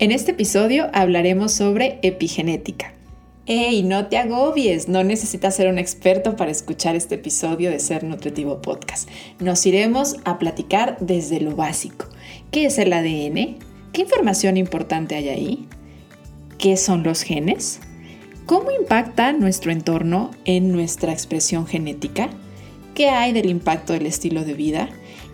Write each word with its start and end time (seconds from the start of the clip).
En 0.00 0.12
este 0.12 0.30
episodio 0.30 0.90
hablaremos 0.92 1.50
sobre 1.50 1.98
epigenética. 2.02 2.92
¡Ey, 3.46 3.82
no 3.82 4.06
te 4.06 4.16
agobies! 4.16 4.86
No 4.86 5.02
necesitas 5.02 5.56
ser 5.56 5.68
un 5.68 5.76
experto 5.76 6.36
para 6.36 6.52
escuchar 6.52 6.94
este 6.94 7.16
episodio 7.16 7.68
de 7.68 7.80
Ser 7.80 8.04
Nutritivo 8.04 8.62
Podcast. 8.62 9.08
Nos 9.40 9.66
iremos 9.66 10.14
a 10.24 10.38
platicar 10.38 10.98
desde 11.00 11.40
lo 11.40 11.56
básico. 11.56 12.06
¿Qué 12.52 12.66
es 12.66 12.78
el 12.78 12.92
ADN? 12.92 13.58
¿Qué 13.92 14.02
información 14.02 14.56
importante 14.56 15.16
hay 15.16 15.30
ahí? 15.30 15.66
¿Qué 16.58 16.76
son 16.76 17.02
los 17.02 17.22
genes? 17.22 17.80
¿Cómo 18.46 18.70
impacta 18.70 19.32
nuestro 19.32 19.72
entorno 19.72 20.30
en 20.44 20.70
nuestra 20.70 21.12
expresión 21.12 21.66
genética? 21.66 22.30
¿Qué 22.94 23.08
hay 23.08 23.32
del 23.32 23.50
impacto 23.50 23.94
del 23.94 24.06
estilo 24.06 24.44
de 24.44 24.54
vida? 24.54 24.90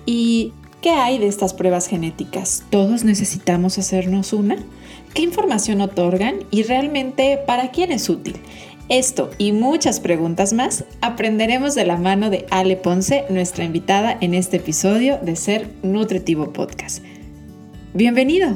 ¿Y 0.06 0.54
¿Qué 0.85 0.91
hay 0.91 1.16
de 1.16 1.29
estas 1.29 1.55
pruebas 1.55 1.87
genéticas? 1.87 2.62
¿Todos 2.69 3.05
necesitamos 3.05 3.79
hacernos 3.79 4.34
una? 4.34 4.57
¿Qué 5.14 5.23
información 5.23 5.80
otorgan 5.80 6.41
y 6.51 6.62
realmente 6.62 7.38
para 7.47 7.70
quién 7.70 7.91
es 7.91 8.11
útil? 8.11 8.37
Esto 8.91 9.30
y 9.39 9.52
muchas 9.52 9.98
preguntas 9.98 10.52
más 10.52 10.84
aprenderemos 11.01 11.75
de 11.75 11.87
la 11.87 11.97
mano 11.97 12.28
de 12.28 12.45
Ale 12.51 12.77
Ponce, 12.77 13.25
nuestra 13.30 13.65
invitada 13.65 14.19
en 14.20 14.34
este 14.34 14.59
episodio 14.59 15.16
de 15.23 15.37
Ser 15.37 15.70
Nutritivo 15.83 16.52
Podcast. 16.52 17.03
Bienvenido. 17.95 18.55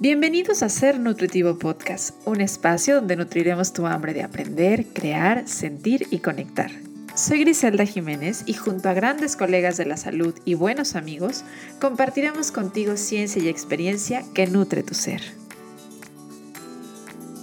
Bienvenidos 0.00 0.64
a 0.64 0.68
Ser 0.68 0.98
Nutritivo 0.98 1.56
Podcast, 1.56 2.16
un 2.26 2.40
espacio 2.40 2.96
donde 2.96 3.14
nutriremos 3.14 3.72
tu 3.72 3.86
hambre 3.86 4.12
de 4.12 4.24
aprender, 4.24 4.86
crear, 4.86 5.46
sentir 5.46 6.08
y 6.10 6.18
conectar. 6.18 6.87
Soy 7.18 7.40
Griselda 7.40 7.84
Jiménez 7.84 8.44
y 8.46 8.54
junto 8.54 8.88
a 8.88 8.92
grandes 8.92 9.34
colegas 9.34 9.76
de 9.76 9.84
la 9.84 9.96
salud 9.96 10.38
y 10.44 10.54
buenos 10.54 10.94
amigos, 10.94 11.42
compartiremos 11.80 12.52
contigo 12.52 12.96
ciencia 12.96 13.42
y 13.42 13.48
experiencia 13.48 14.22
que 14.36 14.46
nutre 14.46 14.84
tu 14.84 14.94
ser. 14.94 15.20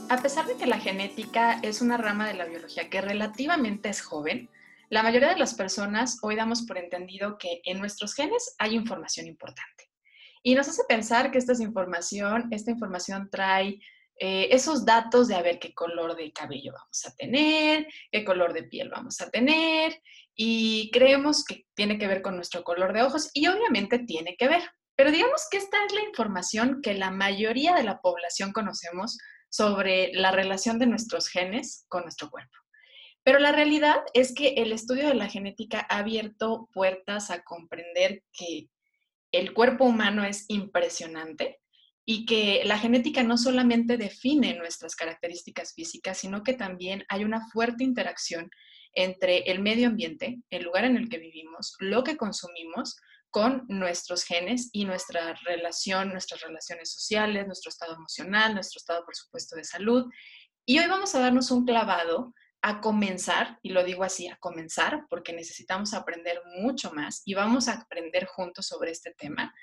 A 0.07 0.21
pesar 0.21 0.47
de 0.47 0.55
que 0.55 0.65
la 0.65 0.79
genética 0.79 1.59
es 1.61 1.81
una 1.81 1.97
rama 1.97 2.25
de 2.25 2.35
la 2.35 2.45
biología 2.45 2.89
que 2.89 3.01
relativamente 3.01 3.89
es 3.89 3.99
joven, 3.99 4.49
la 4.87 5.03
mayoría 5.03 5.27
de 5.27 5.39
las 5.39 5.55
personas 5.55 6.19
hoy 6.21 6.37
damos 6.37 6.61
por 6.61 6.77
entendido 6.77 7.37
que 7.37 7.59
en 7.65 7.79
nuestros 7.79 8.13
genes 8.13 8.55
hay 8.57 8.75
información 8.75 9.27
importante. 9.27 9.89
Y 10.41 10.55
nos 10.55 10.69
hace 10.69 10.83
pensar 10.87 11.31
que 11.31 11.37
esta 11.37 11.51
información, 11.61 12.47
esta 12.51 12.71
información 12.71 13.27
trae 13.29 13.81
eh, 14.17 14.49
esos 14.52 14.85
datos 14.85 15.27
de 15.27 15.35
a 15.35 15.41
ver 15.41 15.59
qué 15.59 15.73
color 15.73 16.16
de 16.16 16.31
cabello 16.31 16.73
vamos 16.73 17.05
a 17.05 17.16
tener, 17.16 17.88
qué 18.11 18.23
color 18.23 18.53
de 18.53 18.63
piel 18.63 18.89
vamos 18.89 19.19
a 19.22 19.30
tener, 19.30 20.02
y 20.35 20.89
creemos 20.91 21.44
que 21.44 21.66
tiene 21.73 21.97
que 21.97 22.07
ver 22.07 22.22
con 22.22 22.35
nuestro 22.35 22.63
color 22.63 22.94
de 22.94 23.03
ojos, 23.03 23.30
y 23.33 23.47
obviamente 23.47 23.99
tiene 23.99 24.35
que 24.38 24.47
ver. 24.47 24.63
Pero 24.95 25.11
digamos 25.11 25.47
que 25.52 25.57
esta 25.57 25.77
es 25.85 25.94
la 25.94 26.03
información 26.03 26.81
que 26.81 26.94
la 26.94 27.11
mayoría 27.11 27.75
de 27.75 27.83
la 27.83 27.99
población 27.99 28.53
conocemos 28.53 29.17
sobre 29.49 30.11
la 30.13 30.31
relación 30.31 30.79
de 30.79 30.88
nuestros 30.88 31.27
genes 31.27 31.85
con 31.89 32.03
nuestro 32.03 32.29
cuerpo. 32.29 32.55
Pero 33.23 33.39
la 33.39 33.52
realidad 33.52 34.02
es 34.13 34.33
que 34.33 34.50
el 34.57 34.72
estudio 34.72 35.07
de 35.07 35.16
la 35.16 35.27
genética 35.27 35.85
ha 35.89 35.97
abierto 35.97 36.69
puertas 36.72 37.31
a 37.31 37.44
comprender 37.44 38.23
que 38.31 38.69
el 39.31 39.53
cuerpo 39.53 39.85
humano 39.85 40.23
es 40.23 40.45
impresionante, 40.47 41.59
y 42.05 42.25
que 42.25 42.61
la 42.65 42.77
genética 42.77 43.23
no 43.23 43.37
solamente 43.37 43.97
define 43.97 44.53
nuestras 44.53 44.95
características 44.95 45.73
físicas, 45.73 46.19
sino 46.19 46.43
que 46.43 46.53
también 46.53 47.03
hay 47.09 47.23
una 47.23 47.47
fuerte 47.49 47.83
interacción 47.83 48.51
entre 48.93 49.39
el 49.51 49.59
medio 49.59 49.87
ambiente, 49.87 50.39
el 50.51 50.63
lugar 50.63 50.85
en 50.85 50.97
el 50.97 51.09
que 51.09 51.17
vivimos, 51.17 51.75
lo 51.79 52.03
que 52.03 52.15
consumimos 52.15 52.95
con 53.31 53.65
nuestros 53.67 54.23
genes 54.23 54.69
y 54.71 54.85
nuestra 54.85 55.33
relación, 55.43 56.09
nuestras 56.09 56.41
relaciones 56.41 56.93
sociales, 56.93 57.47
nuestro 57.47 57.69
estado 57.69 57.95
emocional, 57.95 58.53
nuestro 58.53 58.79
estado, 58.79 59.03
por 59.03 59.15
supuesto, 59.15 59.57
de 59.57 59.65
salud. 59.65 60.05
Y 60.65 60.79
hoy 60.79 60.87
vamos 60.87 61.15
a 61.15 61.19
darnos 61.19 61.51
un 61.51 61.65
clavado 61.65 62.33
a 62.61 62.79
comenzar, 62.81 63.59
y 63.61 63.69
lo 63.69 63.83
digo 63.83 64.03
así, 64.03 64.27
a 64.27 64.38
comenzar, 64.38 65.05
porque 65.09 65.33
necesitamos 65.33 65.94
aprender 65.94 66.41
mucho 66.57 66.94
más 66.94 67.23
y 67.25 67.33
vamos 67.33 67.67
a 67.67 67.73
aprender 67.73 68.25
juntos 68.25 68.67
sobre 68.67 68.91
este 68.91 69.11
tema 69.11 69.53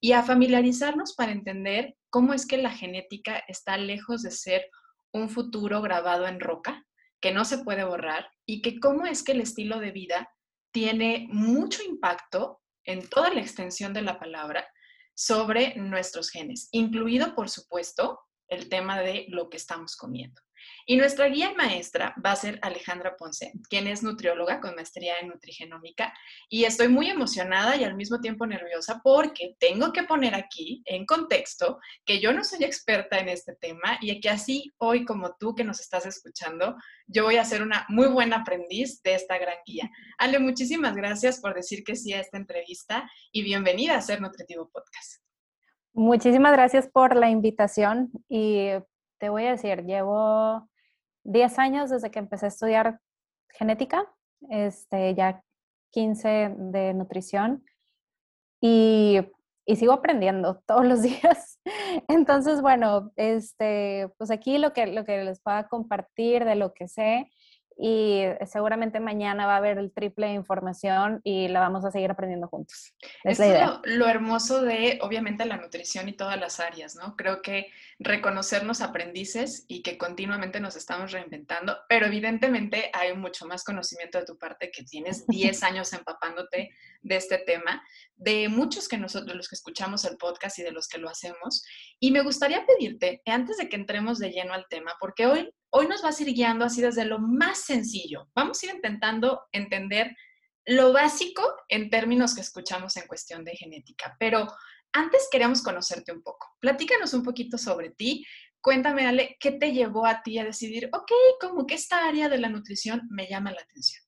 y 0.00 0.12
a 0.12 0.22
familiarizarnos 0.22 1.14
para 1.14 1.32
entender 1.32 1.96
cómo 2.08 2.32
es 2.32 2.46
que 2.46 2.56
la 2.58 2.70
genética 2.70 3.42
está 3.48 3.76
lejos 3.76 4.22
de 4.22 4.30
ser 4.30 4.70
un 5.12 5.28
futuro 5.28 5.82
grabado 5.82 6.26
en 6.26 6.40
roca, 6.40 6.86
que 7.20 7.32
no 7.32 7.44
se 7.44 7.58
puede 7.58 7.84
borrar, 7.84 8.30
y 8.46 8.62
que 8.62 8.80
cómo 8.80 9.06
es 9.06 9.22
que 9.22 9.32
el 9.32 9.40
estilo 9.40 9.78
de 9.78 9.90
vida 9.90 10.30
tiene 10.72 11.28
mucho 11.30 11.82
impacto 11.82 12.60
en 12.84 13.08
toda 13.08 13.32
la 13.32 13.40
extensión 13.40 13.92
de 13.92 14.02
la 14.02 14.18
palabra 14.18 14.66
sobre 15.14 15.74
nuestros 15.76 16.30
genes, 16.30 16.68
incluido, 16.72 17.34
por 17.34 17.50
supuesto, 17.50 18.20
el 18.48 18.68
tema 18.68 19.00
de 19.00 19.26
lo 19.28 19.50
que 19.50 19.58
estamos 19.58 19.96
comiendo. 19.96 20.40
Y 20.86 20.96
nuestra 20.96 21.26
guía 21.26 21.52
maestra 21.56 22.14
va 22.24 22.32
a 22.32 22.36
ser 22.36 22.58
Alejandra 22.62 23.16
Ponce, 23.16 23.52
quien 23.68 23.86
es 23.86 24.02
nutrióloga 24.02 24.60
con 24.60 24.74
maestría 24.74 25.18
en 25.20 25.28
nutrigenómica. 25.28 26.12
Y 26.48 26.64
estoy 26.64 26.88
muy 26.88 27.08
emocionada 27.10 27.76
y 27.76 27.84
al 27.84 27.94
mismo 27.94 28.20
tiempo 28.20 28.46
nerviosa 28.46 29.00
porque 29.02 29.56
tengo 29.58 29.92
que 29.92 30.04
poner 30.04 30.34
aquí 30.34 30.82
en 30.86 31.06
contexto 31.06 31.78
que 32.04 32.20
yo 32.20 32.32
no 32.32 32.44
soy 32.44 32.64
experta 32.64 33.18
en 33.18 33.28
este 33.28 33.54
tema 33.56 33.98
y 34.00 34.20
que 34.20 34.28
así 34.28 34.72
hoy 34.78 35.04
como 35.04 35.36
tú 35.38 35.54
que 35.54 35.64
nos 35.64 35.80
estás 35.80 36.06
escuchando, 36.06 36.76
yo 37.06 37.24
voy 37.24 37.36
a 37.36 37.44
ser 37.44 37.62
una 37.62 37.86
muy 37.88 38.08
buena 38.08 38.38
aprendiz 38.38 39.02
de 39.02 39.14
esta 39.14 39.38
gran 39.38 39.56
guía. 39.64 39.90
Ale, 40.18 40.38
muchísimas 40.38 40.94
gracias 40.94 41.40
por 41.40 41.54
decir 41.54 41.84
que 41.84 41.96
sí 41.96 42.12
a 42.12 42.20
esta 42.20 42.38
entrevista 42.38 43.10
y 43.32 43.42
bienvenida 43.42 43.96
a 43.96 44.02
Ser 44.02 44.20
Nutritivo 44.20 44.68
Podcast. 44.70 45.22
Muchísimas 45.92 46.52
gracias 46.52 46.88
por 46.88 47.16
la 47.16 47.30
invitación 47.30 48.10
y 48.28 48.70
te 49.20 49.28
voy 49.28 49.44
a 49.44 49.50
decir, 49.50 49.84
llevo 49.84 50.68
10 51.24 51.58
años 51.58 51.90
desde 51.90 52.10
que 52.10 52.18
empecé 52.18 52.46
a 52.46 52.48
estudiar 52.48 53.00
genética, 53.50 54.08
este, 54.48 55.14
ya 55.14 55.44
15 55.90 56.54
de 56.56 56.94
nutrición 56.94 57.64
y, 58.60 59.20
sigo 59.76 59.92
aprendiendo 59.92 60.60
todos 60.66 60.84
los 60.84 61.02
días. 61.02 61.60
Entonces, 62.08 62.60
bueno, 62.60 63.12
este, 63.14 64.08
pues 64.18 64.32
aquí 64.32 64.58
lo 64.58 64.72
que, 64.72 64.86
lo 64.88 65.04
que 65.04 65.22
les 65.22 65.40
pueda 65.40 65.68
compartir 65.68 66.44
de 66.44 66.56
lo 66.56 66.72
que 66.74 66.88
sé 66.88 67.30
y 67.80 68.24
seguramente 68.46 69.00
mañana 69.00 69.46
va 69.46 69.54
a 69.54 69.56
haber 69.56 69.78
el 69.78 69.90
triple 69.92 70.26
de 70.26 70.34
información 70.34 71.20
y 71.24 71.48
la 71.48 71.60
vamos 71.60 71.84
a 71.84 71.90
seguir 71.90 72.10
aprendiendo 72.10 72.46
juntos. 72.46 72.94
Es 73.24 73.38
la 73.38 73.46
idea. 73.46 73.80
Lo, 73.84 73.96
lo, 73.96 74.08
hermoso 74.08 74.62
de, 74.62 74.98
obviamente, 75.00 75.46
la 75.46 75.56
nutrición 75.56 76.08
y 76.08 76.12
todas 76.12 76.38
las 76.38 76.60
áreas, 76.60 76.94
¿no? 76.96 77.16
Creo 77.16 77.40
que 77.40 77.68
reconocernos 77.98 78.82
aprendices 78.82 79.64
y 79.66 79.82
que 79.82 79.96
continuamente 79.96 80.60
nos 80.60 80.76
estamos 80.76 81.12
reinventando, 81.12 81.78
pero 81.88 82.06
evidentemente 82.06 82.90
hay 82.92 83.16
mucho 83.16 83.46
más 83.46 83.64
conocimiento 83.64 84.18
de 84.18 84.26
tu 84.26 84.36
parte 84.36 84.70
que 84.70 84.84
tienes 84.84 85.26
10 85.28 85.62
años 85.62 85.92
empapándote 85.92 86.70
de 87.02 87.16
este 87.16 87.38
tema, 87.38 87.82
de 88.16 88.48
muchos 88.50 88.88
que 88.88 88.98
nosotros, 88.98 89.34
los 89.34 89.48
que 89.48 89.54
escuchamos 89.54 90.04
el 90.04 90.18
podcast 90.18 90.58
y 90.58 90.62
de 90.62 90.72
los 90.72 90.86
que 90.86 90.98
lo 90.98 91.08
hacemos. 91.08 91.64
Y 91.98 92.10
me 92.10 92.22
gustaría 92.22 92.66
pedirte, 92.66 93.22
antes 93.24 93.56
de 93.56 93.68
que 93.68 93.76
entremos 93.76 94.18
de 94.18 94.30
lleno 94.30 94.52
al 94.52 94.66
tema, 94.68 94.96
porque 95.00 95.26
hoy 95.26 95.50
hoy 95.70 95.86
nos 95.86 96.02
vas 96.02 96.18
a 96.18 96.22
ir 96.22 96.34
guiando 96.34 96.64
así 96.64 96.80
desde 96.80 97.04
lo 97.04 97.18
más 97.18 97.58
sencillo. 97.58 98.28
Vamos 98.34 98.62
a 98.62 98.66
ir 98.66 98.74
intentando 98.74 99.42
entender 99.52 100.16
lo 100.66 100.92
básico 100.92 101.42
en 101.68 101.90
términos 101.90 102.34
que 102.34 102.42
escuchamos 102.42 102.96
en 102.96 103.06
cuestión 103.06 103.44
de 103.44 103.52
genética, 103.52 104.16
pero 104.18 104.46
antes 104.92 105.28
queremos 105.30 105.62
conocerte 105.62 106.12
un 106.12 106.22
poco. 106.22 106.48
Platícanos 106.60 107.14
un 107.14 107.22
poquito 107.22 107.56
sobre 107.58 107.90
ti. 107.90 108.26
Cuéntame, 108.60 109.06
Ale, 109.06 109.36
¿qué 109.40 109.52
te 109.52 109.72
llevó 109.72 110.04
a 110.04 110.22
ti 110.22 110.38
a 110.38 110.44
decidir, 110.44 110.90
ok, 110.92 111.10
como 111.40 111.66
que 111.66 111.74
esta 111.74 112.06
área 112.06 112.28
de 112.28 112.38
la 112.38 112.50
nutrición 112.50 113.08
me 113.10 113.26
llama 113.26 113.52
la 113.52 113.62
atención? 113.62 114.04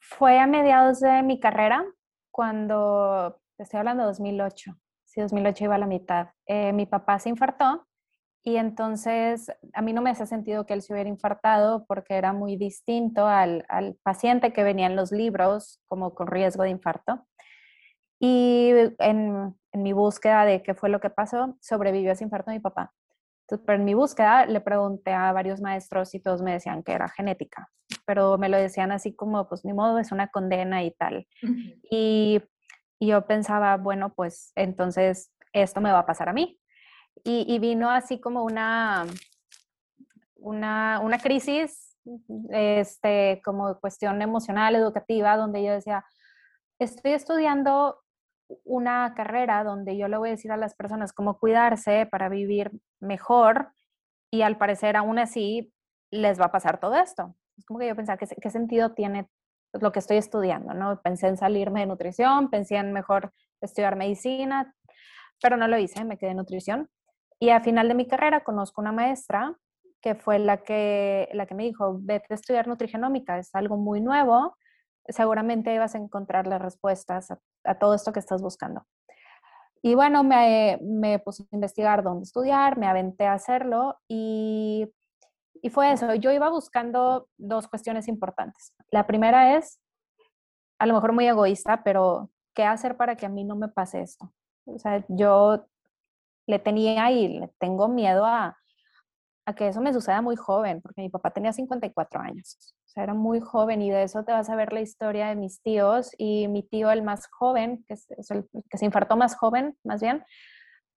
Fue 0.00 0.38
a 0.38 0.46
mediados 0.46 1.00
de 1.00 1.22
mi 1.22 1.38
carrera, 1.38 1.84
cuando, 2.30 3.42
estoy 3.58 3.78
hablando 3.78 4.04
de 4.04 4.08
2008, 4.08 4.72
sí, 5.04 5.20
2008 5.20 5.64
iba 5.64 5.74
a 5.74 5.78
la 5.78 5.86
mitad. 5.86 6.28
Eh, 6.46 6.72
mi 6.72 6.86
papá 6.86 7.18
se 7.18 7.28
infartó 7.28 7.87
y 8.44 8.56
entonces 8.56 9.52
a 9.74 9.82
mí 9.82 9.92
no 9.92 10.00
me 10.00 10.10
hace 10.10 10.26
sentido 10.26 10.64
que 10.64 10.74
él 10.74 10.82
se 10.82 10.92
hubiera 10.92 11.08
infartado 11.08 11.84
porque 11.86 12.14
era 12.14 12.32
muy 12.32 12.56
distinto 12.56 13.26
al, 13.26 13.66
paciente 14.02 14.52
que 14.52 14.62
venía 14.62 14.86
en 14.86 14.96
los 14.96 15.12
libros 15.12 15.82
como 15.86 16.14
con 16.14 16.28
riesgo 16.28 16.62
de 16.62 16.70
infarto. 16.70 17.26
Y 18.20 18.72
en, 18.98 19.54
mi 19.74 19.92
búsqueda 19.92 20.44
de 20.44 20.62
qué 20.62 20.74
fue 20.74 20.88
lo 20.88 20.98
que 20.98 21.10
pasó, 21.10 21.56
sobrevivió 21.60 22.10
a 22.10 22.12
ese 22.14 22.24
infarto 22.24 22.50
mi 22.50 22.58
papá. 22.58 22.92
Entonces, 23.42 23.64
pero 23.66 23.78
en 23.78 23.84
mi 23.84 23.94
búsqueda 23.94 24.46
le 24.46 24.60
pregunté 24.60 25.12
a 25.12 25.30
varios 25.32 25.60
maestros 25.60 26.14
y 26.14 26.20
todos 26.20 26.42
me 26.42 26.52
decían 26.52 26.82
que 26.82 26.92
era 26.92 27.08
genética, 27.08 27.68
pero 28.06 28.38
me 28.38 28.48
lo 28.48 28.56
decían 28.56 28.92
así 28.92 29.14
como, 29.14 29.48
pues 29.48 29.64
ni 29.64 29.72
modo, 29.72 29.98
es 29.98 30.10
una 30.10 30.28
condena 30.28 30.82
y 30.82 30.90
tal. 30.92 31.26
y 31.90 32.42
yo 33.00 33.26
pensaba, 33.26 33.76
bueno, 33.76 34.12
pues 34.14 34.52
entonces 34.56 35.32
esto 35.52 35.80
me 35.80 35.92
va 35.92 36.00
a 36.00 36.06
pasar 36.06 36.28
a 36.28 36.32
mí 36.32 36.58
y, 37.24 37.58
vino 37.58 37.90
así 37.90 38.20
como 38.20 38.44
una, 38.44 39.06
una, 40.36 41.00
una 41.00 41.18
crisis, 41.18 41.96
este, 42.50 43.40
como 43.44 43.78
cuestión 43.80 44.22
emocional, 44.22 44.74
educativa, 44.76 45.36
donde 45.36 45.62
yo 45.62 45.72
decía, 45.72 46.04
estoy 46.78 47.12
estudiando 47.12 47.98
una 48.64 49.12
carrera 49.14 49.62
donde 49.64 49.96
yo 49.96 50.08
le 50.08 50.16
voy 50.16 50.30
a 50.30 50.32
decir 50.32 50.52
a 50.52 50.56
las 50.56 50.74
personas 50.74 51.12
cómo 51.12 51.38
cuidarse 51.38 52.06
para 52.06 52.28
vivir 52.28 52.72
mejor 53.00 53.72
y 54.30 54.42
al 54.42 54.56
parecer 54.56 54.96
aún 54.96 55.18
así 55.18 55.72
les 56.10 56.40
va 56.40 56.46
a 56.46 56.52
pasar 56.52 56.80
todo 56.80 56.96
esto. 56.96 57.34
Es 57.56 57.66
como 57.66 57.78
que 57.78 57.88
yo 57.88 57.96
pensaba, 57.96 58.16
¿qué, 58.16 58.26
qué 58.26 58.50
sentido 58.50 58.94
tiene 58.94 59.28
lo 59.72 59.92
que 59.92 59.98
estoy 59.98 60.16
estudiando? 60.16 60.72
¿no? 60.72 61.00
Pensé 61.02 61.28
en 61.28 61.36
salirme 61.36 61.80
de 61.80 61.86
nutrición, 61.86 62.48
pensé 62.48 62.76
en 62.76 62.92
mejor 62.92 63.32
estudiar 63.60 63.96
medicina, 63.96 64.74
pero 65.42 65.56
no 65.56 65.68
lo 65.68 65.78
hice, 65.78 66.04
me 66.04 66.16
quedé 66.16 66.30
en 66.30 66.38
nutrición. 66.38 66.88
Y 67.40 67.50
al 67.50 67.62
final 67.62 67.88
de 67.88 67.94
mi 67.94 68.06
carrera 68.06 68.42
conozco 68.42 68.80
una 68.80 68.92
maestra 68.92 69.56
que 70.00 70.14
fue 70.14 70.38
la 70.38 70.58
que, 70.58 71.28
la 71.32 71.46
que 71.46 71.54
me 71.54 71.64
dijo, 71.64 71.98
vete 72.00 72.26
a 72.30 72.34
estudiar 72.34 72.68
nutrigenómica, 72.68 73.38
es 73.38 73.54
algo 73.54 73.76
muy 73.76 74.00
nuevo, 74.00 74.56
seguramente 75.08 75.78
vas 75.78 75.94
a 75.94 75.98
encontrar 75.98 76.46
las 76.46 76.60
respuestas 76.60 77.32
a, 77.64 77.74
todo 77.78 77.94
esto 77.94 78.12
que 78.12 78.20
estás 78.20 78.42
buscando. 78.42 78.86
Y 79.82 79.94
bueno, 79.94 80.24
me, 80.24 80.78
me, 80.82 81.18
puse 81.18 81.44
a 81.44 81.46
investigar 81.52 82.02
dónde 82.02 82.24
estudiar, 82.24 82.76
me 82.78 82.86
aventé 82.86 83.26
a 83.26 83.34
hacerlo 83.34 83.98
y, 84.08 84.92
y 85.62 85.70
fue 85.70 85.92
eso. 85.92 86.14
Yo 86.14 86.32
iba 86.32 86.50
buscando 86.50 87.28
dos 87.36 87.68
cuestiones 87.68 88.08
importantes. 88.08 88.74
La 88.90 89.06
primera 89.06 89.56
es, 89.56 89.80
a 90.78 90.86
lo 90.86 90.94
mejor 90.94 91.12
muy 91.12 91.26
egoísta, 91.28 91.82
pero 91.84 92.30
¿qué 92.54 92.64
hacer 92.64 92.96
para 92.96 93.16
que 93.16 93.26
a 93.26 93.28
mí 93.28 93.44
no 93.44 93.56
me 93.56 93.68
pase 93.68 94.00
esto? 94.00 94.32
O 94.66 94.78
sea, 94.78 95.04
yo 95.08 95.66
le 96.48 96.58
tenía 96.58 97.10
y 97.12 97.28
le 97.28 97.48
tengo 97.58 97.88
miedo 97.88 98.24
a, 98.24 98.56
a 99.44 99.54
que 99.54 99.68
eso 99.68 99.80
me 99.80 99.92
suceda 99.92 100.22
muy 100.22 100.34
joven, 100.34 100.80
porque 100.80 101.02
mi 101.02 101.10
papá 101.10 101.30
tenía 101.30 101.52
54 101.52 102.20
años, 102.20 102.56
o 102.86 102.88
sea, 102.88 103.02
era 103.02 103.14
muy 103.14 103.40
joven 103.40 103.82
y 103.82 103.90
de 103.90 104.02
eso 104.02 104.24
te 104.24 104.32
vas 104.32 104.48
a 104.48 104.56
ver 104.56 104.72
la 104.72 104.80
historia 104.80 105.28
de 105.28 105.36
mis 105.36 105.62
tíos 105.62 106.10
y 106.16 106.48
mi 106.48 106.62
tío, 106.62 106.90
el 106.90 107.02
más 107.02 107.28
joven, 107.30 107.84
que, 107.86 107.96
se 107.96 108.84
infartó 108.84 109.16
más 109.16 109.36
joven, 109.36 109.76
más 109.84 110.00
bien, 110.00 110.24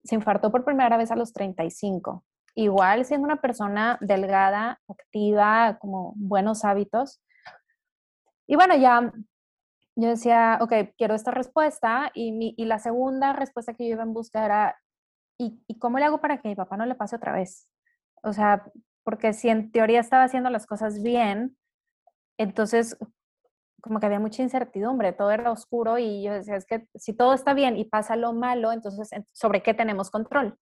se 0.04 0.16
infartó 0.16 0.52
por 0.52 0.64
primera 0.64 0.96
vez 0.98 1.12
a 1.12 1.16
los 1.16 1.34
35. 1.34 2.24
Igual 2.56 3.06
siendo 3.06 3.26
una 3.26 3.42
persona 3.42 3.98
delgada, 4.02 4.80
activa, 4.88 5.78
como 5.80 6.14
buenos 6.16 6.66
hábitos. 6.66 7.22
Y 8.48 8.56
bueno, 8.56 8.76
ya 8.76 9.14
yo 9.96 10.10
decía, 10.10 10.58
ok, 10.62 10.74
quiero 10.98 11.16
esta 11.16 11.32
respuesta 11.32 12.12
y, 12.14 12.32
mi, 12.32 12.54
y 12.58 12.66
la 12.66 12.80
segunda 12.80 13.34
respuesta 13.34 13.74
que 13.74 13.88
yo 13.88 13.94
iba 13.94 14.04
en 14.04 14.14
busca 14.14 14.46
era, 14.46 14.81
¿y, 15.42 15.64
¿y 15.68 15.80
cómo 15.80 16.00
le 16.00 16.06
hago 16.06 16.22
para 16.22 16.42
que 16.42 16.50
mi 16.50 16.56
papá 16.56 16.78
no 16.78 16.86
le 16.86 16.96
pase 16.96 17.16
otra 17.16 17.34
vez? 17.34 17.68
O 18.24 18.34
sea, 18.34 18.64
porque 19.04 19.34
si 19.34 19.50
en 19.50 19.72
teoría 19.72 20.00
estaba 20.00 20.24
haciendo 20.24 20.50
las 20.50 20.68
cosas 20.68 21.02
bien, 21.02 21.58
entonces 22.38 22.98
como 23.82 24.00
que 24.00 24.06
había 24.06 24.20
mucha 24.20 24.44
incertidumbre, 24.44 25.12
todo 25.12 25.32
era 25.32 25.52
oscuro 25.52 25.98
y 25.98 26.24
yo 26.24 26.34
decía, 26.34 26.56
es 26.56 26.66
que 26.66 26.88
si 26.94 27.14
todo 27.14 27.34
está 27.34 27.56
bien 27.56 27.78
y 27.78 27.86
pasa 27.86 28.16
lo 28.16 28.32
malo, 28.32 28.72
entonces 28.72 29.10
¿sobre 29.32 29.64
qué 29.64 29.74
tenemos 29.74 30.12
control? 30.12 30.56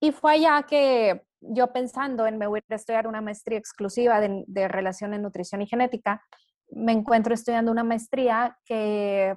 Y 0.00 0.10
fue 0.10 0.32
allá 0.32 0.64
que 0.68 1.22
yo 1.40 1.72
pensando 1.72 2.26
en 2.26 2.36
me 2.36 2.48
voy 2.48 2.60
a 2.68 2.74
estudiar 2.74 3.06
una 3.06 3.20
maestría 3.20 3.58
exclusiva 3.58 4.20
de, 4.20 4.44
de 4.48 4.66
relación 4.66 5.14
en 5.14 5.22
nutrición 5.22 5.62
y 5.62 5.66
genética, 5.66 6.24
me 6.72 6.92
encuentro 6.92 7.32
estudiando 7.32 7.70
una 7.70 7.84
maestría 7.84 8.58
que, 8.64 9.36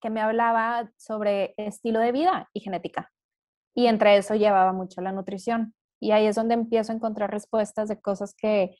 que 0.00 0.10
me 0.10 0.20
hablaba 0.20 0.90
sobre 0.96 1.54
estilo 1.56 2.00
de 2.00 2.12
vida 2.12 2.48
y 2.52 2.60
genética. 2.60 3.10
Y 3.74 3.86
entre 3.86 4.16
eso 4.16 4.34
llevaba 4.34 4.72
mucho 4.72 5.00
la 5.00 5.12
nutrición. 5.12 5.74
Y 6.00 6.12
ahí 6.12 6.26
es 6.26 6.36
donde 6.36 6.54
empiezo 6.54 6.92
a 6.92 6.96
encontrar 6.96 7.30
respuestas 7.30 7.88
de 7.88 8.00
cosas 8.00 8.34
que, 8.34 8.76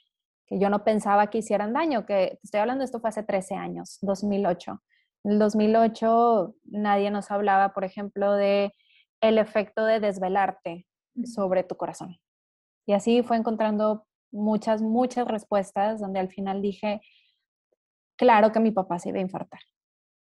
que 0.46 0.58
yo 0.58 0.70
no 0.70 0.84
pensaba 0.84 1.28
que 1.28 1.38
hicieran 1.38 1.72
daño, 1.72 2.06
que 2.06 2.38
estoy 2.42 2.60
hablando 2.60 2.80
de 2.80 2.86
esto 2.86 3.00
fue 3.00 3.10
hace 3.10 3.22
13 3.22 3.54
años, 3.54 3.98
2008. 4.02 4.82
En 5.24 5.32
el 5.32 5.38
2008 5.38 6.54
nadie 6.64 7.10
nos 7.10 7.30
hablaba, 7.30 7.74
por 7.74 7.84
ejemplo, 7.84 8.32
de 8.34 8.72
el 9.20 9.38
efecto 9.38 9.84
de 9.84 10.00
desvelarte 10.00 10.86
sobre 11.24 11.64
tu 11.64 11.76
corazón. 11.76 12.16
Y 12.86 12.92
así 12.92 13.22
fue 13.22 13.36
encontrando 13.36 14.06
muchas, 14.30 14.80
muchas 14.80 15.26
respuestas 15.26 16.00
donde 16.00 16.20
al 16.20 16.28
final 16.28 16.62
dije, 16.62 17.00
claro 18.16 18.52
que 18.52 18.60
mi 18.60 18.70
papá 18.70 18.98
se 18.98 19.10
iba 19.10 19.18
a 19.18 19.22
infartar. 19.22 19.60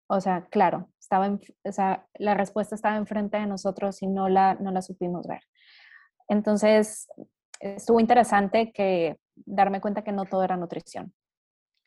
O 0.09 0.21
sea, 0.21 0.47
claro, 0.51 0.89
estaba 1.07 1.39
o 1.63 1.73
sea, 1.73 2.07
la 2.15 2.35
respuesta 2.35 2.75
estaba 2.75 2.97
enfrente 2.97 3.37
de 3.37 3.47
nosotros 3.47 4.03
y 4.03 4.09
no 4.09 4.29
la, 4.29 4.55
no 4.55 4.73
la 4.73 4.83
supimos 4.83 5.27
ver. 5.27 5.41
Entonces, 6.29 7.09
estuvo 7.61 8.01
interesante 8.01 8.73
que 8.73 9.17
darme 9.35 9.81
cuenta 9.81 10.03
que 10.03 10.13
no 10.13 10.25
todo 10.25 10.43
era 10.43 10.57
nutrición. 10.57 11.15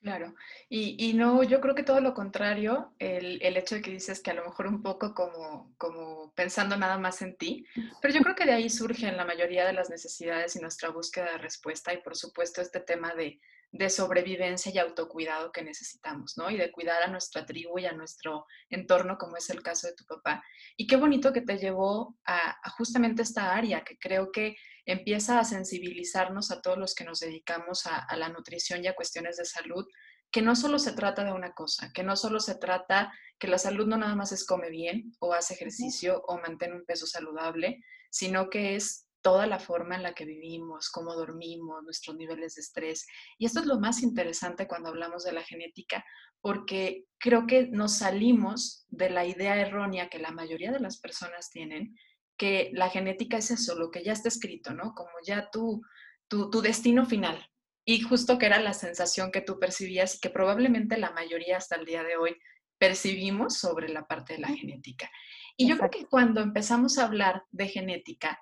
Claro, 0.01 0.33
y, 0.69 1.11
no, 1.13 1.43
yo 1.43 1.59
creo 1.59 1.75
que 1.75 1.83
todo 1.83 1.99
lo 1.99 2.13
contrario, 2.13 2.93
el, 2.99 3.41
el, 3.41 3.57
hecho 3.57 3.75
de 3.75 3.81
que 3.81 3.91
dices 3.91 4.21
que 4.21 4.31
a 4.31 4.33
lo 4.33 4.45
mejor 4.45 4.67
un 4.67 4.81
poco 4.81 5.13
como, 5.13 5.73
como 5.77 6.31
pensando 6.35 6.77
nada 6.77 6.97
más 6.97 7.21
en 7.21 7.35
ti, 7.35 7.65
pero 8.01 8.13
yo 8.13 8.21
creo 8.21 8.35
que 8.35 8.45
de 8.45 8.53
ahí 8.53 8.69
surgen 8.69 9.17
la 9.17 9.25
mayoría 9.25 9.65
de 9.65 9.73
las 9.73 9.89
necesidades 9.89 10.55
y 10.55 10.61
nuestra 10.61 10.89
búsqueda 10.89 11.33
de 11.33 11.39
respuesta 11.39 11.93
y 11.93 11.97
por 11.97 12.15
supuesto 12.15 12.61
este 12.61 12.79
tema 12.79 13.13
de, 13.13 13.41
de 13.71 13.89
sobrevivencia 13.89 14.71
y 14.73 14.79
autocuidado 14.79 15.51
que 15.51 15.63
necesitamos, 15.63 16.37
¿no? 16.37 16.49
Y 16.49 16.57
de 16.57 16.71
cuidar 16.71 17.03
a 17.03 17.07
nuestra 17.07 17.45
tribu 17.45 17.77
y 17.77 17.85
a 17.85 17.91
nuestro 17.91 18.45
entorno, 18.69 19.17
como 19.17 19.37
es 19.37 19.49
el 19.49 19.61
caso 19.61 19.87
de 19.87 19.93
tu 19.93 20.05
papá. 20.05 20.43
Y 20.75 20.87
qué 20.87 20.95
bonito 20.95 21.31
que 21.31 21.41
te 21.41 21.57
llevó 21.57 22.17
a, 22.25 22.57
justamente 22.71 23.21
esta 23.21 23.53
área, 23.53 23.83
que 23.83 23.97
creo 23.99 24.31
que 24.31 24.55
empieza 24.85 25.39
a 25.39 25.45
sensibilizarnos 25.45 26.49
a 26.49 26.61
todos 26.61 26.77
los 26.77 26.95
que 26.95 27.03
nos 27.03 27.19
dedicamos 27.19 27.85
a, 27.85 27.97
a 27.97 28.15
la 28.15 28.29
nutrición 28.29 28.83
y 28.83 28.87
a 28.87 28.95
cuestiones 28.95 29.37
de 29.37 29.45
salud, 29.45 29.85
que 30.31 30.41
no 30.41 30.55
solo 30.55 30.79
se 30.79 30.93
trata 30.93 31.23
de 31.23 31.31
una 31.31 31.53
cosa, 31.53 31.91
que 31.93 32.03
no 32.03 32.15
solo 32.15 32.39
se 32.39 32.55
trata 32.55 33.11
que 33.37 33.47
la 33.47 33.57
salud 33.57 33.87
no 33.87 33.97
nada 33.97 34.15
más 34.15 34.31
es 34.31 34.45
come 34.45 34.69
bien 34.69 35.13
o 35.19 35.33
hace 35.33 35.53
ejercicio 35.53 36.23
o 36.27 36.39
mantiene 36.39 36.75
un 36.75 36.85
peso 36.85 37.05
saludable, 37.07 37.83
sino 38.09 38.49
que 38.49 38.75
es 38.75 39.08
toda 39.21 39.47
la 39.47 39.59
forma 39.59 39.95
en 39.95 40.03
la 40.03 40.13
que 40.13 40.25
vivimos, 40.25 40.89
cómo 40.89 41.13
dormimos, 41.13 41.83
nuestros 41.83 42.15
niveles 42.15 42.55
de 42.55 42.61
estrés. 42.61 43.05
Y 43.37 43.45
esto 43.45 43.59
es 43.59 43.65
lo 43.65 43.79
más 43.79 44.01
interesante 44.01 44.67
cuando 44.67 44.89
hablamos 44.89 45.23
de 45.23 45.33
la 45.33 45.43
genética, 45.43 46.05
porque 46.41 47.05
creo 47.17 47.45
que 47.45 47.67
nos 47.67 47.97
salimos 47.97 48.85
de 48.89 49.09
la 49.09 49.25
idea 49.25 49.57
errónea 49.57 50.09
que 50.09 50.19
la 50.19 50.31
mayoría 50.31 50.71
de 50.71 50.79
las 50.79 50.99
personas 50.99 51.49
tienen, 51.49 51.95
que 52.37 52.71
la 52.73 52.89
genética 52.89 53.37
es 53.37 53.51
eso, 53.51 53.75
lo 53.75 53.91
que 53.91 54.03
ya 54.03 54.13
está 54.13 54.29
escrito, 54.29 54.73
¿no? 54.73 54.93
Como 54.93 55.11
ya 55.25 55.49
tu, 55.51 55.81
tu, 56.29 56.49
tu 56.49 56.61
destino 56.61 57.05
final. 57.05 57.45
Y 57.85 58.01
justo 58.01 58.37
que 58.37 58.45
era 58.45 58.61
la 58.61 58.73
sensación 58.73 59.31
que 59.31 59.41
tú 59.41 59.59
percibías 59.59 60.15
y 60.15 60.19
que 60.19 60.29
probablemente 60.29 60.97
la 60.97 61.11
mayoría 61.11 61.57
hasta 61.57 61.75
el 61.75 61.85
día 61.85 62.03
de 62.03 62.15
hoy 62.15 62.37
percibimos 62.77 63.57
sobre 63.57 63.89
la 63.89 64.07
parte 64.07 64.33
de 64.33 64.39
la 64.39 64.47
genética. 64.47 65.11
Y 65.57 65.67
yo 65.67 65.77
creo 65.77 65.89
que 65.89 66.05
cuando 66.05 66.39
empezamos 66.39 66.97
a 66.97 67.05
hablar 67.05 67.43
de 67.51 67.67
genética, 67.67 68.39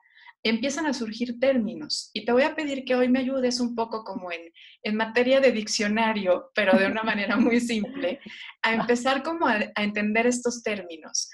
empiezan 0.50 0.86
a 0.86 0.94
surgir 0.94 1.39
términos. 1.39 2.10
Y 2.13 2.25
te 2.25 2.32
voy 2.32 2.44
a 2.44 2.56
pedir 2.56 2.86
que 2.86 2.96
hoy 2.96 3.10
me 3.10 3.20
ayudes 3.20 3.60
un 3.60 3.75
poco 3.75 4.04
como 4.04 4.32
en, 4.32 4.42
en 4.84 4.96
materia 4.96 5.39
de 5.39 5.51
diccionario, 5.51 6.51
pero 6.54 6.77
de 6.77 6.88
una 6.88 7.04
manera 7.04 7.38
muy 7.38 7.60
simple, 7.60 8.20
a 8.62 8.74
empezar 8.74 9.24
como 9.24 9.48
a, 9.48 9.60
entender 9.75 10.27
estos 10.27 10.63
términos. 10.63 11.30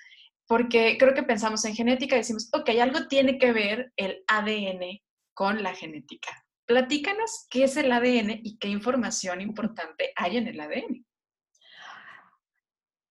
Porque 0.47 0.97
creo 0.97 1.13
que 1.13 1.23
pensamos 1.23 1.63
en 1.65 1.75
genética 1.75 2.15
y 2.15 2.19
decimos, 2.19 2.49
ok, 2.53 2.69
algo 2.81 3.07
tiene 3.07 3.37
que 3.37 3.53
ver 3.53 3.91
el 3.95 4.23
ADN 4.27 4.99
con 5.33 5.63
la 5.63 5.73
genética. 5.73 6.45
Platícanos 6.65 7.47
qué 7.49 7.65
es 7.65 7.75
el 7.77 7.91
ADN 7.91 8.39
y 8.43 8.57
qué 8.57 8.69
información 8.69 9.41
importante 9.41 10.11
hay 10.15 10.37
en 10.37 10.47
el 10.47 10.59
ADN. 10.59 11.05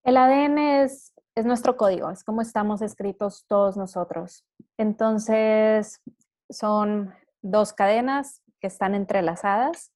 El 0.05 0.17
ADN 0.17 0.59
es 0.59 1.13
es 1.35 1.47
nuestro 1.47 1.77
código, 1.77 2.11
es 2.11 2.25
como 2.25 2.43
estamos 2.43 2.83
escritos 2.83 3.45
todos 3.49 3.77
nosotros. 3.77 4.45
Entonces, 4.77 6.01
son 6.49 7.15
dos 7.41 7.73
cadenas 7.73 8.43
que 8.61 8.67
están 8.67 8.95
entrelazadas. 8.95 9.93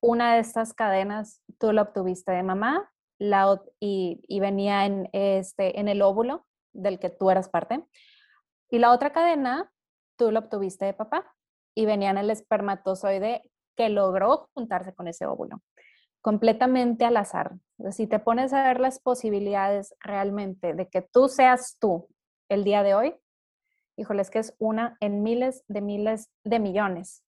Una 0.00 0.34
de 0.34 0.40
estas 0.40 0.74
cadenas 0.74 1.40
tú 1.58 1.72
la 1.72 1.82
obtuviste 1.82 2.32
de 2.32 2.42
mamá 2.42 2.90
la, 3.18 3.60
y, 3.78 4.22
y, 4.26 4.40
venía 4.40 4.84
en, 4.84 5.08
este, 5.12 5.78
en 5.78 5.88
el 5.88 6.02
óvulo 6.02 6.46
del 6.72 6.98
que 6.98 7.10
tú 7.10 7.30
eras 7.30 7.48
parte. 7.48 7.84
Y 8.70 8.78
la 8.78 8.90
otra 8.90 9.12
cadena 9.12 9.70
tú 10.16 10.30
la 10.30 10.40
obtuviste 10.40 10.84
de 10.84 10.94
papá 10.94 11.32
y 11.74 11.86
venía 11.86 12.10
en 12.10 12.18
el 12.18 12.30
espermatozoide 12.30 13.42
que 13.76 13.88
logró 13.88 14.48
juntarse 14.54 14.94
con 14.94 15.08
ese 15.08 15.26
óvulo 15.26 15.62
completamente 16.22 17.04
al 17.04 17.16
azar. 17.18 17.52
Si 17.90 18.06
te 18.06 18.20
pones 18.20 18.52
a 18.52 18.62
ver 18.62 18.80
las 18.80 19.00
posibilidades 19.00 19.94
realmente 20.00 20.72
de 20.72 20.88
que 20.88 21.02
tú 21.02 21.28
seas 21.28 21.76
tú 21.78 22.08
el 22.48 22.64
día 22.64 22.82
de 22.82 22.94
hoy, 22.94 23.14
híjole, 23.96 24.22
es 24.22 24.30
que 24.30 24.38
es 24.38 24.54
una 24.58 24.96
en 25.00 25.22
miles 25.22 25.64
de 25.68 25.80
miles 25.80 26.30
de 26.44 26.58
millones. 26.58 27.24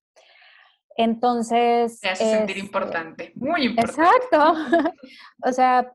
Entonces... 0.97 1.99
Te 1.99 2.09
hace 2.09 2.25
sentir 2.25 2.57
este, 2.57 2.65
importante, 2.65 3.33
muy 3.35 3.65
importante. 3.65 4.01
Exacto. 4.01 4.53
o 5.43 5.51
sea, 5.51 5.93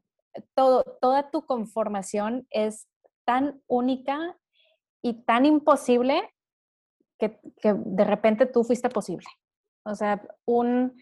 todo, 0.55 0.85
toda 1.01 1.31
tu 1.31 1.45
conformación 1.47 2.47
es 2.51 2.87
tan 3.25 3.63
única 3.67 4.37
y 5.03 5.25
tan 5.25 5.47
imposible 5.47 6.23
que, 7.19 7.41
que 7.61 7.75
de 7.75 8.05
repente 8.05 8.47
tú 8.47 8.65
fuiste 8.65 8.89
posible. 8.89 9.27
O 9.85 9.95
sea, 9.95 10.23
un, 10.45 10.95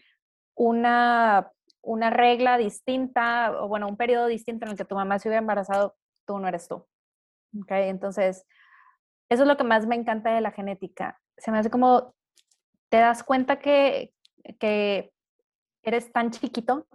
una 0.55 1.51
una 1.81 2.09
regla 2.09 2.57
distinta, 2.57 3.51
o 3.61 3.67
bueno, 3.67 3.87
un 3.87 3.97
periodo 3.97 4.27
distinto 4.27 4.65
en 4.65 4.71
el 4.71 4.77
que 4.77 4.85
tu 4.85 4.95
mamá 4.95 5.19
se 5.19 5.29
hubiera 5.29 5.41
embarazado, 5.41 5.95
tú 6.25 6.37
no 6.39 6.47
eres 6.47 6.67
tú. 6.67 6.85
Okay, 7.63 7.89
entonces, 7.89 8.45
eso 9.29 9.43
es 9.43 9.47
lo 9.47 9.57
que 9.57 9.63
más 9.63 9.85
me 9.85 9.95
encanta 9.95 10.33
de 10.33 10.41
la 10.41 10.51
genética. 10.51 11.19
Se 11.37 11.51
me 11.51 11.59
hace 11.59 11.69
como, 11.69 12.15
te 12.89 12.97
das 12.97 13.23
cuenta 13.23 13.59
que, 13.59 14.13
que 14.59 15.13
eres 15.83 16.11
tan 16.11 16.31
chiquito, 16.31 16.87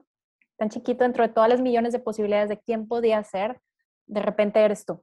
tan 0.56 0.68
chiquito 0.68 1.04
dentro 1.04 1.26
de 1.26 1.32
todas 1.32 1.48
las 1.48 1.60
millones 1.60 1.92
de 1.92 2.00
posibilidades 2.00 2.48
de 2.48 2.60
quién 2.60 2.88
podía 2.88 3.22
ser, 3.24 3.60
de 4.06 4.20
repente 4.20 4.60
eres 4.60 4.84
tú. 4.84 5.02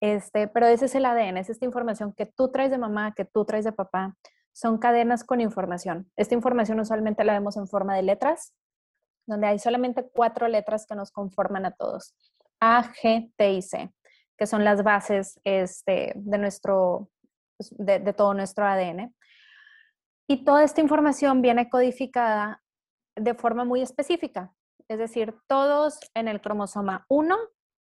Este, 0.00 0.48
pero 0.48 0.66
ese 0.66 0.86
es 0.86 0.94
el 0.94 1.04
ADN, 1.04 1.36
es 1.36 1.50
esta 1.50 1.66
información 1.66 2.14
que 2.14 2.26
tú 2.26 2.50
traes 2.50 2.70
de 2.70 2.78
mamá, 2.78 3.14
que 3.14 3.24
tú 3.24 3.44
traes 3.44 3.64
de 3.64 3.72
papá. 3.72 4.16
Son 4.52 4.78
cadenas 4.78 5.24
con 5.24 5.40
información. 5.40 6.10
Esta 6.16 6.34
información 6.34 6.80
usualmente 6.80 7.22
la 7.24 7.34
vemos 7.34 7.56
en 7.56 7.68
forma 7.68 7.94
de 7.94 8.02
letras, 8.02 8.54
donde 9.26 9.46
hay 9.46 9.58
solamente 9.58 10.08
cuatro 10.12 10.48
letras 10.48 10.86
que 10.86 10.94
nos 10.94 11.12
conforman 11.12 11.66
a 11.66 11.70
todos. 11.72 12.14
A, 12.60 12.82
G, 12.82 13.32
T 13.36 13.52
y 13.52 13.62
C, 13.62 13.92
que 14.40 14.46
son 14.46 14.64
las 14.64 14.82
bases 14.82 15.38
este, 15.44 16.14
de, 16.16 16.38
nuestro, 16.38 17.10
pues, 17.58 17.74
de, 17.76 18.12
todo 18.14 18.32
nuestro 18.32 18.64
ADN. 18.64 19.14
Y 20.26 20.44
toda 20.44 20.64
esta 20.64 20.80
información 20.80 21.42
viene 21.42 21.68
codificada 21.68 22.62
de 23.16 23.34
forma 23.34 23.66
muy 23.66 23.82
específica. 23.82 24.50
Es 24.88 24.98
decir, 24.98 25.36
todos 25.46 26.00
en 26.14 26.26
el 26.26 26.40
cromosoma 26.40 27.04
1 27.10 27.36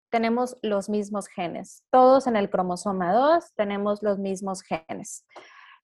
tenemos 0.09 0.57
los 0.63 0.89
mismos 0.89 1.27
genes. 1.27 1.83
Todos 1.91 2.25
en 2.25 2.35
el 2.35 2.49
cromosoma 2.49 3.13
2 3.13 3.53
tenemos 3.53 4.01
los 4.01 4.17
mismos 4.17 4.63
genes. 4.63 5.27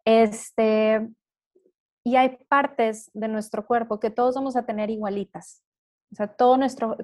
Este, 0.06 1.08
y 2.03 2.15
hay 2.15 2.39
partes 2.50 3.12
de 3.13 3.27
nuestro 3.27 3.68
cuerpo 3.68 4.00
que 4.00 4.10
todos 4.10 4.34
vamos 4.34 4.56
a 4.56 4.65
tener 4.65 4.89
igualitas. 4.89 5.63
O 6.12 6.15
sea, 6.15 6.27
todo 6.27 6.58
nuestro, 6.58 6.98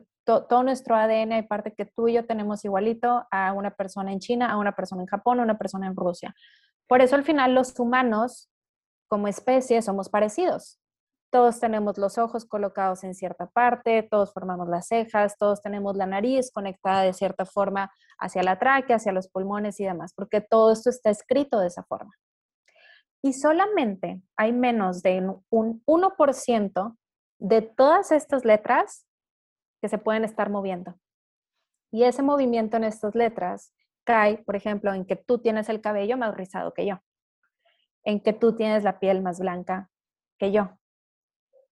todo 0.47 0.63
nuestro 0.63 0.95
ADN 0.95 1.33
hay 1.33 1.43
parte 1.43 1.73
que 1.73 1.85
tú 1.85 2.07
y 2.07 2.13
yo 2.13 2.25
tenemos 2.25 2.63
igualito 2.65 3.25
a 3.31 3.53
una 3.53 3.71
persona 3.71 4.11
en 4.11 4.19
China, 4.19 4.51
a 4.51 4.57
una 4.57 4.75
persona 4.75 5.01
en 5.01 5.07
Japón, 5.07 5.39
a 5.39 5.43
una 5.43 5.57
persona 5.57 5.87
en 5.87 5.95
Rusia. 5.95 6.35
Por 6.87 7.01
eso 7.01 7.15
al 7.15 7.23
final 7.23 7.53
los 7.53 7.77
humanos 7.79 8.49
como 9.07 9.27
especie 9.27 9.81
somos 9.81 10.09
parecidos 10.09 10.79
todos 11.29 11.59
tenemos 11.59 11.97
los 11.97 12.17
ojos 12.17 12.45
colocados 12.45 13.03
en 13.03 13.13
cierta 13.13 13.47
parte, 13.47 14.03
todos 14.03 14.33
formamos 14.33 14.67
las 14.67 14.87
cejas, 14.87 15.37
todos 15.37 15.61
tenemos 15.61 15.95
la 15.95 16.05
nariz 16.05 16.51
conectada 16.51 17.03
de 17.03 17.13
cierta 17.13 17.45
forma 17.45 17.91
hacia 18.17 18.43
la 18.43 18.57
tráquea, 18.57 18.97
hacia 18.97 19.11
los 19.11 19.29
pulmones 19.29 19.79
y 19.79 19.85
demás, 19.85 20.13
porque 20.15 20.41
todo 20.41 20.71
esto 20.71 20.89
está 20.89 21.09
escrito 21.09 21.59
de 21.59 21.67
esa 21.67 21.83
forma. 21.83 22.13
Y 23.21 23.33
solamente 23.33 24.21
hay 24.37 24.53
menos 24.53 25.01
de 25.01 25.21
un 25.49 25.83
1% 25.85 26.97
de 27.39 27.61
todas 27.61 28.11
estas 28.11 28.45
letras 28.45 29.05
que 29.81 29.89
se 29.89 29.97
pueden 29.97 30.23
estar 30.23 30.49
moviendo. 30.49 30.95
Y 31.91 32.03
ese 32.03 32.21
movimiento 32.21 32.77
en 32.77 32.83
estas 32.83 33.15
letras 33.15 33.73
cae, 34.03 34.37
por 34.37 34.55
ejemplo, 34.55 34.93
en 34.93 35.05
que 35.05 35.15
tú 35.15 35.39
tienes 35.39 35.69
el 35.69 35.81
cabello 35.81 36.17
más 36.17 36.35
rizado 36.35 36.73
que 36.73 36.85
yo, 36.85 36.99
en 38.03 38.21
que 38.21 38.33
tú 38.33 38.55
tienes 38.55 38.83
la 38.83 38.99
piel 38.99 39.21
más 39.21 39.39
blanca 39.39 39.89
que 40.37 40.51
yo, 40.51 40.79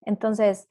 entonces, 0.07 0.69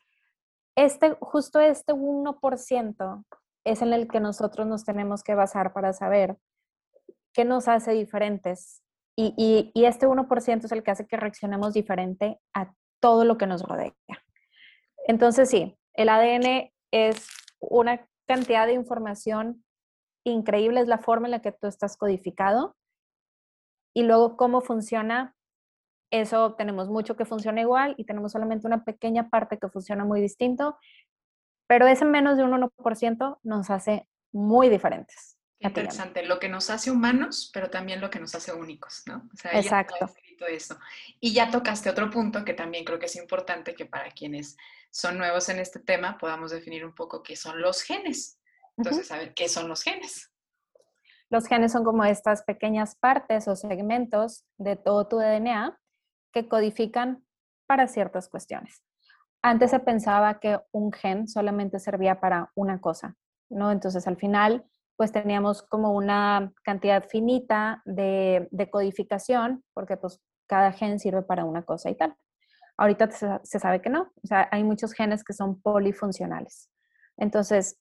este, 0.76 1.14
justo 1.20 1.60
este 1.60 1.92
1% 1.92 3.24
es 3.64 3.82
en 3.82 3.92
el 3.92 4.08
que 4.08 4.18
nosotros 4.18 4.66
nos 4.66 4.84
tenemos 4.84 5.22
que 5.22 5.34
basar 5.34 5.74
para 5.74 5.92
saber 5.92 6.38
qué 7.34 7.44
nos 7.44 7.68
hace 7.68 7.92
diferentes. 7.92 8.82
Y, 9.14 9.72
y, 9.74 9.84
este 9.84 10.06
1% 10.06 10.64
es 10.64 10.72
el 10.72 10.82
que 10.82 10.90
hace 10.90 11.06
que 11.06 11.18
reaccionemos 11.18 11.74
diferente 11.74 12.40
a 12.54 12.72
todo 13.00 13.24
lo 13.24 13.36
que 13.36 13.46
nos 13.46 13.62
rodea. 13.62 13.94
Entonces, 15.06 15.50
sí, 15.50 15.78
el 15.92 16.08
ADN 16.08 16.70
es 17.04 17.28
una 17.60 18.06
cantidad 18.26 18.66
de 18.66 18.74
información 18.74 19.64
increíble, 20.24 20.80
es 20.80 20.88
la 20.88 20.98
forma 20.98 21.26
en 21.26 21.32
la 21.32 21.42
que 21.42 21.52
tú 21.52 21.66
estás 21.66 21.96
codificado. 21.96 22.76
Y 23.94 24.02
luego 24.02 24.36
cómo 24.36 24.60
funciona 24.60 25.36
eso 26.10 26.54
tenemos 26.54 26.88
mucho 26.88 27.16
que 27.16 27.24
funciona 27.24 27.60
igual 27.60 27.94
y 27.98 28.04
tenemos 28.04 28.32
solamente 28.32 28.66
una 28.66 28.84
pequeña 28.84 29.28
parte 29.28 29.58
que 29.58 29.68
funciona 29.68 30.04
muy 30.04 30.20
distinto, 30.20 30.76
pero 31.66 31.86
ese 31.86 32.04
menos 32.04 32.36
de 32.36 32.44
un 32.44 32.52
1% 32.52 33.38
nos 33.42 33.70
hace 33.70 34.08
muy 34.32 34.68
diferentes. 34.68 35.35
Interesante, 35.58 36.24
lo 36.24 36.38
que 36.38 36.48
nos 36.48 36.68
hace 36.68 36.90
humanos, 36.90 37.50
pero 37.52 37.70
también 37.70 38.00
lo 38.00 38.10
que 38.10 38.20
nos 38.20 38.34
hace 38.34 38.52
únicos, 38.52 39.02
¿no? 39.06 39.28
O 39.32 39.36
sea, 39.36 39.58
Exacto. 39.58 40.04
escrito 40.04 40.46
eso. 40.46 40.78
Y 41.18 41.32
ya 41.32 41.50
tocaste 41.50 41.88
otro 41.88 42.10
punto 42.10 42.44
que 42.44 42.52
también 42.52 42.84
creo 42.84 42.98
que 42.98 43.06
es 43.06 43.16
importante 43.16 43.74
que 43.74 43.86
para 43.86 44.10
quienes 44.10 44.56
son 44.90 45.16
nuevos 45.16 45.48
en 45.48 45.58
este 45.58 45.80
tema 45.80 46.18
podamos 46.18 46.50
definir 46.50 46.84
un 46.84 46.94
poco 46.94 47.22
qué 47.22 47.36
son 47.36 47.60
los 47.62 47.82
genes. 47.82 48.38
Entonces, 48.76 49.10
a 49.10 49.16
ver, 49.16 49.32
¿qué 49.32 49.48
son 49.48 49.68
los 49.68 49.82
genes? 49.82 50.30
Los 51.30 51.46
genes 51.46 51.72
son 51.72 51.84
como 51.84 52.04
estas 52.04 52.42
pequeñas 52.42 52.94
partes 52.94 53.48
o 53.48 53.56
segmentos 53.56 54.44
de 54.58 54.76
todo 54.76 55.08
tu 55.08 55.18
DNA 55.18 55.78
que 56.32 56.48
codifican 56.48 57.24
para 57.66 57.88
ciertas 57.88 58.28
cuestiones. 58.28 58.82
Antes 59.42 59.70
se 59.70 59.80
pensaba 59.80 60.38
que 60.38 60.60
un 60.72 60.92
gen 60.92 61.28
solamente 61.28 61.78
servía 61.78 62.20
para 62.20 62.52
una 62.54 62.80
cosa, 62.80 63.16
¿no? 63.48 63.72
Entonces 63.72 64.06
al 64.06 64.16
final, 64.16 64.64
pues 64.96 65.12
teníamos 65.12 65.62
como 65.62 65.92
una 65.92 66.52
cantidad 66.62 67.04
finita 67.08 67.82
de, 67.84 68.48
codificación, 68.70 69.62
porque 69.74 69.96
pues 69.96 70.20
cada 70.46 70.72
gen 70.72 70.98
sirve 70.98 71.22
para 71.22 71.44
una 71.44 71.64
cosa 71.64 71.90
y 71.90 71.96
tal. 71.96 72.16
Ahorita 72.78 73.10
se, 73.10 73.58
sabe 73.58 73.80
que 73.80 73.90
no, 73.90 74.12
o 74.22 74.26
sea, 74.26 74.48
hay 74.52 74.64
muchos 74.64 74.92
genes 74.92 75.24
que 75.24 75.32
son 75.32 75.60
polifuncionales. 75.60 76.70
Entonces, 77.16 77.78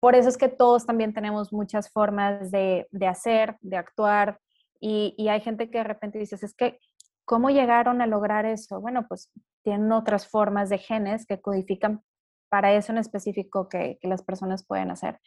por 0.00 0.14
eso 0.14 0.28
es 0.28 0.36
que 0.36 0.48
todos 0.48 0.86
también 0.86 1.14
tenemos 1.14 1.52
muchas 1.52 1.90
formas 1.90 2.50
de, 2.50 2.86
hacer, 3.08 3.56
de 3.60 3.76
actuar, 3.76 4.38
y, 4.80 5.14
y, 5.16 5.28
hay 5.28 5.40
gente 5.40 5.70
que 5.70 5.78
de 5.78 5.84
repente 5.84 6.18
dices, 6.18 6.42
es 6.42 6.54
que 6.54 6.78
¿Cómo 7.24 7.48
llegaron 7.48 8.02
a 8.02 8.06
lograr 8.06 8.44
eso? 8.44 8.80
Bueno, 8.80 9.06
pues 9.08 9.30
tienen 9.62 9.90
otras 9.92 10.28
formas 10.28 10.68
de 10.68 10.78
genes 10.78 11.24
que 11.26 11.40
codifican 11.40 12.02
para 12.50 12.74
eso 12.74 12.92
en 12.92 12.98
específico 12.98 13.68
que, 13.68 13.98
las 14.02 14.22
personas 14.22 14.66
pueden 14.66 14.90
hacer. 14.90 15.18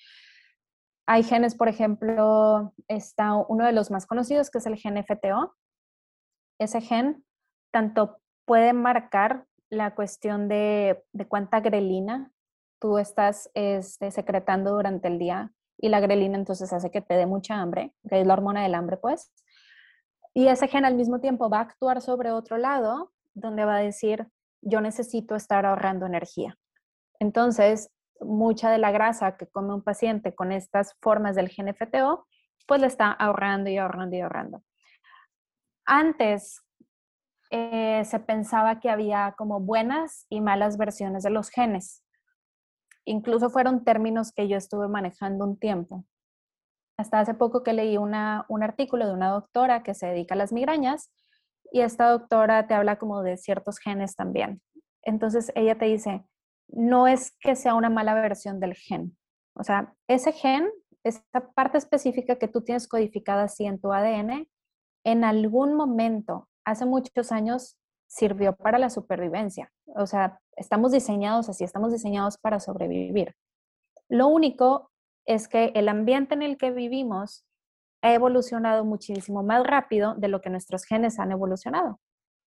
Hay 1.09 1.23
genes, 1.23 1.55
por 1.55 1.69
ejemplo, 1.69 2.73
está 2.89 3.33
uno 3.33 3.65
de 3.65 3.71
los 3.71 3.89
más 3.89 4.05
conocidos 4.05 4.49
que 4.49 4.57
es 4.57 4.65
el 4.65 4.75
gen 4.75 4.97
FTO. 4.97 5.55
Ese 6.59 6.81
gen 6.81 7.23
tanto 7.71 8.19
puede 8.45 8.73
marcar 8.73 9.45
la 9.69 9.95
cuestión 9.95 10.49
de, 10.49 11.03
cuánta 11.29 11.61
grelina 11.61 12.31
tú 12.79 12.97
estás 12.97 13.49
este, 13.53 14.11
secretando 14.11 14.71
durante 14.71 15.07
el 15.07 15.17
día 15.17 15.53
y 15.77 15.89
la 15.89 16.01
grelina 16.01 16.37
entonces 16.37 16.73
hace 16.73 16.91
que 16.91 17.01
te 17.01 17.15
dé 17.15 17.25
mucha 17.25 17.55
hambre, 17.55 17.93
que 18.09 18.19
es 18.19 18.27
la 18.27 18.33
hormona 18.33 18.63
del 18.63 18.75
hambre, 18.75 18.97
pues. 18.97 19.31
Y 20.33 20.49
ese 20.49 20.67
gen 20.67 20.83
al 20.83 20.95
mismo 20.95 21.21
tiempo 21.21 21.49
va 21.49 21.59
a 21.59 21.61
actuar 21.61 22.01
sobre 22.01 22.31
otro 22.31 22.57
lado, 22.57 23.13
donde 23.33 23.63
va 23.63 23.77
a 23.77 23.81
decir, 23.81 24.27
yo 24.61 24.81
necesito 24.81 25.35
estar 25.35 25.65
ahorrando 25.65 26.05
energía. 26.05 26.57
Entonces, 27.19 27.91
mucha 28.21 28.69
de 28.71 28.77
la 28.77 28.91
grasa 28.91 29.37
que 29.37 29.47
come 29.47 29.73
un 29.73 29.83
paciente 29.83 30.33
con 30.35 30.51
estas 30.51 30.95
formas 31.01 31.35
del 31.35 31.49
gen 31.49 31.67
FTO, 31.67 32.25
pues 32.67 32.81
le 32.81 32.87
está 32.87 33.11
ahorrando 33.11 33.69
y 33.69 33.77
ahorrando 33.77 34.15
y 34.15 34.21
ahorrando. 34.21 34.63
Antes 35.85 36.61
eh, 37.51 38.03
se 38.03 38.19
pensaba 38.19 38.79
que 38.79 38.89
había 38.89 39.35
como 39.37 39.59
buenas 39.59 40.25
y 40.29 40.41
malas 40.41 40.77
versiones 40.77 41.23
de 41.23 41.29
los 41.29 41.49
genes. 41.49 42.03
Incluso 43.05 43.49
fueron 43.49 43.85
términos 43.85 44.33
que 44.33 44.47
yo 44.47 44.57
estuve 44.57 44.87
manejando 44.87 45.45
un 45.45 45.57
tiempo 45.57 46.05
hasta 46.97 47.19
hace 47.19 47.35
poco 47.35 47.63
que 47.63 47.73
leí 47.73 47.97
una, 47.97 48.45
un 48.49 48.63
artículo 48.63 49.05
de 49.05 49.13
una 49.13 49.29
doctora 49.29 49.83
que 49.83 49.93
se 49.93 50.07
dedica 50.07 50.33
a 50.33 50.37
las 50.37 50.51
migrañas 50.51 51.11
y 51.71 51.81
esta 51.81 52.09
doctora 52.09 52.67
te 52.67 52.73
habla 52.73 52.97
como 52.97 53.21
de 53.21 53.37
ciertos 53.37 53.77
genes 53.77 54.15
también. 54.15 54.61
Entonces 55.03 55.51
ella 55.55 55.77
te 55.77 55.85
dice, 55.85 56.25
no 56.67 57.07
es 57.07 57.35
que 57.39 57.55
sea 57.55 57.75
una 57.75 57.89
mala 57.89 58.13
versión 58.13 58.59
del 58.59 58.75
gen. 58.75 59.17
O 59.53 59.63
sea, 59.63 59.93
ese 60.07 60.31
gen, 60.33 60.69
esa 61.03 61.21
parte 61.55 61.77
específica 61.77 62.37
que 62.37 62.47
tú 62.47 62.61
tienes 62.61 62.87
codificada 62.87 63.43
así 63.43 63.65
en 63.65 63.79
tu 63.79 63.91
ADN, 63.91 64.47
en 65.03 65.23
algún 65.23 65.75
momento, 65.75 66.49
hace 66.65 66.85
muchos 66.85 67.31
años, 67.31 67.77
sirvió 68.07 68.55
para 68.55 68.79
la 68.79 68.89
supervivencia. 68.89 69.71
O 69.85 70.05
sea, 70.05 70.39
estamos 70.55 70.91
diseñados 70.91 71.49
así, 71.49 71.63
estamos 71.63 71.91
diseñados 71.91 72.37
para 72.37 72.59
sobrevivir. 72.59 73.35
Lo 74.09 74.27
único 74.27 74.91
es 75.25 75.47
que 75.47 75.71
el 75.75 75.89
ambiente 75.89 76.33
en 76.33 76.41
el 76.41 76.57
que 76.57 76.71
vivimos 76.71 77.45
ha 78.01 78.13
evolucionado 78.13 78.85
muchísimo 78.85 79.43
más 79.43 79.65
rápido 79.65 80.15
de 80.15 80.27
lo 80.27 80.41
que 80.41 80.49
nuestros 80.49 80.85
genes 80.85 81.19
han 81.19 81.31
evolucionado. 81.31 81.99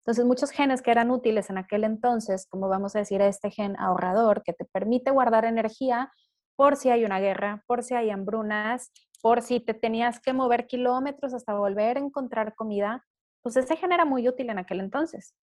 Entonces, 0.05 0.27
muchos 0.27 0.51
genes 0.51 0.83
que 0.83 0.91
eran 0.91 1.11
útiles 1.11 1.49
en 1.49 1.57
aquel 1.57 1.83
entonces, 1.83 2.47
como 2.51 2.69
vamos 2.69 2.95
a 2.95 2.99
decir 2.99 3.23
este 3.23 3.51
gen 3.51 3.75
ahorrador, 3.81 4.43
que 4.43 4.53
te 4.53 4.67
permite 4.67 5.11
guardar 5.11 5.47
energía 5.47 6.13
por 6.57 6.77
si 6.77 6.91
hay 6.91 7.07
una 7.07 7.21
guerra, 7.21 7.65
por 7.67 7.83
si 7.83 7.95
hay 7.95 8.11
hambrunas, 8.11 8.93
por 9.23 9.41
si 9.41 9.61
te 9.61 9.73
tenías 9.73 10.21
que 10.21 10.35
mover 10.35 10.67
kilómetros 10.67 11.33
hasta 11.33 11.55
volver 11.55 11.97
a 11.97 12.01
encontrar 12.01 12.55
comida, 12.55 13.03
pues 13.41 13.57
ese 13.57 13.77
gen 13.77 13.93
era 13.93 14.05
muy 14.05 14.29
útil 14.29 14.51
en 14.51 14.59
aquel 14.59 14.81
entonces. 14.81 15.35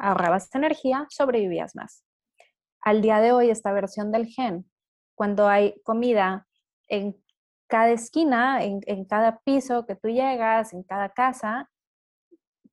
Ahorrabas 0.00 0.52
energía, 0.56 1.06
sobrevivías 1.08 1.76
más. 1.76 2.02
Al 2.80 3.02
día 3.02 3.20
de 3.20 3.30
hoy, 3.30 3.48
esta 3.48 3.72
versión 3.72 4.10
del 4.10 4.26
gen, 4.26 4.68
cuando 5.14 5.46
hay 5.46 5.80
comida 5.84 6.48
en 6.88 7.16
cada 7.68 7.90
esquina, 7.90 8.64
en, 8.64 8.80
en, 8.86 9.04
cada 9.04 9.38
piso 9.44 9.86
que 9.86 9.94
tú 9.94 10.08
llegas, 10.08 10.72
en 10.72 10.82
cada 10.82 11.10
casa, 11.10 11.70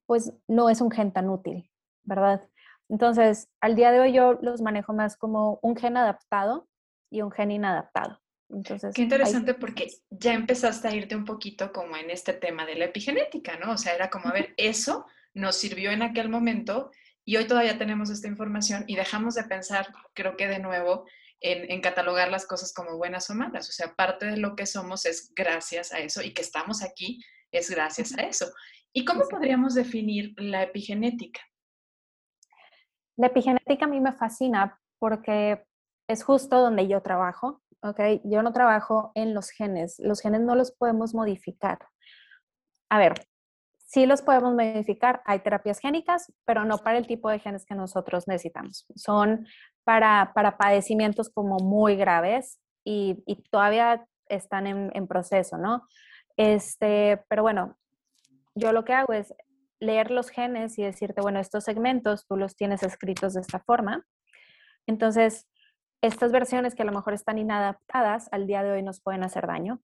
pues 0.08 0.32
no 0.48 0.70
es 0.70 0.80
un 0.80 0.90
gen 0.90 1.12
tan 1.12 1.28
útil, 1.28 1.70
¿verdad? 2.02 2.48
Entonces, 2.88 3.50
al 3.60 3.76
día 3.76 3.92
de 3.92 4.00
hoy 4.00 4.14
yo 4.14 4.38
los 4.40 4.62
manejo 4.62 4.94
más 4.94 5.18
como 5.18 5.58
un 5.62 5.76
gen 5.76 5.98
adaptado 5.98 6.66
y 7.10 7.20
un 7.20 7.30
gen 7.30 7.50
inadaptado. 7.50 8.18
Entonces, 8.48 8.94
Qué 8.94 9.02
interesante 9.02 9.52
porque 9.52 9.88
ya 10.08 10.32
empezaste 10.32 10.88
a 10.88 10.94
irte 10.94 11.14
un 11.14 11.26
poquito 11.26 11.70
como 11.74 11.94
en 11.98 12.08
este 12.08 12.32
tema 12.32 12.64
de 12.64 12.76
la 12.76 12.86
epigenética, 12.86 13.58
¿no? 13.58 13.72
O 13.72 13.76
sea, 13.76 13.94
era 13.94 14.08
como, 14.08 14.28
a 14.28 14.32
ver, 14.32 14.54
eso 14.56 15.04
nos 15.34 15.56
sirvió 15.56 15.90
en 15.90 16.00
aquel 16.00 16.30
momento 16.30 16.90
y 17.26 17.36
hoy 17.36 17.46
todavía 17.46 17.76
tenemos 17.76 18.08
esta 18.08 18.28
información 18.28 18.84
y 18.86 18.96
dejamos 18.96 19.34
de 19.34 19.44
pensar, 19.44 19.88
creo 20.14 20.38
que 20.38 20.48
de 20.48 20.58
nuevo, 20.58 21.04
en, 21.40 21.70
en, 21.70 21.82
catalogar 21.82 22.30
las 22.30 22.46
cosas 22.46 22.72
como 22.72 22.96
buenas 22.96 23.28
o 23.28 23.34
malas. 23.34 23.68
O 23.68 23.72
sea, 23.72 23.94
parte 23.94 24.24
de 24.24 24.38
lo 24.38 24.56
que 24.56 24.64
somos 24.64 25.04
es 25.04 25.34
gracias 25.36 25.92
a 25.92 25.98
eso 25.98 26.22
y 26.22 26.32
que 26.32 26.40
estamos 26.40 26.82
aquí 26.82 27.22
es 27.52 27.70
gracias 27.70 28.16
a 28.16 28.22
eso. 28.22 28.46
¿Y 28.98 29.04
cómo 29.04 29.28
podríamos 29.28 29.74
definir 29.74 30.34
la 30.38 30.64
epigenética? 30.64 31.40
La 33.16 33.28
epigenética 33.28 33.84
a 33.84 33.88
mí 33.88 34.00
me 34.00 34.10
fascina 34.10 34.76
porque 34.98 35.64
es 36.08 36.24
justo 36.24 36.58
donde 36.60 36.88
yo 36.88 37.00
trabajo, 37.00 37.62
¿ok? 37.80 38.00
Yo 38.24 38.42
no 38.42 38.52
trabajo 38.52 39.12
en 39.14 39.34
los 39.34 39.50
genes, 39.50 40.00
los 40.00 40.20
genes 40.20 40.40
no 40.40 40.56
los 40.56 40.72
podemos 40.72 41.14
modificar. 41.14 41.78
A 42.88 42.98
ver, 42.98 43.14
sí 43.76 44.04
los 44.04 44.20
podemos 44.20 44.52
modificar, 44.54 45.22
hay 45.26 45.38
terapias 45.44 45.78
génicas, 45.78 46.32
pero 46.44 46.64
no 46.64 46.78
para 46.78 46.98
el 46.98 47.06
tipo 47.06 47.30
de 47.30 47.38
genes 47.38 47.64
que 47.64 47.76
nosotros 47.76 48.26
necesitamos. 48.26 48.84
Son 48.96 49.46
para, 49.84 50.32
para 50.34 50.58
padecimientos 50.58 51.30
como 51.30 51.58
muy 51.58 51.94
graves 51.94 52.58
y, 52.82 53.22
y 53.26 53.44
todavía 53.48 54.04
están 54.28 54.66
en, 54.66 54.90
en, 54.92 55.06
proceso, 55.06 55.56
¿no? 55.56 55.86
Este, 56.36 57.22
pero 57.28 57.42
bueno, 57.42 57.78
yo 58.54 58.72
lo 58.72 58.84
que 58.84 58.92
hago 58.92 59.12
es 59.12 59.34
leer 59.80 60.10
los 60.10 60.30
genes 60.30 60.78
y 60.78 60.82
decirte, 60.82 61.20
bueno, 61.20 61.38
estos 61.40 61.64
segmentos 61.64 62.26
tú 62.26 62.36
los 62.36 62.56
tienes 62.56 62.82
escritos 62.82 63.34
de 63.34 63.40
esta 63.40 63.60
forma. 63.60 64.04
Entonces, 64.86 65.46
estas 66.02 66.32
versiones 66.32 66.74
que 66.74 66.82
a 66.82 66.86
lo 66.86 66.92
mejor 66.92 67.14
están 67.14 67.38
inadaptadas 67.38 68.28
al 68.32 68.46
día 68.46 68.62
de 68.62 68.72
hoy 68.72 68.82
nos 68.82 69.00
pueden 69.00 69.22
hacer 69.22 69.46
daño. 69.46 69.80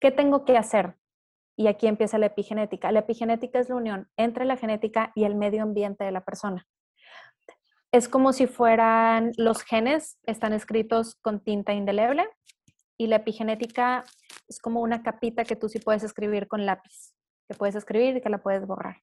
¿Qué 0.00 0.10
tengo 0.10 0.44
que 0.44 0.56
hacer? 0.56 0.96
Y 1.56 1.66
aquí 1.66 1.86
empieza 1.86 2.18
la 2.18 2.26
epigenética. 2.26 2.92
La 2.92 3.00
epigenética 3.00 3.58
es 3.58 3.68
la 3.68 3.76
unión 3.76 4.08
entre 4.16 4.44
la 4.44 4.56
genética 4.56 5.12
y 5.14 5.24
el 5.24 5.34
medio 5.34 5.62
ambiente 5.62 6.04
de 6.04 6.12
la 6.12 6.24
persona. 6.24 6.66
Es 7.90 8.08
como 8.08 8.32
si 8.32 8.46
fueran 8.46 9.32
los 9.36 9.62
genes, 9.62 10.18
están 10.24 10.52
escritos 10.52 11.16
con 11.22 11.40
tinta 11.42 11.72
indeleble 11.72 12.28
y 12.98 13.06
la 13.06 13.16
epigenética 13.16 14.04
es 14.46 14.60
como 14.60 14.80
una 14.80 15.02
capita 15.02 15.44
que 15.44 15.56
tú 15.56 15.68
sí 15.68 15.78
puedes 15.78 16.02
escribir 16.02 16.48
con 16.48 16.66
lápiz, 16.66 17.14
que 17.48 17.54
puedes 17.54 17.74
escribir 17.74 18.16
y 18.16 18.20
que 18.20 18.28
la 18.28 18.38
puedes 18.38 18.66
borrar. 18.66 19.02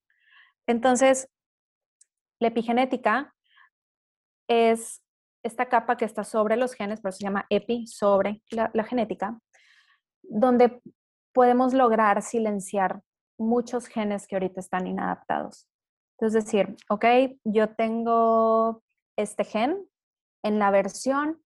Entonces, 0.67 1.29
la 2.39 2.49
epigenética 2.49 3.33
es 4.47 5.01
esta 5.43 5.67
capa 5.67 5.97
que 5.97 6.05
está 6.05 6.23
sobre 6.23 6.57
los 6.57 6.73
genes, 6.73 7.01
por 7.01 7.09
eso 7.09 7.19
se 7.19 7.23
llama 7.23 7.45
epi, 7.49 7.85
sobre 7.87 8.41
la, 8.49 8.83
genética, 8.83 9.39
donde 10.23 10.81
podemos 11.33 11.73
lograr 11.73 12.21
silenciar 12.21 13.01
muchos 13.37 13.87
genes 13.87 14.27
que 14.27 14.35
ahorita 14.35 14.59
están 14.59 14.87
inadaptados. 14.87 15.67
Entonces, 16.17 16.45
decir, 16.45 16.75
ok, 16.89 17.05
yo 17.43 17.75
tengo 17.75 18.81
este 19.17 19.43
gen 19.43 19.87
en 20.43 20.59
la 20.59 20.71
versión 20.71 21.41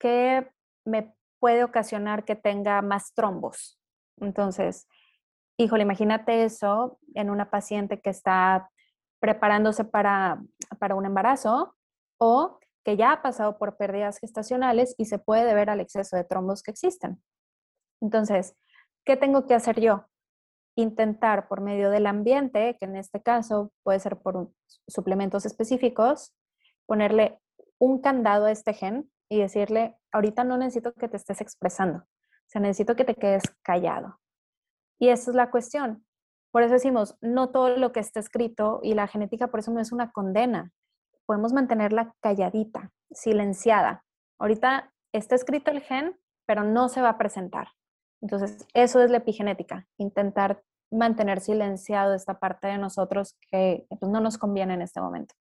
que 0.00 0.50
me 0.84 1.14
puede 1.38 1.62
ocasionar 1.62 2.24
que 2.24 2.34
tenga 2.36 2.82
más 2.82 3.12
trombos. 3.14 3.78
Entonces, 4.18 4.88
híjole, 5.56 5.82
imagínate 5.82 6.44
eso 6.44 6.98
en 7.14 7.30
una 7.30 7.50
paciente 7.50 8.00
que 8.00 8.10
está 8.10 8.70
preparándose 9.20 9.84
para, 9.84 10.42
para 10.78 10.94
un 10.94 11.06
embarazo 11.06 11.74
o 12.18 12.58
que 12.84 12.96
ya 12.96 13.12
ha 13.12 13.22
pasado 13.22 13.58
por 13.58 13.76
pérdidas 13.76 14.18
gestacionales 14.18 14.94
y 14.98 15.06
se 15.06 15.18
puede 15.18 15.44
deber 15.44 15.70
al 15.70 15.80
exceso 15.80 16.16
de 16.16 16.24
trombos 16.24 16.62
que 16.62 16.70
existen. 16.70 17.22
Entonces, 18.00 18.54
¿qué 19.04 19.16
tengo 19.16 19.46
que 19.46 19.54
hacer 19.54 19.80
yo? 19.80 20.04
Intentar 20.76 21.48
por 21.48 21.60
medio 21.60 21.90
del 21.90 22.06
ambiente, 22.06 22.76
que 22.78 22.84
en 22.84 22.96
este 22.96 23.22
caso 23.22 23.72
puede 23.82 24.00
ser 24.00 24.18
por 24.18 24.50
suplementos 24.86 25.46
específicos, 25.46 26.34
ponerle 26.86 27.38
un 27.78 28.00
candado 28.00 28.46
a 28.46 28.50
este 28.50 28.74
gen 28.74 29.10
y 29.30 29.40
decirle, 29.40 29.96
ahorita 30.12 30.44
no 30.44 30.58
necesito 30.58 30.92
que 30.92 31.08
te 31.08 31.16
estés 31.16 31.40
expresando, 31.40 32.04
o 32.54 32.58
necesito 32.58 32.94
que 32.94 33.04
te 33.04 33.14
quedes 33.14 33.42
callado. 33.62 34.18
Y 35.04 35.10
esa 35.10 35.32
es 35.32 35.36
la 35.36 35.50
cuestión. 35.50 36.02
Por 36.50 36.62
eso 36.62 36.72
decimos, 36.72 37.18
no 37.20 37.50
todo 37.50 37.76
lo 37.76 37.92
que 37.92 38.00
está 38.00 38.20
escrito 38.20 38.80
y 38.82 38.94
la 38.94 39.06
genética 39.06 39.48
por 39.48 39.60
eso 39.60 39.70
no 39.70 39.80
es 39.80 39.92
una 39.92 40.12
condena, 40.12 40.72
podemos 41.26 41.52
mantenerla 41.52 42.14
calladita, 42.22 42.90
silenciada. 43.10 44.02
Ahorita 44.38 44.90
está 45.12 45.34
escrito 45.34 45.70
el 45.70 45.82
gen, 45.82 46.18
pero 46.46 46.64
no 46.64 46.88
se 46.88 47.02
va 47.02 47.10
a 47.10 47.18
presentar. 47.18 47.68
Entonces, 48.22 48.66
eso 48.72 49.02
es 49.02 49.10
la 49.10 49.18
epigenética, 49.18 49.86
intentar 49.98 50.62
mantener 50.90 51.40
silenciado 51.40 52.14
esta 52.14 52.38
parte 52.38 52.68
de 52.68 52.78
nosotros 52.78 53.36
que 53.50 53.84
pues, 54.00 54.10
no 54.10 54.20
nos 54.20 54.38
conviene 54.38 54.72
en 54.72 54.80
este 54.80 55.02
momento. 55.02 55.34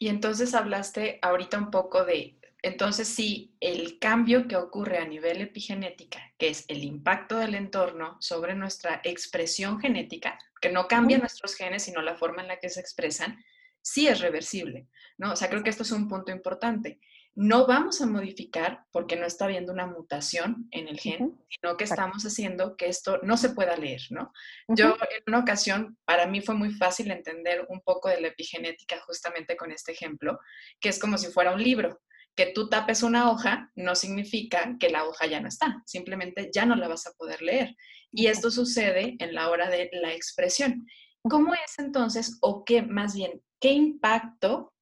Y 0.00 0.08
entonces 0.08 0.56
hablaste 0.56 1.20
ahorita 1.22 1.56
un 1.56 1.70
poco 1.70 2.04
de, 2.04 2.40
entonces 2.62 3.08
sí, 3.08 3.54
el 3.60 3.98
cambio 3.98 4.48
que 4.48 4.56
ocurre 4.56 4.98
a 4.98 5.06
nivel 5.06 5.40
epigenética, 5.40 6.20
que 6.38 6.48
es 6.48 6.64
el 6.68 6.82
impacto 6.82 7.36
del 7.38 7.54
entorno 7.54 8.16
sobre 8.20 8.54
nuestra 8.54 9.00
expresión 9.04 9.80
genética, 9.80 10.38
que 10.60 10.72
no 10.72 10.88
cambia 10.88 11.18
nuestros 11.18 11.54
genes, 11.54 11.84
sino 11.84 12.02
la 12.02 12.16
forma 12.16 12.42
en 12.42 12.48
la 12.48 12.58
que 12.58 12.68
se 12.68 12.80
expresan, 12.80 13.38
sí 13.80 14.08
es 14.08 14.20
reversible, 14.20 14.88
¿no? 15.18 15.32
O 15.32 15.36
sea, 15.36 15.48
creo 15.48 15.62
que 15.62 15.70
esto 15.70 15.84
es 15.84 15.92
un 15.92 16.08
punto 16.08 16.32
importante. 16.32 17.00
No 17.34 17.68
vamos 17.68 18.00
a 18.00 18.06
modificar 18.06 18.84
porque 18.90 19.14
no 19.14 19.24
está 19.24 19.44
habiendo 19.44 19.72
una 19.72 19.86
mutación 19.86 20.66
en 20.72 20.88
el 20.88 20.98
gen, 20.98 21.38
sino 21.48 21.76
que 21.76 21.84
estamos 21.84 22.24
haciendo 22.24 22.76
que 22.76 22.88
esto 22.88 23.20
no 23.22 23.36
se 23.36 23.50
pueda 23.50 23.76
leer, 23.76 24.02
¿no? 24.10 24.32
Yo 24.66 24.96
en 24.96 25.22
una 25.28 25.38
ocasión, 25.38 25.96
para 26.04 26.26
mí 26.26 26.40
fue 26.40 26.56
muy 26.56 26.72
fácil 26.72 27.12
entender 27.12 27.64
un 27.68 27.80
poco 27.82 28.08
de 28.08 28.20
la 28.20 28.28
epigenética 28.28 29.00
justamente 29.06 29.56
con 29.56 29.70
este 29.70 29.92
ejemplo, 29.92 30.40
que 30.80 30.88
es 30.88 30.98
como 30.98 31.16
si 31.16 31.28
fuera 31.28 31.54
un 31.54 31.62
libro. 31.62 32.00
Que 32.38 32.52
tú 32.54 32.68
tapes 32.68 33.02
una 33.02 33.32
hoja 33.32 33.72
no 33.74 33.96
significa 33.96 34.76
que 34.78 34.90
la 34.90 35.04
hoja 35.06 35.26
ya 35.26 35.40
no 35.40 35.48
está, 35.48 35.82
simplemente 35.86 36.52
ya 36.54 36.66
no 36.66 36.76
la 36.76 36.86
vas 36.86 37.04
a 37.08 37.12
poder 37.14 37.42
leer. 37.42 37.74
Y 38.12 38.28
esto 38.28 38.52
sucede 38.52 39.16
en 39.18 39.34
la 39.34 39.50
hora 39.50 39.68
de 39.68 39.90
la 39.90 40.12
expresión. 40.12 40.86
¿Cómo 41.28 41.52
es 41.52 41.80
entonces, 41.80 42.38
o 42.40 42.64
qué 42.64 42.82
más 42.82 43.16
bien, 43.16 43.42
qué 43.58 43.72
impacto 43.72 44.72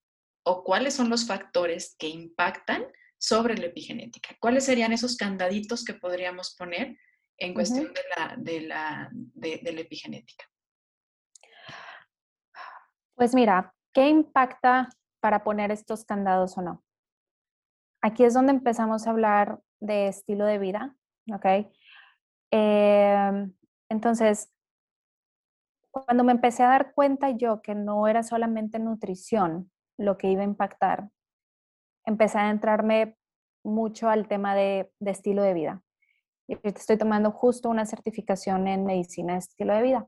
o 0.44 0.64
cuáles 0.64 0.92
son 0.92 1.08
los 1.08 1.26
factores 1.26 1.96
que 1.98 2.08
impactan 2.08 2.84
sobre 3.16 3.56
la 3.56 3.68
epigenética? 3.68 4.36
¿Cuáles 4.38 4.66
serían 4.66 4.92
esos 4.92 5.16
candaditos 5.16 5.82
que 5.82 5.94
podríamos 5.94 6.54
poner 6.56 6.98
en 7.38 7.54
cuestión 7.54 7.86
de, 7.86 8.02
la, 8.14 8.36
de, 8.36 8.60
la, 8.60 9.08
de, 9.12 9.60
de 9.62 9.72
la 9.72 9.80
epigenética? 9.80 10.44
Pues 13.14 13.34
mira, 13.34 13.74
¿qué 13.94 14.10
impacta 14.10 14.90
para 15.20 15.42
poner 15.42 15.70
estos 15.70 16.04
candados 16.04 16.58
o 16.58 16.60
no? 16.60 16.85
Aquí 18.06 18.22
es 18.22 18.34
donde 18.34 18.52
empezamos 18.52 19.04
a 19.04 19.10
hablar 19.10 19.58
de 19.80 20.06
estilo 20.06 20.44
de 20.44 20.58
vida, 20.58 20.94
¿ok? 21.28 21.66
Eh, 22.52 23.48
entonces, 23.88 24.54
cuando 25.90 26.22
me 26.22 26.30
empecé 26.30 26.62
a 26.62 26.68
dar 26.68 26.94
cuenta 26.94 27.30
yo 27.30 27.62
que 27.62 27.74
no 27.74 28.06
era 28.06 28.22
solamente 28.22 28.78
nutrición 28.78 29.72
lo 29.98 30.18
que 30.18 30.30
iba 30.30 30.42
a 30.42 30.44
impactar, 30.44 31.08
empecé 32.04 32.38
a 32.38 32.50
entrarme 32.50 33.18
mucho 33.64 34.08
al 34.08 34.28
tema 34.28 34.54
de, 34.54 34.92
de 35.00 35.10
estilo 35.10 35.42
de 35.42 35.54
vida. 35.54 35.82
Y 36.46 36.58
estoy 36.62 36.98
tomando 36.98 37.32
justo 37.32 37.68
una 37.68 37.86
certificación 37.86 38.68
en 38.68 38.86
medicina 38.86 39.32
de 39.32 39.40
estilo 39.40 39.74
de 39.74 39.82
vida. 39.82 40.06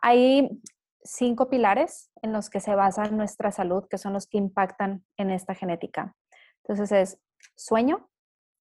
Hay 0.00 0.62
cinco 1.02 1.50
pilares 1.50 2.12
en 2.22 2.32
los 2.32 2.50
que 2.50 2.60
se 2.60 2.76
basa 2.76 3.08
nuestra 3.08 3.50
salud, 3.50 3.84
que 3.90 3.98
son 3.98 4.12
los 4.12 4.28
que 4.28 4.38
impactan 4.38 5.04
en 5.16 5.32
esta 5.32 5.56
genética. 5.56 6.14
Entonces 6.64 6.92
es 6.92 7.18
sueño, 7.56 8.10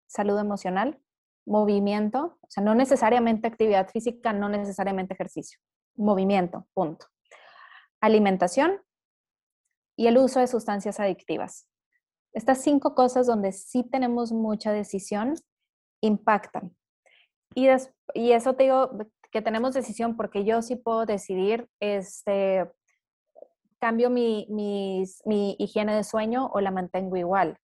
salud 0.07 0.37
emocional, 0.39 0.99
movimiento, 1.45 2.37
o 2.41 2.49
sea, 2.49 2.63
no 2.63 2.75
necesariamente 2.75 3.47
actividad 3.47 3.89
física, 3.89 4.33
no 4.33 4.49
necesariamente 4.49 5.13
ejercicio 5.13 5.59
movimiento, 5.95 6.67
punto. 6.73 7.07
Alimentación 8.01 8.81
y 9.95 10.07
el 10.07 10.17
uso 10.17 10.39
de 10.39 10.47
sustancias 10.47 10.99
adictivas. 10.99 11.67
Estas 12.33 12.61
cinco 12.61 12.95
cosas 12.95 13.27
donde 13.27 13.51
sí 13.51 13.83
tenemos 13.83 14.31
mucha 14.31 14.71
decisión 14.71 15.35
impactan. 16.01 16.75
Y, 17.55 17.67
eso 17.67 18.55
te 18.55 18.63
digo 18.63 18.97
que 19.31 19.41
tenemos 19.41 19.73
decisión 19.73 20.17
porque 20.17 20.43
yo 20.43 20.61
sí 20.61 20.75
puedo 20.75 21.05
decidir, 21.05 21.69
este, 21.79 22.69
cambio 23.79 24.09
mi, 24.09 24.47
mi 24.49 25.55
higiene 25.59 25.95
de 25.95 26.03
sueño 26.03 26.49
o 26.53 26.59
la 26.59 26.71
mantengo 26.71 27.15
igual. 27.15 27.57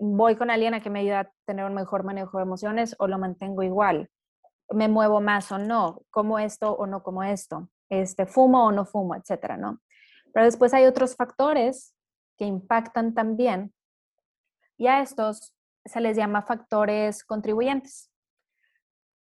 Voy 0.00 0.36
con 0.36 0.50
alguien 0.50 0.74
a 0.74 0.80
que 0.80 0.90
me 0.90 1.00
ayude 1.00 1.16
a 1.16 1.32
tener 1.44 1.64
un 1.64 1.74
mejor 1.74 2.04
manejo 2.04 2.38
de 2.38 2.44
emociones 2.44 2.94
o 2.98 3.08
lo 3.08 3.18
mantengo 3.18 3.62
igual 3.62 4.10
me 4.70 4.88
muevo 4.88 5.20
más 5.20 5.50
o 5.52 5.58
no, 5.58 6.02
como 6.10 6.38
esto 6.38 6.72
o 6.72 6.86
no 6.86 7.02
como 7.02 7.22
esto, 7.22 7.70
este, 7.88 8.26
fumo 8.26 8.66
o 8.66 8.72
no 8.72 8.84
fumo, 8.84 9.14
etcétera, 9.14 9.56
¿no? 9.56 9.80
Pero 10.32 10.44
después 10.44 10.74
hay 10.74 10.86
otros 10.86 11.16
factores 11.16 11.94
que 12.36 12.44
impactan 12.44 13.14
también 13.14 13.72
y 14.76 14.86
a 14.86 15.00
estos 15.00 15.54
se 15.84 16.00
les 16.00 16.16
llama 16.16 16.42
factores 16.42 17.24
contribuyentes. 17.24 18.12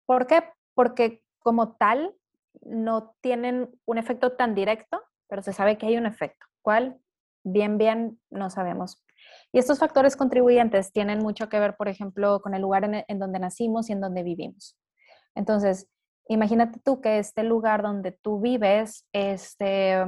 ¿Por 0.05 0.27
qué? 0.27 0.43
Porque 0.73 1.21
como 1.39 1.75
tal 1.75 2.15
no 2.61 3.15
tienen 3.21 3.69
un 3.85 3.97
efecto 3.97 4.33
tan 4.33 4.55
directo, 4.55 5.01
pero 5.27 5.41
se 5.41 5.53
sabe 5.53 5.77
que 5.77 5.87
hay 5.87 5.97
un 5.97 6.05
efecto. 6.05 6.45
¿Cuál? 6.61 6.99
Bien, 7.43 7.77
bien, 7.77 8.19
no 8.29 8.49
sabemos. 8.49 9.03
Y 9.53 9.59
estos 9.59 9.77
factores 9.77 10.17
contribuyentes 10.17 10.91
tienen 10.91 11.19
mucho 11.19 11.47
que 11.47 11.59
ver, 11.59 11.75
por 11.75 11.87
ejemplo, 11.87 12.41
con 12.41 12.55
el 12.55 12.61
lugar 12.63 13.05
en, 13.07 13.19
donde 13.19 13.37
nacimos 13.37 13.87
y 13.87 13.93
en 13.93 14.01
donde 14.01 14.23
vivimos. 14.23 14.75
Entonces, 15.35 15.87
imagínate 16.27 16.79
tú 16.83 17.01
que 17.01 17.19
este 17.19 17.43
lugar 17.43 17.83
donde 17.83 18.11
tú 18.11 18.41
vives 18.41 19.07
este, 19.13 20.03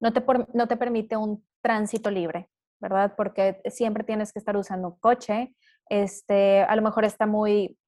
no, 0.00 0.12
te, 0.12 0.24
no 0.54 0.66
te 0.66 0.76
permite 0.76 1.16
un 1.16 1.46
tránsito 1.62 2.10
libre, 2.10 2.50
¿verdad? 2.80 3.14
Porque 3.16 3.60
siempre 3.66 4.02
tienes 4.02 4.32
que 4.32 4.40
estar 4.40 4.56
usando 4.56 4.88
un 4.88 4.98
coche, 4.98 5.54
este, 5.88 6.62
a 6.62 6.74
lo 6.74 6.82
mejor 6.82 7.04
está 7.04 7.26
muy, 7.26 7.78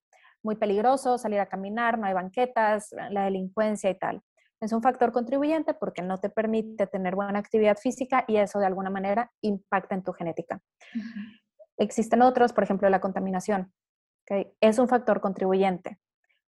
muy 0.41 0.55
peligroso 0.55 1.19
salir 1.19 1.41
a 1.41 1.49
caminar, 1.49 1.99
no 1.99 2.07
hay 2.07 2.15
banquetas, 2.15 2.95
la 3.11 3.25
delincuencia 3.25 3.91
y 3.91 3.99
tal. 3.99 4.23
Es 4.63 4.73
un 4.73 4.81
factor 4.81 5.13
contribuyente 5.13 5.75
porque 5.75 6.03
no 6.03 6.21
te 6.21 6.31
permite 6.31 6.87
tener 6.87 7.17
buena 7.17 7.39
actividad 7.39 7.77
física 7.77 8.25
y 8.29 8.37
eso 8.37 8.61
de 8.61 8.67
alguna 8.67 8.91
manera 8.91 9.33
impacta 9.41 9.95
en 9.95 10.05
tu 10.05 10.13
genética. 10.13 10.63
Existen 11.77 12.23
otros, 12.23 12.53
por 12.53 12.65
ejemplo, 12.65 12.89
la 12.89 13.01
contaminación. 13.01 13.75
Es 14.61 14.79
un 14.79 14.89
factor 14.89 15.21
contribuyente. 15.21 15.99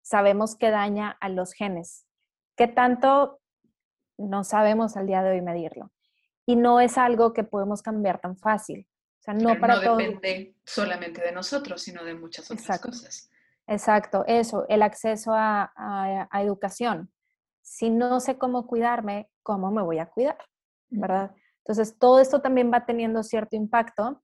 Sabemos 0.01 0.57
que 0.57 0.71
daña 0.71 1.17
a 1.21 1.29
los 1.29 1.53
genes. 1.53 2.07
¿Qué 2.57 2.69
tanto? 2.69 3.41
No 4.17 4.45
sabemos 4.45 4.97
al 4.97 5.09
día 5.09 5.23
de 5.23 5.33
hoy 5.33 5.43
medirlo. 5.43 5.91
Y 6.47 6.57
no 6.57 6.81
es 6.81 6.97
algo 6.99 7.33
que 7.33 7.43
podemos 7.43 7.83
cambiar 7.83 8.21
tan 8.21 8.37
fácil. 8.37 8.87
O 9.19 9.23
sea, 9.25 9.35
no, 9.35 9.59
para 9.59 9.81
no 9.81 9.97
depende 9.97 10.55
solamente 10.65 11.21
de 11.21 11.33
nosotros, 11.33 11.83
sino 11.83 12.05
de 12.05 12.15
muchas 12.15 12.51
otras 12.51 12.79
cosas. 12.79 13.31
Exacto, 13.67 14.25
eso, 14.27 14.67
el 14.69 14.83
acceso 14.83 15.33
a, 15.35 16.29
educación. 16.35 17.11
Si 17.65 17.91
no 17.91 18.21
sé 18.21 18.39
cómo 18.39 18.67
cuidarme, 18.67 19.31
¿cómo 19.43 19.71
me 19.71 19.83
voy 19.83 19.99
a 19.99 20.07
cuidar? 20.07 20.39
¿Verdad? 20.91 21.35
Entonces, 21.59 21.99
todo 21.99 22.21
esto 22.21 22.43
también 22.43 22.71
va 22.73 22.85
teniendo 22.85 23.23
cierto 23.23 23.57
impacto. 23.57 24.23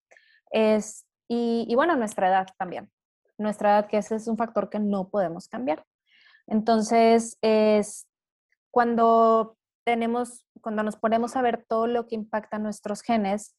Es, 0.50 1.06
y, 1.26 1.66
y, 1.68 1.74
bueno, 1.74 1.96
nuestra 1.96 2.28
edad 2.28 2.46
también. 2.58 2.90
Nuestra 3.38 3.70
edad, 3.70 3.88
que 3.88 3.96
ese 3.96 4.16
es 4.16 4.28
un 4.28 4.36
factor 4.36 4.68
que 4.68 4.78
no 4.78 5.08
podemos 5.08 5.48
cambiar. 5.48 5.84
Entonces, 6.46 7.38
es 7.40 8.06
cuando 8.70 9.56
tenemos, 9.84 10.46
cuando 10.60 10.82
nos 10.82 10.96
ponemos 10.96 11.34
a 11.34 11.42
ver 11.42 11.64
todo 11.66 11.86
lo 11.86 12.06
que 12.06 12.16
impacta 12.16 12.58
nuestros 12.58 13.02
genes, 13.02 13.56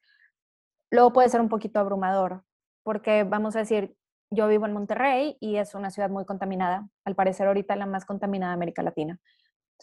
luego 0.91 1.12
puede 1.12 1.30
ser 1.30 1.41
un 1.41 1.50
poquito 1.50 1.80
abrumador, 1.80 2.44
porque 2.84 3.24
vamos 3.24 3.56
a 3.56 3.60
decir, 3.60 3.96
yo 4.30 4.48
vivo 4.48 4.65
en 4.65 4.74
Monterrey 4.74 5.38
y 5.39 5.58
es 5.58 5.74
una 5.74 5.89
ciudad 5.89 6.10
muy 6.10 6.26
contaminada, 6.26 6.88
al 7.04 7.15
parecer 7.15 7.48
ahorita 7.48 7.76
la 7.76 7.86
más 7.86 8.06
contaminada 8.06 8.52
de 8.52 8.56
América 8.56 8.84
Latina. 8.84 9.20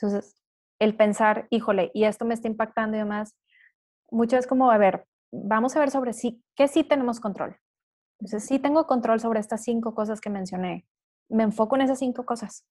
Entonces, 0.00 0.40
el 0.78 0.96
pensar, 0.96 1.48
híjole, 1.50 1.90
y 1.92 2.04
esto 2.04 2.24
me 2.24 2.34
está 2.34 2.48
impactando 2.48 2.96
y 2.96 3.00
demás, 3.00 3.36
mucho 4.10 4.36
es 4.36 4.46
como, 4.46 4.70
a 4.70 4.78
ver, 4.78 5.06
vamos 5.32 5.76
a 5.76 5.80
ver 5.80 5.90
sobre 5.90 6.12
sí, 6.12 6.42
qué 6.54 6.68
sí 6.68 6.84
tenemos 6.84 7.20
control. 7.20 7.56
Entonces, 8.20 8.46
sí 8.48 8.58
tengo 8.58 8.86
control 8.86 9.20
sobre 9.20 9.40
estas 9.40 9.62
cinco 9.64 9.94
cosas 9.94 10.20
que 10.20 10.30
mencioné. 10.30 10.86
Me 11.28 11.42
enfoco 11.42 11.76
en 11.76 11.82
esas 11.82 11.98
cinco 11.98 12.24
cosas. 12.24 12.64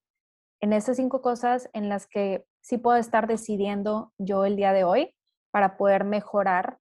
En 0.62 0.74
esas 0.74 0.98
cinco 0.98 1.22
cosas 1.22 1.70
en 1.74 1.90
las 1.90 2.08
que 2.08 2.46
sí 2.62 2.78
puedo 2.78 2.98
estar 2.98 3.28
decidiendo 3.28 4.14
yo 4.18 4.46
el 4.46 4.56
día 4.56 4.74
de 4.74 4.84
hoy 4.84 5.14
para 5.52 5.78
poder 5.78 6.04
mejorar 6.04 6.80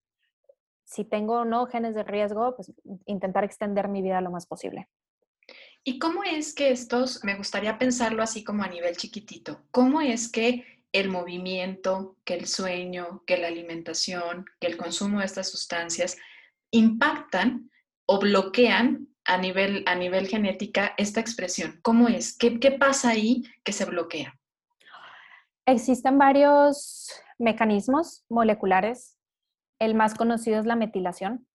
si 0.85 1.05
tengo 1.05 1.41
o 1.41 1.45
no 1.45 1.67
genes 1.67 1.95
de 1.95 2.05
riesgo, 2.05 2.55
pues 2.55 2.73
intentar 3.07 3.45
extender 3.45 3.89
mi 3.89 4.03
vida 4.03 4.21
lo 4.21 4.31
más 4.31 4.47
posible. 4.47 4.89
¿Y 5.89 6.01
cómo 6.01 6.25
es 6.25 6.53
que 6.53 6.73
estos, 6.73 7.23
me 7.23 7.37
gustaría 7.37 7.79
pensarlo 7.79 8.21
así 8.21 8.43
como 8.43 8.65
a 8.65 8.69
nivel 8.69 8.97
chiquitito, 8.97 9.63
cómo 9.71 10.01
es 10.01 10.29
que 10.29 10.65
el 10.91 11.09
movimiento, 11.09 12.17
que 12.25 12.35
el 12.35 12.49
sueño, 12.49 13.23
que 13.25 13.37
la 13.37 13.47
alimentación, 13.47 14.47
que 14.59 14.67
el 14.67 14.77
consumo 14.77 15.21
de 15.21 15.27
estas 15.27 15.49
sustancias 15.49 16.17
impactan 16.73 17.71
o 18.05 18.19
bloquean 18.19 19.07
a 19.25 19.39
nivel, 19.39 19.85
a 19.87 19.95
nivel 19.95 20.27
genética 20.27 20.93
esta 20.99 21.21
expresión? 21.21 21.79
¿Cómo 21.83 22.09
es? 22.09 22.37
¿Qué, 22.37 22.59
¿Qué 22.59 22.73
pasa 22.73 23.11
ahí 23.11 23.45
que 23.63 23.73
se 23.73 23.85
bloquea? 23.85 24.37
Existen 25.67 26.19
varios 26.19 27.13
mecanismos 27.39 28.25
moleculares 28.29 29.17
el 29.79 29.95
más 29.95 30.15
conocido 30.15 30.59
es 30.59 30.67
la 30.67 30.75
metilación. 30.75 31.47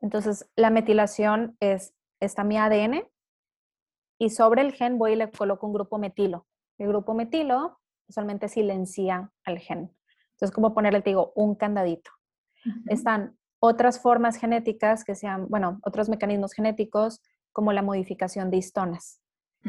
Entonces, 0.00 0.48
la 0.56 0.70
metilación 0.70 1.58
es, 1.60 1.92
está 2.20 2.42
mi 2.42 2.56
ADN 2.56 3.06
y 4.18 4.30
sobre 4.30 4.62
el 4.62 4.72
gen 4.72 4.98
voy 4.98 5.12
y 5.12 5.16
le 5.16 5.30
coloco 5.30 5.66
un 5.66 5.72
grupo 5.72 5.98
metilo. 5.98 6.46
El 6.78 6.88
grupo 6.88 7.14
metilo 7.14 7.78
usualmente 8.08 8.48
silencia 8.48 9.30
al 9.44 9.58
gen. 9.58 9.90
Entonces, 10.32 10.54
como 10.54 10.74
ponerle, 10.74 11.02
te 11.02 11.10
digo, 11.10 11.32
un 11.34 11.54
candadito. 11.54 12.10
Están 12.86 13.36
otras 13.58 14.00
formas 14.00 14.36
genéticas 14.36 15.04
que 15.04 15.14
sean, 15.14 15.48
bueno, 15.48 15.80
otros 15.82 16.08
mecanismos 16.08 16.52
genéticos 16.52 17.22
como 17.52 17.72
la 17.72 17.82
modificación 17.82 18.50
de 18.50 18.58
histonas, 18.58 19.22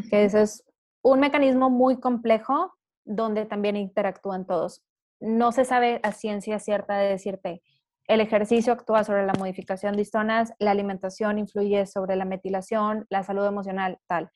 que 0.10 0.26
ese 0.26 0.42
es 0.42 0.64
un 1.02 1.20
mecanismo 1.20 1.70
muy 1.70 2.00
complejo 2.00 2.74
donde 3.06 3.46
también 3.46 3.78
interactúan 3.78 4.46
todos. 4.46 4.84
No 5.20 5.52
se 5.52 5.64
sabe 5.64 6.00
a 6.04 6.12
ciencia 6.12 6.60
cierta 6.60 6.98
de 6.98 7.10
decirte, 7.10 7.62
el 8.08 8.22
ejercicio 8.22 8.72
actúa 8.72 9.04
sobre 9.04 9.26
la 9.26 9.34
modificación 9.34 9.96
de 9.96 10.02
histonas, 10.02 10.54
la 10.60 10.72
alimentación 10.72 11.38
influye 11.40 11.86
sobre 11.86 12.16
la 12.16 12.26
metilación, 12.26 13.06
la 13.10 13.24
salud 13.24 13.46
emocional, 13.46 14.00
tal. 14.08 14.32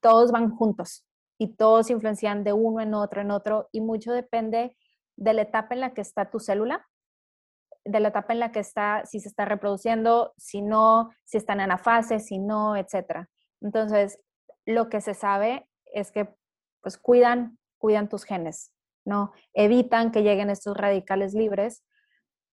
Todos 0.00 0.32
van 0.32 0.50
juntos 0.50 1.06
y 1.38 1.54
todos 1.54 1.90
influencian 1.90 2.42
de 2.42 2.54
uno 2.54 2.80
en 2.80 2.94
otro, 2.94 3.20
en 3.20 3.30
otro, 3.30 3.68
y 3.72 3.82
mucho 3.82 4.12
depende 4.12 4.76
de 5.16 5.34
la 5.34 5.42
etapa 5.42 5.74
en 5.74 5.80
la 5.80 5.92
que 5.92 6.00
está 6.00 6.30
tu 6.30 6.40
célula, 6.40 6.86
de 7.84 8.00
la 8.00 8.08
etapa 8.08 8.32
en 8.32 8.40
la 8.40 8.52
que 8.52 8.60
está, 8.60 9.04
si 9.04 9.20
se 9.20 9.28
está 9.28 9.44
reproduciendo, 9.44 10.32
si 10.38 10.62
no, 10.62 11.10
si 11.24 11.36
están 11.36 11.60
en 11.60 11.78
fase, 11.78 12.20
si 12.20 12.38
no, 12.38 12.74
etc. 12.76 13.26
Entonces, 13.60 14.18
lo 14.64 14.88
que 14.88 15.00
se 15.00 15.14
sabe 15.14 15.66
es 15.92 16.10
que 16.10 16.34
pues 16.82 16.96
cuidan, 16.96 17.58
cuidan 17.78 18.08
tus 18.08 18.24
genes, 18.24 18.72
¿no? 19.04 19.32
Evitan 19.52 20.10
que 20.10 20.22
lleguen 20.22 20.48
estos 20.48 20.76
radicales 20.76 21.34
libres 21.34 21.82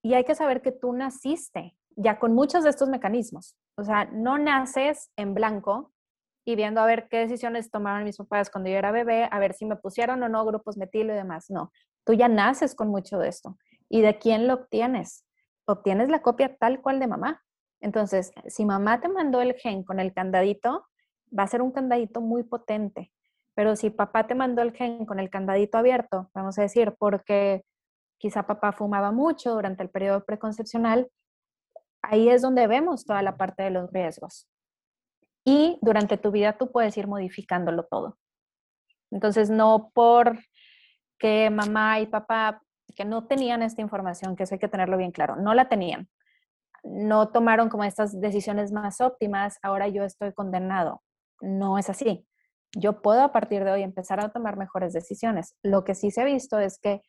y 0.08 0.14
hay 0.14 0.24
que 0.24 0.36
saber 0.36 0.62
que 0.62 0.72
tú 0.72 0.94
naciste 0.94 1.76
ya 1.98 2.18
con 2.18 2.34
muchos 2.34 2.64
de 2.64 2.70
estos 2.70 2.88
mecanismos. 2.88 3.58
O 3.76 3.84
sea, 3.84 4.06
no 4.06 4.38
naces 4.38 5.12
en 5.18 5.34
blanco 5.34 5.92
y 6.46 6.56
viendo 6.56 6.80
a 6.80 6.86
ver 6.86 7.10
qué 7.10 7.18
decisiones 7.18 7.70
tomaron 7.72 8.06
mis 8.06 8.16
papás 8.16 8.50
cuando 8.50 8.70
yo 8.70 8.78
era 8.78 8.92
bebé, 8.92 9.28
a 9.30 9.38
ver 9.38 9.54
si 9.54 9.66
me 9.66 9.76
pusieron 9.76 10.24
o 10.24 10.30
no 10.30 10.46
grupos 10.46 10.78
metilo 10.78 11.12
y 11.12 11.18
demás. 11.18 11.50
No, 11.50 11.74
tú 12.06 12.14
ya 12.14 12.30
naces 12.30 12.74
con 12.74 12.88
mucho 12.88 13.20
de 13.20 13.28
esto. 13.28 13.58
¿Y 13.90 14.00
de 14.00 14.18
quién 14.18 14.48
lo 14.48 14.54
obtienes? 14.54 15.26
Obtienes 15.66 16.08
la 16.08 16.22
copia 16.22 16.56
tal 16.56 16.82
cual 16.82 17.02
de 17.02 17.08
mamá. 17.08 17.44
Entonces, 17.82 18.32
si 18.48 18.64
mamá 18.64 19.02
te 19.02 19.10
mandó 19.10 19.42
el 19.42 19.56
gen 19.56 19.84
con 19.84 20.00
el 20.00 20.14
candadito, 20.14 20.86
va 21.38 21.44
a 21.44 21.48
ser 21.48 21.62
un 21.62 21.74
candadito 21.74 22.22
muy 22.22 22.44
potente. 22.44 23.12
Pero 23.56 23.76
si 23.76 23.90
papá 23.90 24.26
te 24.26 24.36
mandó 24.36 24.62
el 24.62 24.72
gen 24.72 25.06
con 25.06 25.20
el 25.20 25.30
candadito 25.30 25.78
abierto, 25.78 26.32
vamos 26.34 26.58
a 26.60 26.62
decir, 26.62 26.96
porque 26.98 27.66
quizá 28.18 28.44
papá 28.44 28.72
fumaba 28.72 29.12
mucho 29.12 29.54
durante 29.54 29.84
el 29.84 29.90
periodo 29.90 30.26
preconcepcional, 30.26 31.10
ahí 32.02 32.30
es 32.30 32.42
donde 32.42 32.68
vemos 32.68 33.06
toda 33.06 33.22
la 33.22 33.38
parte 33.38 33.64
de 33.64 33.72
los 33.72 33.92
riesgos. 33.92 34.48
Y 35.46 35.80
durante 35.82 36.18
tu 36.18 36.32
vida 36.32 36.58
tú 36.58 36.72
puedes 36.72 36.98
ir 36.98 37.08
modificándolo 37.08 37.84
todo. 37.86 38.18
Entonces, 39.12 39.50
no 39.50 39.92
por 39.94 40.40
que 41.18 41.50
mamá 41.50 42.00
y 42.00 42.08
papá, 42.08 42.62
que 42.96 43.06
no 43.06 43.28
tenían 43.28 43.62
esta 43.62 43.82
información, 43.82 44.36
que 44.36 44.44
eso 44.44 44.56
hay 44.56 44.60
que 44.60 44.68
tenerlo 44.68 44.98
bien 44.98 45.12
claro, 45.12 45.36
no 45.36 45.54
la 45.54 45.70
tenían, 45.70 46.10
no 46.84 47.30
tomaron 47.30 47.70
como 47.70 47.84
estas 47.84 48.20
decisiones 48.20 48.72
más 48.72 49.02
óptimas, 49.02 49.58
ahora 49.62 49.88
yo 49.88 50.04
estoy 50.04 50.34
condenado. 50.34 51.02
No 51.42 51.78
es 51.78 51.90
así. 51.90 52.28
Yo 52.76 53.02
puedo 53.02 53.22
a 53.22 53.32
partir 53.32 53.64
de 53.64 53.72
hoy 53.72 53.84
empezar 53.84 54.20
a 54.20 54.30
tomar 54.30 54.58
mejores 54.58 54.94
decisiones. 54.94 55.56
Lo 55.64 55.84
que 55.84 55.96
sí 55.96 56.12
se 56.12 56.22
ha 56.22 56.26
visto 56.26 56.60
es 56.60 56.80
que 56.80 57.02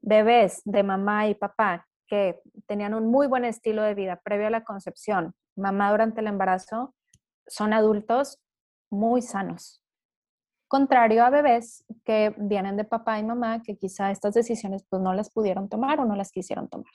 bebés 0.00 0.62
de 0.64 0.82
mamá 0.82 1.28
y 1.28 1.34
papá 1.34 1.86
que 2.06 2.40
tenían 2.66 2.94
un 2.94 3.06
muy 3.10 3.26
buen 3.26 3.44
estilo 3.44 3.82
de 3.82 3.94
vida 3.94 4.20
previo 4.22 4.48
a 4.48 4.50
la 4.50 4.64
concepción, 4.64 5.34
mamá 5.56 5.90
durante 5.90 6.20
el 6.20 6.26
embarazo, 6.26 6.94
son 7.46 7.72
adultos 7.72 8.38
muy 8.90 9.22
sanos. 9.22 9.82
Contrario 10.68 11.24
a 11.24 11.30
bebés 11.30 11.84
que 12.04 12.34
vienen 12.36 12.76
de 12.76 12.84
papá 12.84 13.18
y 13.18 13.24
mamá 13.24 13.62
que 13.62 13.76
quizá 13.76 14.10
estas 14.10 14.34
decisiones 14.34 14.84
pues 14.88 15.02
no 15.02 15.14
las 15.14 15.30
pudieron 15.30 15.68
tomar 15.68 16.00
o 16.00 16.04
no 16.04 16.16
las 16.16 16.30
quisieron 16.30 16.68
tomar. 16.68 16.92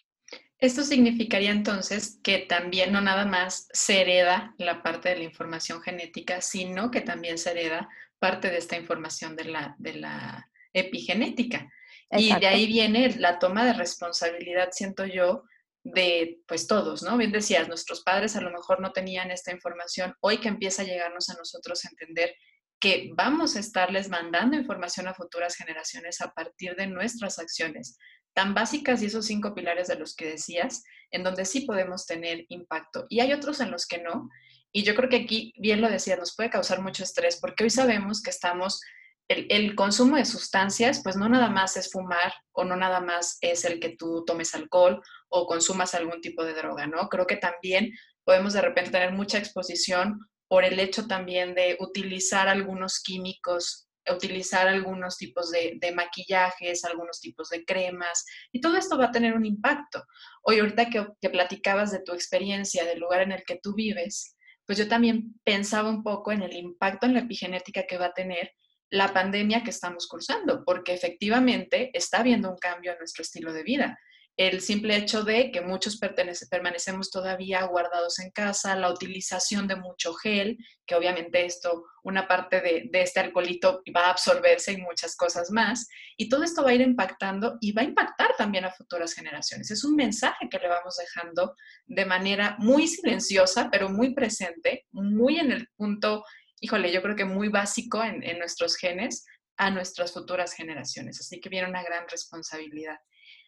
Esto 0.58 0.84
significaría 0.84 1.52
entonces 1.52 2.20
que 2.24 2.40
también 2.40 2.94
no 2.94 3.02
nada 3.02 3.26
más 3.26 3.68
se 3.74 4.02
hereda 4.02 4.56
la 4.58 4.82
parte 4.82 5.10
de 5.10 5.18
la 5.18 5.24
información 5.24 5.82
genética, 5.82 6.42
sino 6.42 6.90
que 6.90 7.02
también 7.02 7.38
se 7.38 7.52
hereda 7.52 7.90
parte 8.20 8.50
de 8.50 8.58
esta 8.58 8.78
información 8.78 9.36
de 9.36 9.46
la, 9.46 9.76
de 9.78 9.96
la 9.96 10.50
epigenética. 10.74 11.70
Y 12.12 12.34
de 12.40 12.48
ahí 12.48 12.68
viene 12.68 13.16
la 13.18 13.40
toma 13.40 13.66
de 13.66 13.74
responsabilidad, 13.74 14.70
siento 14.72 15.06
yo, 15.06 15.44
de 15.84 16.40
pues 16.48 16.68
todos, 16.68 17.04
¿no? 17.04 17.18
Bien 17.18 17.32
decías, 17.32 17.68
nuestros 17.68 18.02
padres 18.02 18.36
a 18.36 18.42
lo 18.42 18.52
mejor 18.52 18.80
no 18.80 18.92
tenían 18.92 19.32
esta 19.32 19.52
información, 19.52 20.16
hoy 20.22 20.40
que 20.40 20.48
empieza 20.48 20.82
a 20.82 20.86
llegarnos 20.86 21.30
a 21.30 21.36
nosotros 21.36 21.86
a 21.86 21.90
entender 21.90 22.36
que 22.80 23.12
vamos 23.16 23.56
a 23.56 23.60
estarles 23.60 24.10
mandando 24.10 24.58
información 24.58 25.08
a 25.08 25.14
futuras 25.14 25.56
generaciones 25.56 26.22
a 26.22 26.32
partir 26.32 26.76
de 26.76 26.88
nuestras 26.88 27.40
acciones 27.40 27.98
tan 28.34 28.54
básicas 28.54 29.02
y 29.02 29.06
esos 29.06 29.26
cinco 29.26 29.56
pilares 29.56 29.88
de 29.88 29.96
los 29.96 30.16
que 30.16 30.26
decías, 30.26 30.84
en 31.10 31.24
donde 31.24 31.46
sí 31.46 31.62
podemos 31.62 32.06
tener 32.06 32.46
impacto. 32.50 33.06
Y 33.10 33.22
hay 33.22 33.32
otros 33.32 33.62
en 33.62 33.72
los 33.72 33.88
que 33.88 34.02
no. 34.02 34.30
Y 34.74 34.84
yo 34.84 34.94
creo 34.94 35.10
que 35.10 35.16
aquí, 35.16 35.54
bien 35.58 35.80
lo 35.80 35.90
decía, 35.90 36.18
nos 36.18 36.36
puede 36.36 36.50
causar 36.50 36.82
mucho 36.82 37.04
estrés 37.04 37.40
porque 37.40 37.64
hoy 37.64 37.70
sabemos 37.70 38.22
que 38.22 38.30
estamos 38.30 38.82
el, 39.28 39.76
consumo 39.76 40.18
de 40.18 40.26
sustancias, 40.26 41.02
pues 41.04 41.16
no 41.16 41.28
nada 41.28 41.50
más 41.50 41.78
es 41.78 41.92
fumar 41.92 42.34
o 42.52 42.64
no 42.64 42.76
nada 42.76 43.00
más 43.00 43.38
es 43.42 43.66
el 43.66 43.80
que 43.80 43.96
tú 43.98 44.24
tomes 44.26 44.54
alcohol 44.54 45.02
o 45.30 45.48
consumas 45.48 45.96
algún 45.96 46.22
tipo 46.22 46.44
de 46.44 46.54
droga, 46.54 46.86
¿no? 46.88 47.10
Creo 47.10 47.26
que 47.26 47.38
también 47.38 47.92
podemos 48.24 48.54
de 48.54 48.62
repente 48.62 48.92
tener 48.92 49.14
mucha 49.14 49.38
exposición 49.38 50.20
por 50.48 50.64
el 50.64 50.80
hecho 50.80 51.08
también 51.08 51.56
de 51.56 51.76
utilizar 51.80 52.48
algunos 52.48 53.02
químicos, 53.02 53.88
utilizar 54.08 54.68
algunos 54.68 55.18
tipos 55.18 55.50
de, 55.50 55.80
maquillajes, 55.96 56.86
algunos 56.86 57.20
tipos 57.20 57.50
de 57.50 57.66
cremas, 57.66 58.24
y 58.52 58.62
todo 58.62 58.78
esto 58.78 58.98
va 58.98 59.06
a 59.06 59.12
tener 59.12 59.34
un 59.34 59.46
impacto. 59.46 60.04
Hoy, 60.44 60.60
ahorita 60.60 60.92
que, 60.92 61.08
que 61.20 61.30
platicabas 61.32 61.92
de 61.92 62.04
tu 62.04 62.14
experiencia, 62.14 62.86
del 62.86 63.00
lugar 63.00 63.22
en 63.24 63.32
el 63.32 63.44
que 63.44 63.60
tú 63.62 63.74
vives, 63.74 64.38
pues 64.68 64.78
yo 64.78 64.88
también 64.88 65.40
pensaba 65.44 65.90
un 65.90 66.04
poco 66.04 66.32
en 66.32 66.44
el 66.44 66.54
impacto 66.54 67.08
en 67.08 67.16
la 67.16 67.22
epigenética 67.22 67.86
que 67.88 67.98
va 67.98 68.08
a 68.08 68.14
tener 68.14 68.52
la 68.90 69.14
pandemia 69.14 69.64
que 69.64 69.72
estamos 69.72 70.08
cursando, 70.08 70.64
porque 70.64 70.94
efectivamente 70.94 71.92
está 71.94 72.20
habiendo 72.20 72.50
un 72.50 72.58
cambio 72.58 72.92
en 72.92 73.00
nuestro 73.00 73.24
estilo 73.24 73.52
de 73.54 73.64
vida. 73.64 74.00
El 74.38 74.60
simple 74.60 74.98
hecho 74.98 75.24
de 75.24 75.50
que 75.50 75.62
muchos 75.62 75.98
permanecemos 75.98 77.10
todavía 77.10 77.64
guardados 77.64 78.20
en 78.20 78.32
casa, 78.32 78.76
la 78.76 78.92
utilización 78.92 79.66
de 79.66 79.78
mucho 79.78 80.14
gel, 80.14 80.58
que 80.86 80.96
obviamente 80.96 81.46
esto, 81.46 81.86
una 82.04 82.28
parte 82.28 82.60
de, 82.60 82.90
de 82.92 83.02
este 83.02 83.22
alcoholito 83.22 83.82
va 83.96 84.08
a 84.08 84.12
absorberse 84.12 84.74
y 84.74 84.78
muchas 84.78 85.16
cosas 85.16 85.52
más, 85.52 85.88
y 86.18 86.28
todo 86.28 86.44
esto 86.44 86.64
va 86.64 86.72
a 86.72 86.74
ir 86.74 86.82
impactando 86.82 87.58
y 87.62 87.72
va 87.72 87.84
a 87.84 87.86
impactar 87.86 88.36
también 88.38 88.66
a 88.66 88.74
futuras 88.74 89.14
generaciones. 89.14 89.72
Es 89.72 89.86
un 89.86 89.96
mensaje 89.96 90.50
que 90.50 90.60
le 90.60 90.68
vamos 90.68 90.98
dejando 90.98 91.56
de 91.86 92.06
manera 92.06 92.58
muy 92.60 92.90
silenciosa, 92.90 93.70
pero 93.72 93.88
muy 93.88 94.14
presente, 94.14 94.86
muy 94.92 95.40
en 95.40 95.54
el 95.54 95.70
punto 95.78 96.26
híjole, 96.66 96.92
yo 96.92 97.04
creo 97.04 97.16
que 97.16 97.26
muy 97.26 97.50
básico 97.50 98.04
en, 98.04 98.40
nuestros 98.40 98.76
genes 98.76 99.24
a 99.56 99.70
nuestras 99.70 100.12
futuras 100.12 100.54
generaciones. 100.54 101.20
Así 101.20 101.40
que 101.40 101.48
viene 101.48 101.70
una 101.70 101.84
gran 101.84 102.08
responsabilidad. 102.10 102.98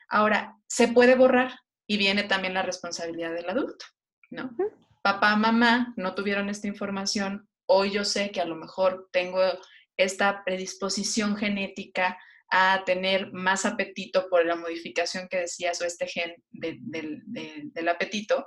Ahora, 0.09 0.55
se 0.67 0.89
puede 0.89 1.15
borrar 1.15 1.51
y 1.87 1.97
viene 1.97 2.23
también 2.23 2.53
la 2.53 2.61
responsabilidad 2.61 3.33
del 3.33 3.49
adulto, 3.49 3.85
¿no? 4.29 4.55
Papá, 5.01 5.35
mamá 5.35 5.93
no 5.97 6.13
tuvieron 6.13 6.49
esta 6.49 6.67
información. 6.67 7.49
Hoy 7.65 7.91
yo 7.91 8.05
sé 8.05 8.29
que 8.29 8.39
a 8.39 8.45
lo 8.45 8.55
mejor 8.55 9.09
tengo 9.11 9.41
esta 9.97 10.43
predisposición 10.45 11.35
genética 11.35 12.19
a 12.51 12.83
tener 12.85 13.33
más 13.33 13.65
apetito 13.65 14.29
por 14.29 14.45
la 14.45 14.55
modificación 14.55 15.27
que 15.27 15.39
decías 15.39 15.81
o 15.81 15.85
este 15.85 16.07
gen 16.07 16.35
del 16.51 17.89
apetito, 17.89 18.45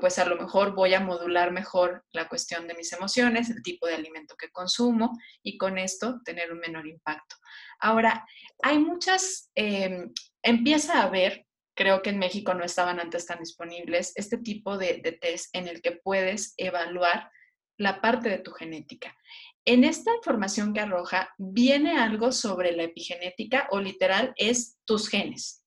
pues 0.00 0.18
a 0.18 0.24
lo 0.24 0.36
mejor 0.36 0.74
voy 0.74 0.94
a 0.94 1.00
modular 1.00 1.52
mejor 1.52 2.04
la 2.12 2.28
cuestión 2.28 2.66
de 2.68 2.74
mis 2.74 2.92
emociones, 2.92 3.50
el 3.50 3.62
tipo 3.62 3.86
de 3.86 3.94
alimento 3.94 4.36
que 4.36 4.50
consumo 4.50 5.18
y 5.42 5.56
con 5.56 5.78
esto 5.78 6.20
tener 6.24 6.52
un 6.52 6.58
menor 6.58 6.86
impacto. 6.86 7.36
Ahora, 7.80 8.26
hay 8.62 8.78
muchas, 8.78 9.50
em, 9.54 10.12
empieza 10.42 11.00
a 11.00 11.04
haber, 11.04 11.46
creo 11.74 12.02
que 12.02 12.10
en 12.10 12.18
México 12.18 12.54
no 12.54 12.64
estaban 12.64 13.00
antes 13.00 13.26
tan 13.26 13.38
disponibles, 13.38 14.12
este 14.16 14.38
tipo 14.38 14.78
de, 14.78 15.00
de 15.02 15.12
test 15.12 15.54
en 15.54 15.68
el 15.68 15.80
que 15.80 15.92
puedes 15.92 16.54
evaluar 16.56 17.30
la 17.78 18.00
parte 18.00 18.28
de 18.28 18.38
tu 18.38 18.52
genética. 18.52 19.16
En 19.64 19.84
esta 19.84 20.14
información 20.14 20.74
que 20.74 20.80
arroja, 20.80 21.34
¿viene 21.38 21.98
algo 21.98 22.32
sobre 22.32 22.72
la 22.72 22.84
epigenética 22.84 23.68
o 23.70 23.80
literal 23.80 24.32
es 24.36 24.78
tus 24.84 25.08
genes? 25.08 25.62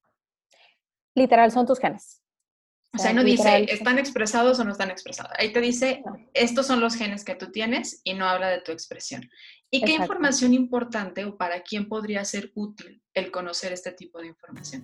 Literal 1.15 1.51
son 1.51 1.65
tus 1.65 1.79
genes. 1.79 2.20
O 2.93 2.97
sea, 2.97 3.13
no 3.13 3.23
dice, 3.23 3.65
¿están 3.69 3.97
expresados 3.97 4.59
o 4.59 4.65
no 4.65 4.71
están 4.71 4.91
expresados? 4.91 5.31
Ahí 5.37 5.53
te 5.53 5.61
dice, 5.61 6.03
estos 6.33 6.67
son 6.67 6.81
los 6.81 6.95
genes 6.95 7.23
que 7.23 7.35
tú 7.35 7.49
tienes 7.51 8.01
y 8.03 8.13
no 8.13 8.27
habla 8.27 8.49
de 8.49 8.61
tu 8.61 8.73
expresión. 8.73 9.29
¿Y 9.69 9.81
qué 9.81 9.93
información 9.93 10.53
importante 10.53 11.23
o 11.23 11.37
para 11.37 11.61
quién 11.61 11.87
podría 11.87 12.25
ser 12.25 12.51
útil 12.53 13.01
el 13.13 13.31
conocer 13.31 13.71
este 13.71 13.93
tipo 13.93 14.19
de 14.19 14.27
información? 14.27 14.83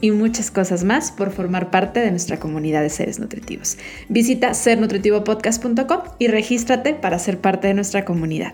y 0.00 0.10
muchas 0.10 0.50
cosas 0.50 0.82
más 0.82 1.12
por 1.12 1.30
formar 1.30 1.70
parte 1.70 2.00
de 2.00 2.10
nuestra 2.10 2.40
comunidad 2.40 2.82
de 2.82 2.90
seres 2.90 3.20
nutritivos. 3.20 3.78
Visita 4.08 4.52
sernutritivopodcast.com 4.52 6.00
y 6.18 6.26
regístrate 6.26 6.94
para 6.94 7.20
ser 7.20 7.40
parte 7.40 7.68
de 7.68 7.74
nuestra 7.74 8.04
comunidad. 8.04 8.52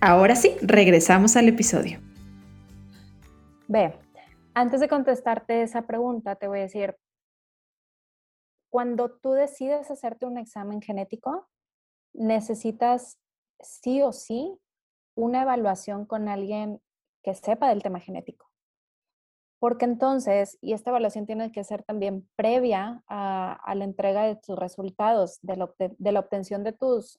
Ahora 0.00 0.34
sí, 0.34 0.56
regresamos 0.60 1.36
al 1.36 1.48
episodio. 1.48 2.00
Ve, 3.68 3.94
antes 4.54 4.80
de 4.80 4.88
contestarte 4.88 5.62
esa 5.62 5.82
pregunta, 5.82 6.34
te 6.34 6.48
voy 6.48 6.58
a 6.58 6.62
decir, 6.62 6.96
cuando 8.68 9.12
tú 9.12 9.32
decides 9.32 9.88
hacerte 9.92 10.26
un 10.26 10.36
examen 10.36 10.82
genético, 10.82 11.46
necesitas 12.12 13.18
sí 13.60 14.02
o 14.02 14.12
sí 14.12 14.58
una 15.14 15.42
evaluación 15.42 16.06
con 16.06 16.28
alguien 16.28 16.80
que 17.22 17.34
sepa 17.36 17.68
del 17.68 17.84
tema 17.84 18.00
genético 18.00 18.50
porque 19.58 19.86
entonces, 19.86 20.58
y 20.60 20.74
esta 20.74 20.90
evaluación 20.90 21.26
tiene 21.26 21.50
que 21.50 21.64
ser 21.64 21.82
también 21.82 22.28
previa 22.36 23.02
a, 23.08 23.74
la 23.74 23.84
entrega 23.84 24.24
de 24.24 24.36
tus 24.36 24.58
resultados, 24.58 25.38
de 25.42 25.56
la, 25.56 26.20
obtención 26.20 26.62
de 26.62 26.72
tus, 26.72 27.18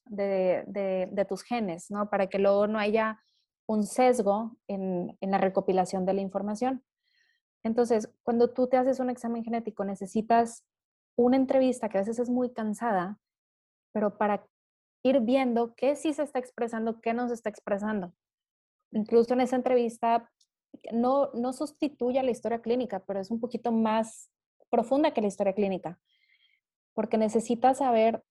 genes, 1.44 1.90
¿no? 1.90 2.10
Para 2.10 2.28
que 2.28 2.40
luego 2.40 2.68
no 2.68 2.78
haya 2.78 3.20
un 3.66 3.86
sesgo 3.86 4.56
en, 4.68 5.18
en 5.20 5.32
la 5.32 5.40
recopilación 5.40 6.06
de 6.06 6.14
la 6.14 6.22
información. 6.22 6.84
Entonces, 7.64 8.10
cuando 8.24 8.54
tú 8.54 8.68
te 8.68 8.78
haces 8.78 9.00
un 9.00 9.10
examen 9.10 9.44
genético, 9.44 9.84
necesitas 9.84 10.64
una 11.18 11.38
entrevista 11.38 11.90
que 11.90 11.98
a 11.98 12.02
veces 12.02 12.20
es 12.20 12.30
muy 12.30 12.54
cansada, 12.54 13.20
pero 13.92 14.18
para 14.18 14.46
ir 15.04 15.22
viendo 15.22 15.74
qué 15.76 15.96
sí 15.96 16.14
se 16.14 16.24
está 16.24 16.38
expresando, 16.38 17.02
qué 17.02 17.14
no 17.14 17.28
se 17.28 17.34
está 17.34 17.50
expresando. 17.50 18.14
Incluso 18.92 19.34
en 19.34 19.42
esa 19.42 19.56
entrevista 19.56 20.30
no, 20.92 21.32
no 21.34 21.54
sustituye 21.54 22.20
a 22.20 22.24
la 22.24 22.32
historia 22.32 22.62
clínica, 22.62 23.00
pero 23.06 23.20
es 23.20 23.32
un 23.32 23.40
poquito 23.40 23.72
más 23.72 24.32
profunda 24.70 25.12
que 25.12 25.22
la 25.22 25.28
historia 25.28 25.54
clínica, 25.54 26.00
porque 26.94 27.18
necesita 27.18 27.74
saber 27.74 28.24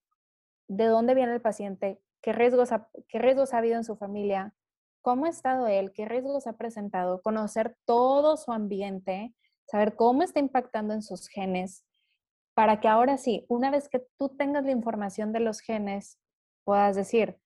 de 0.68 0.86
dónde 0.86 1.14
viene 1.14 1.32
el 1.32 1.40
paciente, 1.40 2.00
qué 2.20 2.32
riesgos 2.32 2.72
ha, 2.72 2.88
qué 3.08 3.18
riesgos 3.18 3.54
ha 3.54 3.58
habido 3.58 3.76
en 3.76 3.84
su 3.84 3.96
familia, 3.96 4.54
cómo 5.02 5.26
ha 5.26 5.28
estado 5.28 5.66
él, 5.68 5.92
qué 5.92 6.04
riesgos 6.04 6.46
ha 6.46 6.56
presentado, 6.56 7.22
conocer 7.22 7.76
todo 7.84 8.36
su 8.36 8.52
ambiente, 8.52 9.34
saber 9.64 9.96
cómo 9.96 10.22
está 10.22 10.40
impactando 10.40 10.94
en 10.94 11.02
sus 11.02 11.28
genes, 11.28 11.84
para 12.54 12.80
que 12.80 12.88
ahora 12.88 13.18
sí, 13.18 13.44
una 13.48 13.70
vez 13.70 13.88
que 13.88 14.04
tú 14.18 14.30
tengas 14.30 14.64
la 14.64 14.72
información 14.72 15.32
de 15.32 15.40
los 15.40 15.60
genes, 15.60 16.18
puedas 16.64 16.96
decir, 16.96 17.38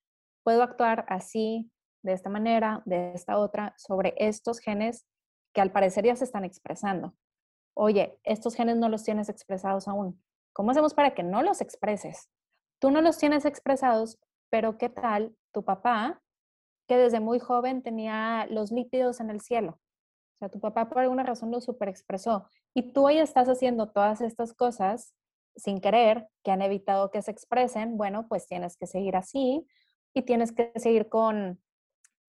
puedo 0.43 0.63
actuar 0.63 1.05
así, 1.07 1.70
de 2.03 2.13
esta 2.13 2.29
manera, 2.29 2.81
de 2.85 3.13
esta 3.13 3.37
otra, 3.37 3.73
sobre 3.77 4.13
estos 4.17 4.59
genes 4.59 5.05
que 5.53 5.61
al 5.61 5.71
parecer 5.71 6.05
ya 6.05 6.15
se 6.15 6.23
están 6.23 6.45
expresando. 6.45 7.13
Oye, 7.73 8.19
estos 8.23 8.55
genes 8.55 8.77
no 8.77 8.89
los 8.89 9.03
tienes 9.03 9.29
expresados 9.29 9.87
aún. 9.87 10.21
¿Cómo 10.53 10.71
hacemos 10.71 10.93
para 10.93 11.13
que 11.13 11.23
no 11.23 11.41
los 11.43 11.61
expreses? 11.61 12.29
Tú 12.79 12.91
no 12.91 13.01
los 13.01 13.17
tienes 13.17 13.45
expresados, 13.45 14.19
pero 14.49 14.77
¿qué 14.77 14.89
tal 14.89 15.35
tu 15.51 15.63
papá, 15.63 16.21
que 16.87 16.97
desde 16.97 17.19
muy 17.19 17.39
joven 17.39 17.81
tenía 17.83 18.47
los 18.49 18.71
lípidos 18.71 19.19
en 19.19 19.29
el 19.29 19.41
cielo? 19.41 19.79
O 20.35 20.37
sea, 20.39 20.49
tu 20.49 20.59
papá 20.59 20.89
por 20.89 20.99
alguna 20.99 21.23
razón 21.23 21.51
lo 21.51 21.61
superexpresó 21.61 22.47
y 22.73 22.93
tú 22.93 23.05
hoy 23.05 23.19
estás 23.19 23.47
haciendo 23.47 23.89
todas 23.91 24.21
estas 24.21 24.53
cosas 24.53 25.13
sin 25.55 25.81
querer, 25.81 26.27
que 26.43 26.51
han 26.51 26.61
evitado 26.61 27.11
que 27.11 27.21
se 27.21 27.31
expresen, 27.31 27.97
bueno, 27.97 28.27
pues 28.27 28.47
tienes 28.47 28.77
que 28.77 28.87
seguir 28.87 29.15
así 29.15 29.67
y 30.13 30.23
tienes 30.23 30.51
que 30.51 30.71
seguir 30.77 31.09
con, 31.09 31.61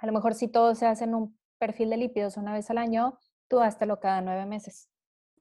a 0.03 0.07
lo 0.07 0.13
mejor 0.13 0.35
si 0.35 0.49
todos 0.49 0.79
se 0.79 0.87
hacen 0.87 1.15
un 1.15 1.39
perfil 1.59 1.91
de 1.91 1.97
lípidos 1.97 2.37
una 2.37 2.53
vez 2.53 2.69
al 2.71 2.79
año, 2.79 3.19
tú 3.47 3.61
lo 3.87 4.01
cada 4.01 4.21
nueve 4.21 4.47
meses. 4.47 4.91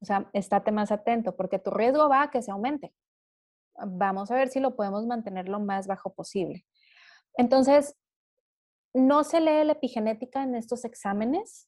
O 0.02 0.06
sea, 0.06 0.30
estate 0.34 0.72
más 0.72 0.92
atento 0.92 1.36
porque 1.36 1.58
tu 1.58 1.72
riesgo 1.72 2.08
va 2.08 2.24
a 2.24 2.32
que 2.32 2.44
se 2.44 2.52
aumente. 2.52 2.94
Vamos 3.76 4.30
a 4.30 4.36
ver 4.36 4.50
si 4.50 4.60
lo 4.60 4.76
podemos 4.76 5.08
mantener 5.08 5.50
lo 5.50 5.60
más 5.60 5.88
bajo 5.88 6.14
posible. 6.14 6.64
Entonces, 7.34 7.98
no 8.94 9.24
se 9.24 9.42
lee 9.42 9.66
la 9.66 9.72
epigenética 9.72 10.44
en 10.44 10.54
estos 10.54 10.86
exámenes, 10.86 11.68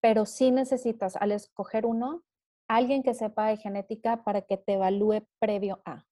pero 0.00 0.26
sí 0.26 0.50
necesitas, 0.50 1.14
al 1.14 1.30
escoger 1.30 1.86
uno, 1.86 2.24
alguien 2.66 3.04
que 3.04 3.14
sepa 3.14 3.46
de 3.46 3.56
genética 3.56 4.24
para 4.24 4.42
que 4.42 4.56
te 4.56 4.72
evalúe 4.72 5.24
previo 5.38 5.80
a. 5.84 6.04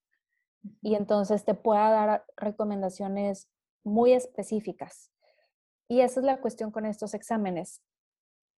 Y 0.81 0.95
entonces 0.95 1.43
te 1.43 1.55
pueda 1.55 1.89
dar 1.89 2.25
recomendaciones 2.37 3.51
muy 3.83 4.13
específicas. 4.13 5.12
Y 5.93 6.01
esa 6.01 6.21
es 6.21 6.25
la 6.25 6.41
cuestión 6.41 6.71
con 6.71 6.87
estos 6.87 7.13
exámenes. 7.13 7.79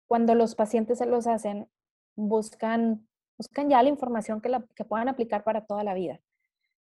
Cuando 0.07 0.35
los 0.35 0.53
pacientes 0.53 0.99
se 0.99 1.07
los 1.07 1.25
hacen, 1.25 1.67
buscan, 2.15 3.07
buscan 3.39 3.71
ya 3.71 3.81
la 3.81 3.89
información 3.89 4.39
que, 4.39 4.49
la, 4.49 4.63
que 4.75 4.85
puedan 4.85 5.09
aplicar 5.09 5.43
para 5.43 5.65
toda 5.65 5.83
la 5.83 5.95
vida. 5.95 6.21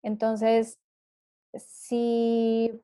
Entonces, 0.05 0.79
si, 1.57 2.81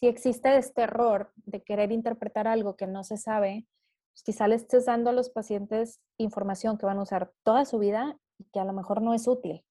si 0.00 0.06
existe 0.06 0.56
este 0.56 0.80
error 0.80 1.30
de 1.36 1.62
querer 1.62 1.92
interpretar 1.92 2.48
algo 2.48 2.74
que 2.74 2.86
no 2.86 3.04
se 3.04 3.18
sabe, 3.18 3.66
pues 4.14 4.22
quizá 4.22 4.48
le 4.48 4.54
estés 4.54 4.86
dando 4.86 5.10
a 5.10 5.12
los 5.12 5.28
pacientes 5.28 6.00
información 6.16 6.78
que 6.78 6.86
van 6.86 6.96
a 6.96 7.02
usar 7.02 7.34
toda 7.42 7.66
su 7.66 7.78
vida 7.78 8.18
y 8.38 8.44
que 8.44 8.60
a 8.60 8.64
lo 8.64 8.72
mejor 8.72 9.02
no 9.02 9.12
es 9.12 9.28
útil, 9.28 9.62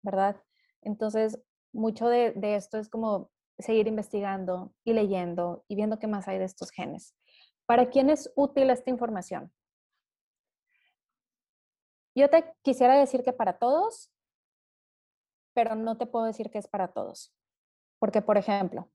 ¿verdad? 0.00 0.42
Entonces, 0.80 1.38
mucho 1.74 2.08
de, 2.08 2.32
de 2.32 2.56
esto 2.56 2.78
es 2.78 2.88
como 2.88 3.28
seguir 3.62 3.86
investigando 3.86 4.72
y 4.84 4.92
leyendo 4.92 5.64
y 5.68 5.76
viendo 5.76 5.98
qué 5.98 6.06
más 6.06 6.28
hay 6.28 6.38
de 6.38 6.44
estos 6.44 6.70
genes. 6.70 7.14
¿Para 7.66 7.88
quién 7.88 8.10
es 8.10 8.32
útil 8.34 8.70
esta 8.70 8.90
información? 8.90 9.52
Yo 12.14 12.28
te 12.28 12.52
quisiera 12.62 12.98
decir 12.98 13.22
que 13.22 13.32
para 13.32 13.58
todos, 13.58 14.10
pero 15.54 15.74
no 15.74 15.96
te 15.96 16.06
puedo 16.06 16.24
decir 16.24 16.50
que 16.50 16.58
es 16.58 16.68
para 16.68 16.88
todos. 16.88 17.32
Porque, 17.98 18.22
por 18.22 18.38
ejemplo, 18.38 18.90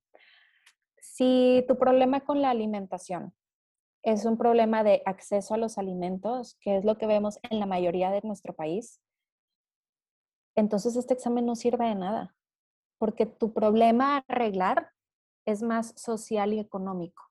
si 1.00 1.64
tu 1.68 1.78
problema 1.78 2.22
con 2.22 2.42
la 2.42 2.50
alimentación 2.50 3.34
es 4.04 4.26
un 4.26 4.38
problema 4.38 4.84
de 4.84 5.02
acceso 5.06 5.54
a 5.54 5.58
los 5.58 5.78
alimentos, 5.78 6.58
que 6.60 6.78
es 6.78 6.86
lo 6.86 6.98
que 6.98 7.08
vemos 7.08 7.40
en 7.50 7.60
la 7.60 7.66
mayoría 7.66 8.12
de 8.12 8.22
nuestro 8.24 8.54
país, 8.54 9.02
entonces 10.56 10.96
este 10.96 11.14
examen 11.14 11.46
no 11.46 11.56
sirve 11.56 11.88
de 11.88 11.96
nada, 11.96 12.35
porque 12.98 13.26
tu 13.26 13.54
problema 13.54 14.16
a 14.16 14.24
arreglar 14.28 14.92
es 15.46 15.62
más 15.62 15.94
social 15.96 16.54
y 16.54 16.60
económico. 16.60 17.24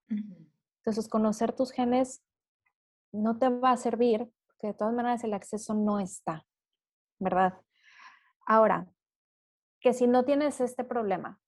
Entonces, 0.78 1.08
conocer 1.08 1.52
tus 1.52 1.72
genes 1.72 2.22
no 3.12 3.38
te 3.38 3.48
va 3.48 3.72
a 3.72 3.76
servir 3.76 4.30
de 4.66 4.74
todas 4.74 4.94
maneras 4.94 5.24
el 5.24 5.34
acceso 5.34 5.74
no 5.74 6.00
está, 6.00 6.46
¿verdad? 7.18 7.60
Ahora, 8.46 8.88
que 9.80 9.92
si 9.92 10.06
no 10.06 10.24
tienes 10.24 10.60
este 10.60 10.84
problema, 10.84 11.40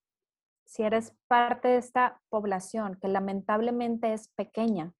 si 0.64 0.82
eres 0.82 1.14
parte 1.26 1.68
de 1.68 1.76
esta 1.78 2.20
población 2.28 2.98
que 3.00 3.08
lamentablemente 3.08 4.12
es 4.12 4.28
pequeña, 4.28 4.92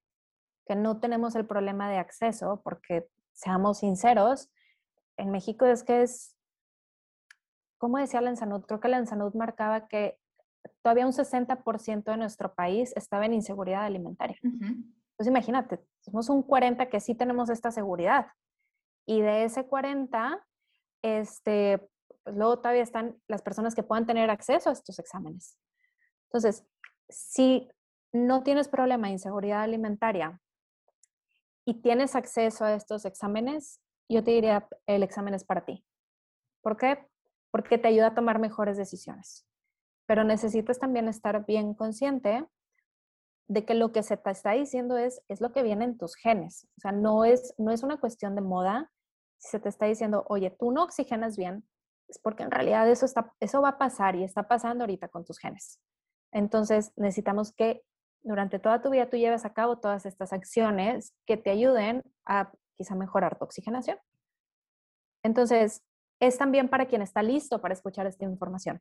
que 0.66 0.76
no 0.76 1.00
tenemos 1.00 1.34
el 1.34 1.46
problema 1.46 1.90
de 1.90 1.98
acceso, 1.98 2.60
porque 2.62 3.08
seamos 3.32 3.78
sinceros, 3.78 4.50
en 5.16 5.30
México 5.30 5.66
es 5.66 5.82
que 5.82 6.02
es, 6.02 6.35
¿cómo 7.78 7.98
decía 7.98 8.20
la 8.20 8.30
Ensanud? 8.30 8.64
Creo 8.64 8.80
que 8.80 8.88
la 8.88 8.98
Ensanud 8.98 9.34
marcaba 9.34 9.88
que 9.88 10.18
todavía 10.82 11.06
un 11.06 11.12
60% 11.12 12.04
de 12.04 12.16
nuestro 12.16 12.54
país 12.54 12.92
estaba 12.96 13.26
en 13.26 13.34
inseguridad 13.34 13.84
alimentaria. 13.84 14.38
Pues 15.16 15.28
imagínate, 15.28 15.80
somos 16.00 16.28
un 16.28 16.42
40 16.42 16.88
que 16.88 17.00
sí 17.00 17.14
tenemos 17.14 17.48
esta 17.48 17.70
seguridad. 17.70 18.26
Y 19.06 19.20
de 19.20 19.44
ese 19.44 19.66
40, 19.66 20.44
este, 21.02 21.88
pues 22.24 22.36
luego 22.36 22.58
todavía 22.58 22.82
están 22.82 23.16
las 23.28 23.42
personas 23.42 23.74
que 23.74 23.82
puedan 23.82 24.06
tener 24.06 24.30
acceso 24.30 24.70
a 24.70 24.72
estos 24.72 24.98
exámenes. 24.98 25.58
Entonces, 26.24 26.66
si 27.08 27.70
no 28.12 28.42
tienes 28.42 28.68
problema 28.68 29.06
de 29.06 29.14
inseguridad 29.14 29.62
alimentaria 29.62 30.40
y 31.64 31.74
tienes 31.82 32.14
acceso 32.14 32.64
a 32.64 32.74
estos 32.74 33.04
exámenes, 33.04 33.80
yo 34.08 34.22
te 34.22 34.32
diría, 34.32 34.68
el 34.86 35.02
examen 35.02 35.34
es 35.34 35.44
para 35.44 35.64
ti. 35.64 35.84
¿Por 36.62 36.76
qué? 36.76 37.06
Porque 37.56 37.78
te 37.78 37.88
ayuda 37.88 38.08
a 38.08 38.14
tomar 38.14 38.38
mejores 38.38 38.76
decisiones. 38.76 39.46
Pero 40.04 40.24
necesitas 40.24 40.78
también 40.78 41.08
estar 41.08 41.46
bien 41.46 41.72
consciente 41.72 42.46
de 43.48 43.64
que 43.64 43.72
lo 43.72 43.92
que 43.92 44.02
se 44.02 44.18
te 44.18 44.30
está 44.30 44.52
diciendo 44.52 44.98
es, 44.98 45.22
es 45.28 45.40
lo 45.40 45.52
que 45.52 45.62
viene 45.62 45.86
en 45.86 45.96
tus 45.96 46.16
genes. 46.16 46.68
O 46.76 46.80
sea, 46.82 46.92
no 46.92 47.24
es, 47.24 47.54
no 47.56 47.70
es 47.70 47.82
una 47.82 47.98
cuestión 47.98 48.34
de 48.34 48.42
moda. 48.42 48.92
Si 49.38 49.52
se 49.52 49.58
te 49.58 49.70
está 49.70 49.86
diciendo, 49.86 50.26
oye, 50.28 50.50
tú 50.50 50.70
no 50.70 50.82
oxigenas 50.82 51.38
bien, 51.38 51.66
es 52.08 52.18
porque 52.18 52.42
en 52.42 52.50
realidad 52.50 52.86
eso, 52.90 53.06
está, 53.06 53.32
eso 53.40 53.62
va 53.62 53.70
a 53.70 53.78
pasar 53.78 54.16
y 54.16 54.22
está 54.22 54.46
pasando 54.48 54.84
ahorita 54.84 55.08
con 55.08 55.24
tus 55.24 55.38
genes. 55.38 55.80
Entonces, 56.32 56.92
necesitamos 56.96 57.54
que 57.54 57.82
durante 58.22 58.58
toda 58.58 58.82
tu 58.82 58.90
vida 58.90 59.08
tú 59.08 59.16
lleves 59.16 59.46
a 59.46 59.54
cabo 59.54 59.78
todas 59.78 60.04
estas 60.04 60.34
acciones 60.34 61.14
que 61.24 61.38
te 61.38 61.48
ayuden 61.48 62.02
a 62.26 62.52
quizá 62.76 62.94
mejorar 62.96 63.38
tu 63.38 63.46
oxigenación. 63.46 63.96
Entonces, 65.22 65.82
es 66.20 66.38
también 66.38 66.68
para 66.68 66.86
quien 66.86 67.02
está 67.02 67.22
listo 67.22 67.60
para 67.60 67.74
escuchar 67.74 68.06
esta 68.06 68.24
información 68.24 68.80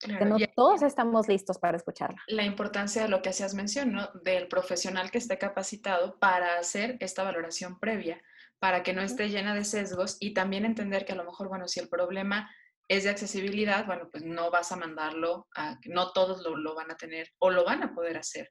que 0.00 0.24
no 0.24 0.36
todos 0.56 0.82
estamos 0.82 1.28
listos 1.28 1.58
para 1.58 1.76
escucharla. 1.76 2.22
La 2.26 2.44
importancia 2.44 3.02
de 3.02 3.08
lo 3.08 3.20
que 3.20 3.30
hacías 3.30 3.54
mención, 3.54 3.92
¿no? 3.92 4.10
Del 4.24 4.48
profesional 4.48 5.10
que 5.10 5.18
esté 5.18 5.38
capacitado 5.38 6.18
para 6.18 6.58
hacer 6.58 6.96
esta 7.00 7.22
valoración 7.22 7.78
previa, 7.78 8.22
para 8.58 8.82
que 8.82 8.92
no 8.92 9.02
esté 9.02 9.28
llena 9.28 9.54
de 9.54 9.64
sesgos 9.64 10.16
y 10.20 10.32
también 10.32 10.64
entender 10.64 11.04
que 11.04 11.12
a 11.12 11.16
lo 11.16 11.24
mejor, 11.24 11.48
bueno, 11.48 11.68
si 11.68 11.80
el 11.80 11.88
problema 11.88 12.50
es 12.88 13.04
de 13.04 13.10
accesibilidad, 13.10 13.86
bueno, 13.86 14.08
pues 14.10 14.24
no 14.24 14.50
vas 14.50 14.72
a 14.72 14.76
mandarlo 14.76 15.46
a, 15.54 15.78
no 15.84 16.12
todos 16.12 16.42
lo, 16.42 16.56
lo 16.56 16.74
van 16.74 16.90
a 16.90 16.96
tener 16.96 17.28
o 17.38 17.50
lo 17.50 17.64
van 17.64 17.82
a 17.82 17.94
poder 17.94 18.16
hacer 18.16 18.50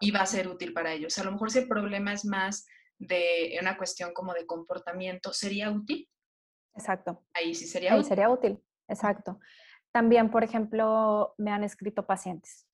y 0.00 0.10
va 0.10 0.20
a 0.20 0.26
ser 0.26 0.48
útil 0.48 0.72
para 0.72 0.92
ellos. 0.92 1.16
A 1.18 1.24
lo 1.24 1.32
mejor 1.32 1.50
si 1.50 1.60
el 1.60 1.68
problema 1.68 2.12
es 2.12 2.24
más 2.24 2.66
de 2.98 3.56
una 3.60 3.76
cuestión 3.76 4.12
como 4.12 4.34
de 4.34 4.46
comportamiento, 4.46 5.32
¿sería 5.32 5.70
útil? 5.70 6.08
Exacto. 6.78 7.24
Ahí 7.34 7.54
sí 7.54 7.66
sería 7.66 7.94
Ahí 7.94 8.04
sería 8.04 8.30
útil, 8.30 8.62
exacto. 8.88 9.40
También, 9.92 10.30
por 10.30 10.44
ejemplo, 10.44 11.34
me 11.38 11.50
han 11.50 11.64
escrito 11.64 12.06
pacientes 12.06 12.68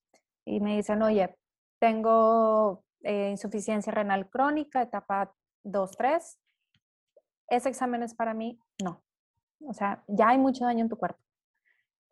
y 0.45 0.61
me 0.61 0.77
dicen, 0.77 1.03
oye, 1.03 1.37
tengo 1.81 2.85
eh, 3.03 3.31
insuficiencia 3.31 3.93
renal 3.93 4.29
crónica, 4.29 4.83
etapa 4.83 5.35
2-3. 5.65 6.39
¿Ese 7.49 7.69
examen 7.69 8.03
es 8.03 8.15
para 8.15 8.35
mí? 8.35 8.59
No. 8.83 9.03
O 9.61 9.73
sea, 9.73 10.05
ya 10.07 10.29
hay 10.29 10.39
mucho 10.39 10.65
daño 10.65 10.81
en 10.81 10.89
tu 10.89 10.99
cuerpo. 10.99 11.21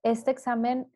Este 0.03 0.31
examen 0.31 0.91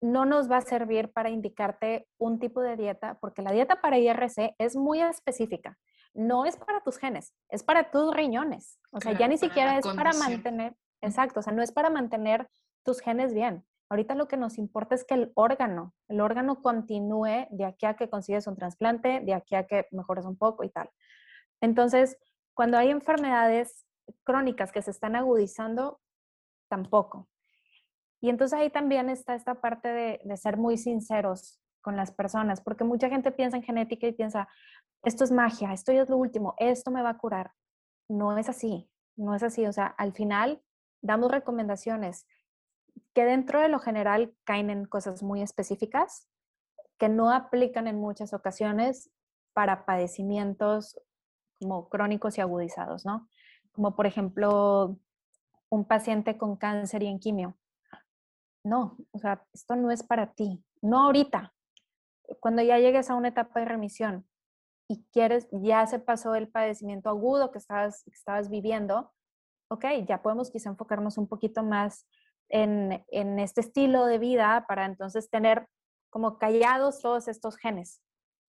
no 0.00 0.24
nos 0.24 0.50
va 0.50 0.56
a 0.56 0.62
servir 0.62 1.12
para 1.12 1.30
indicarte 1.30 2.08
un 2.18 2.38
tipo 2.38 2.60
de 2.60 2.76
dieta, 2.76 3.18
porque 3.20 3.42
la 3.42 3.52
dieta 3.52 3.80
para 3.80 3.98
IRC 3.98 4.54
es 4.58 4.74
muy 4.74 5.00
específica. 5.00 5.78
No 6.14 6.44
es 6.44 6.56
para 6.56 6.80
tus 6.80 6.98
genes, 6.98 7.34
es 7.48 7.62
para 7.62 7.90
tus 7.90 8.14
riñones. 8.14 8.78
O 8.90 9.00
sea, 9.00 9.12
ya 9.12 9.28
ni 9.28 9.38
siquiera 9.38 9.78
es 9.78 9.86
para 9.86 10.12
mantener, 10.12 10.76
exacto, 11.00 11.40
o 11.40 11.42
sea, 11.42 11.52
no 11.52 11.62
es 11.62 11.72
para 11.72 11.90
mantener 11.90 12.48
tus 12.84 13.00
genes 13.00 13.32
bien. 13.32 13.64
Ahorita 13.88 14.14
lo 14.14 14.28
que 14.28 14.36
nos 14.36 14.58
importa 14.58 14.94
es 14.94 15.04
que 15.04 15.14
el 15.14 15.32
órgano, 15.34 15.94
el 16.08 16.20
órgano 16.20 16.62
continúe 16.62 17.48
de 17.50 17.64
aquí 17.64 17.86
a 17.86 17.94
que 17.94 18.08
consigues 18.08 18.46
un 18.46 18.56
trasplante, 18.56 19.20
de 19.20 19.34
aquí 19.34 19.56
a 19.56 19.66
que 19.66 19.86
mejores 19.90 20.24
un 20.24 20.36
poco 20.36 20.62
y 20.62 20.70
tal. 20.70 20.88
Entonces, 21.60 22.16
cuando 22.54 22.78
hay 22.78 22.90
enfermedades 22.90 23.84
crónicas 24.24 24.70
que 24.70 24.82
se 24.82 24.92
están 24.92 25.16
agudizando, 25.16 26.00
tampoco. 26.68 27.28
Y 28.20 28.30
entonces 28.30 28.58
ahí 28.58 28.70
también 28.70 29.08
está 29.08 29.34
esta 29.34 29.60
parte 29.60 29.88
de, 29.88 30.20
de 30.24 30.36
ser 30.36 30.56
muy 30.56 30.76
sinceros 30.76 31.60
con 31.80 31.96
las 31.96 32.12
personas, 32.12 32.60
porque 32.60 32.84
mucha 32.84 33.08
gente 33.08 33.32
piensa 33.32 33.56
en 33.56 33.62
genética 33.62 34.06
y 34.06 34.12
piensa, 34.12 34.48
esto 35.02 35.24
es 35.24 35.32
magia, 35.32 35.72
esto 35.72 35.92
es 35.92 36.08
lo 36.08 36.16
último, 36.16 36.54
esto 36.58 36.90
me 36.90 37.02
va 37.02 37.10
a 37.10 37.18
curar. 37.18 37.52
No 38.08 38.36
es 38.36 38.48
así, 38.48 38.90
no 39.16 39.34
es 39.34 39.42
así. 39.42 39.66
O 39.66 39.72
sea, 39.72 39.86
al 39.86 40.12
final 40.12 40.62
damos 41.00 41.30
recomendaciones 41.30 42.26
que 43.14 43.24
dentro 43.24 43.60
de 43.60 43.68
lo 43.68 43.78
general 43.78 44.34
caen 44.44 44.70
en 44.70 44.84
cosas 44.84 45.22
muy 45.22 45.42
específicas 45.42 46.28
que 46.98 47.08
no 47.08 47.30
aplican 47.32 47.86
en 47.86 47.98
muchas 47.98 48.34
ocasiones 48.34 49.10
para 49.54 49.86
padecimientos 49.86 51.00
como 51.58 51.88
crónicos 51.88 52.36
y 52.36 52.42
agudizados, 52.42 53.06
¿no? 53.06 53.28
Como 53.72 53.96
por 53.96 54.06
ejemplo 54.06 54.98
un 55.70 55.84
paciente 55.86 56.36
con 56.36 56.56
cáncer 56.56 57.02
y 57.02 57.06
en 57.06 57.18
quimio. 57.18 57.56
No, 58.64 58.98
o 59.12 59.18
sea, 59.18 59.46
esto 59.54 59.76
no 59.76 59.90
es 59.90 60.02
para 60.02 60.34
ti, 60.34 60.62
no 60.82 61.04
ahorita. 61.04 61.54
Cuando 62.38 62.62
ya 62.62 62.78
llegues 62.78 63.08
a 63.08 63.14
una 63.14 63.28
etapa 63.28 63.60
de 63.60 63.66
remisión 63.66 64.29
y 64.90 65.06
quieres, 65.12 65.46
ya 65.52 65.86
se 65.86 66.00
pasó 66.00 66.34
el 66.34 66.48
padecimiento 66.48 67.10
agudo 67.10 67.52
que 67.52 67.58
estabas, 67.58 68.50
viviendo, 68.50 69.12
ok, 69.68 69.84
ya 70.04 70.20
podemos 70.20 70.50
quizá 70.50 70.68
enfocarnos 70.68 71.16
un 71.16 71.28
poquito 71.28 71.62
más 71.62 72.08
en, 72.48 73.04
este 73.38 73.60
estilo 73.60 74.06
de 74.06 74.18
vida 74.18 74.64
para 74.66 74.86
entonces 74.86 75.30
tener 75.30 75.68
como 76.10 76.38
callados 76.38 77.00
todos 77.00 77.28
estos 77.28 77.56
genes. 77.56 78.02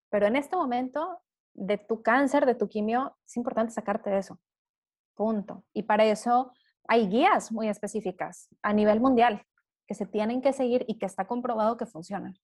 Pero 0.09 0.29
en 0.29 0.35
este 0.35 0.57
momento 0.57 1.21
de 1.53 1.77
tu 1.77 2.03
cáncer, 2.03 2.47
de 2.47 2.55
tu 2.55 2.71
quimio, 2.71 3.19
es 3.27 3.37
importante 3.37 3.75
sacarte 3.75 4.09
de 4.09 4.21
eso. 4.21 4.41
Punto. 5.15 5.67
Y 5.75 5.83
para 5.83 6.07
eso 6.07 6.55
hay 6.89 7.07
guías 7.07 7.53
muy 7.53 7.69
específicas 7.69 8.49
a 8.63 8.73
nivel 8.73 8.99
mundial 8.99 9.45
que 9.87 9.95
se 9.95 10.07
tienen 10.07 10.41
que 10.41 10.55
seguir 10.55 10.87
y 10.89 10.97
que 10.97 11.05
está 11.05 11.27
comprobado 11.27 11.77
que 11.77 11.85
funcionan. 11.85 12.35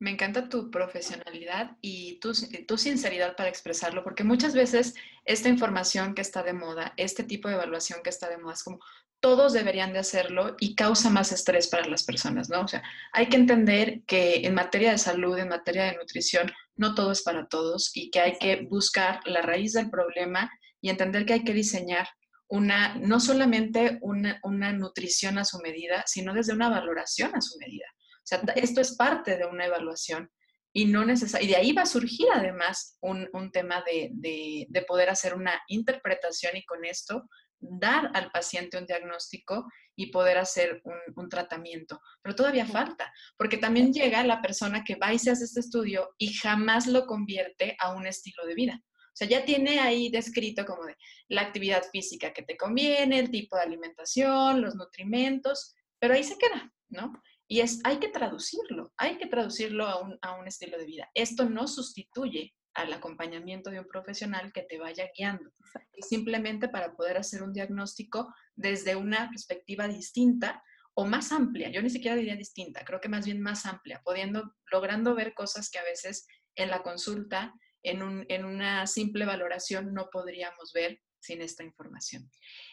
Me 0.00 0.10
encanta 0.10 0.48
tu 0.48 0.70
profesionalidad 0.70 1.76
y 1.80 2.18
tu, 2.20 2.32
tu, 2.66 2.78
sinceridad 2.78 3.36
para 3.36 3.50
expresarlo, 3.50 4.02
porque 4.02 4.24
muchas 4.24 4.54
veces 4.54 4.94
esta 5.24 5.48
información 5.48 6.14
que 6.14 6.22
está 6.22 6.42
de 6.42 6.54
moda, 6.54 6.94
este 6.96 7.22
tipo 7.22 7.48
de 7.48 7.54
evaluación 7.54 8.00
que 8.02 8.10
está 8.10 8.28
de 8.28 8.38
moda, 8.38 8.54
es 8.54 8.64
como 8.64 8.80
todos 9.20 9.52
deberían 9.52 9.92
de 9.92 9.98
hacerlo 9.98 10.56
y 10.58 10.74
causa 10.74 11.10
más 11.10 11.30
estrés 11.32 11.68
para 11.68 11.86
las 11.86 12.04
personas, 12.04 12.48
¿no? 12.48 12.62
O 12.62 12.68
sea, 12.68 12.82
hay 13.12 13.28
que 13.28 13.36
entender 13.36 14.00
que 14.06 14.46
en 14.46 14.54
materia 14.54 14.92
de 14.92 14.98
salud, 14.98 15.38
en 15.38 15.48
materia 15.48 15.84
de 15.84 15.96
nutrición, 15.96 16.50
no 16.76 16.94
todo 16.94 17.12
es 17.12 17.22
para 17.22 17.46
todos 17.46 17.90
y 17.94 18.10
que 18.10 18.20
hay 18.20 18.38
que 18.38 18.66
buscar 18.68 19.20
la 19.26 19.42
raíz 19.42 19.74
del 19.74 19.90
problema 19.90 20.50
y 20.80 20.88
entender 20.88 21.26
que 21.26 21.34
hay 21.34 21.44
que 21.44 21.52
diseñar 21.52 22.08
una, 22.48 22.96
no 22.96 23.20
solamente 23.20 23.98
una, 24.00 24.40
una 24.42 24.72
nutrición 24.72 25.38
a 25.38 25.44
su 25.44 25.58
medida, 25.58 26.02
sino 26.06 26.32
desde 26.32 26.54
una 26.54 26.70
valoración 26.70 27.36
a 27.36 27.42
su 27.42 27.58
medida. 27.58 27.86
Sea, 28.30 28.42
esto 28.54 28.80
es 28.80 28.96
parte 28.96 29.36
de 29.36 29.44
una 29.44 29.66
evaluación 29.66 30.30
y 30.72 30.84
no 30.84 31.02
y 31.02 31.46
de 31.48 31.56
ahí 31.56 31.72
va 31.72 31.82
a 31.82 31.86
surgir 31.86 32.28
además 32.32 32.96
un, 33.00 33.28
un 33.32 33.50
tema 33.50 33.82
de, 33.84 34.10
de, 34.12 34.66
de, 34.68 34.82
poder 34.82 35.10
hacer 35.10 35.34
una 35.34 35.60
interpretación 35.66 36.56
y 36.56 36.64
con 36.64 36.84
esto 36.84 37.28
dar 37.58 38.12
al 38.14 38.30
paciente 38.30 38.78
un 38.78 38.86
diagnóstico 38.86 39.66
y 39.96 40.12
poder 40.12 40.38
hacer 40.38 40.80
un, 40.84 40.94
un 41.16 41.28
tratamiento. 41.28 42.00
Pero 42.22 42.36
todavía 42.36 42.66
falta, 42.66 43.12
porque 43.36 43.58
también 43.58 43.92
llega 43.92 44.22
la 44.22 44.40
persona 44.40 44.84
que 44.84 44.94
va 44.94 45.12
y 45.12 45.18
se 45.18 45.32
hace 45.32 45.44
este 45.44 45.58
estudio 45.58 46.14
y 46.18 46.34
jamás 46.34 46.86
lo 46.86 47.04
convierte 47.04 47.76
a 47.80 47.92
un 47.92 48.06
estilo 48.06 48.46
de 48.46 48.54
vida. 48.54 48.80
O 48.80 49.16
sea, 49.16 49.26
ya 49.26 49.44
tiene 49.44 49.80
ahí 49.80 50.08
descrito 50.08 50.64
como 50.64 50.84
de 50.86 50.96
la 51.28 51.42
actividad 51.42 51.82
física 51.90 52.32
que 52.32 52.44
te 52.44 52.56
conviene, 52.56 53.18
el 53.18 53.30
tipo 53.32 53.56
de 53.56 53.62
alimentación, 53.62 54.62
los 54.62 54.76
nutrimentos, 54.76 55.74
pero 55.98 56.14
ahí 56.14 56.22
se 56.22 56.38
queda, 56.38 56.72
¿no? 56.90 57.12
Y 57.50 57.60
es, 57.60 57.80
hay 57.82 57.98
que 57.98 58.08
traducirlo, 58.08 58.92
hay 58.96 59.18
que 59.18 59.26
traducirlo 59.26 59.84
a 59.86 60.00
un, 60.00 60.16
a 60.22 60.36
un 60.38 60.46
estilo 60.46 60.78
de 60.78 60.86
vida. 60.86 61.10
Esto 61.14 61.50
no 61.50 61.66
sustituye 61.66 62.54
al 62.74 62.92
acompañamiento 62.92 63.70
de 63.70 63.80
un 63.80 63.88
profesional 63.88 64.52
que 64.52 64.62
te 64.62 64.78
vaya 64.78 65.10
guiando. 65.16 65.50
Y 65.92 66.02
simplemente 66.02 66.68
para 66.68 66.94
poder 66.94 67.16
hacer 67.16 67.42
un 67.42 67.52
diagnóstico 67.52 68.32
desde 68.54 68.94
una 68.94 69.28
perspectiva 69.28 69.88
distinta 69.88 70.62
o 70.94 71.04
más 71.04 71.32
amplia. 71.32 71.70
Yo 71.70 71.82
ni 71.82 71.90
siquiera 71.90 72.16
diría 72.16 72.36
distinta, 72.36 72.84
creo 72.84 73.00
que 73.00 73.08
más 73.08 73.26
bien 73.26 73.40
más 73.40 73.66
amplia, 73.66 74.00
pudiendo, 74.04 74.54
logrando 74.70 75.16
ver 75.16 75.34
cosas 75.34 75.70
que 75.70 75.80
a 75.80 75.84
veces 75.84 76.28
en 76.54 76.70
la 76.70 76.84
consulta, 76.84 77.52
en, 77.82 78.04
un, 78.04 78.26
en 78.28 78.44
una 78.44 78.86
simple 78.86 79.24
valoración, 79.26 79.92
no 79.92 80.08
podríamos 80.12 80.72
ver 80.72 81.00
sin 81.20 81.42
esta 81.42 81.62
información. 81.62 82.30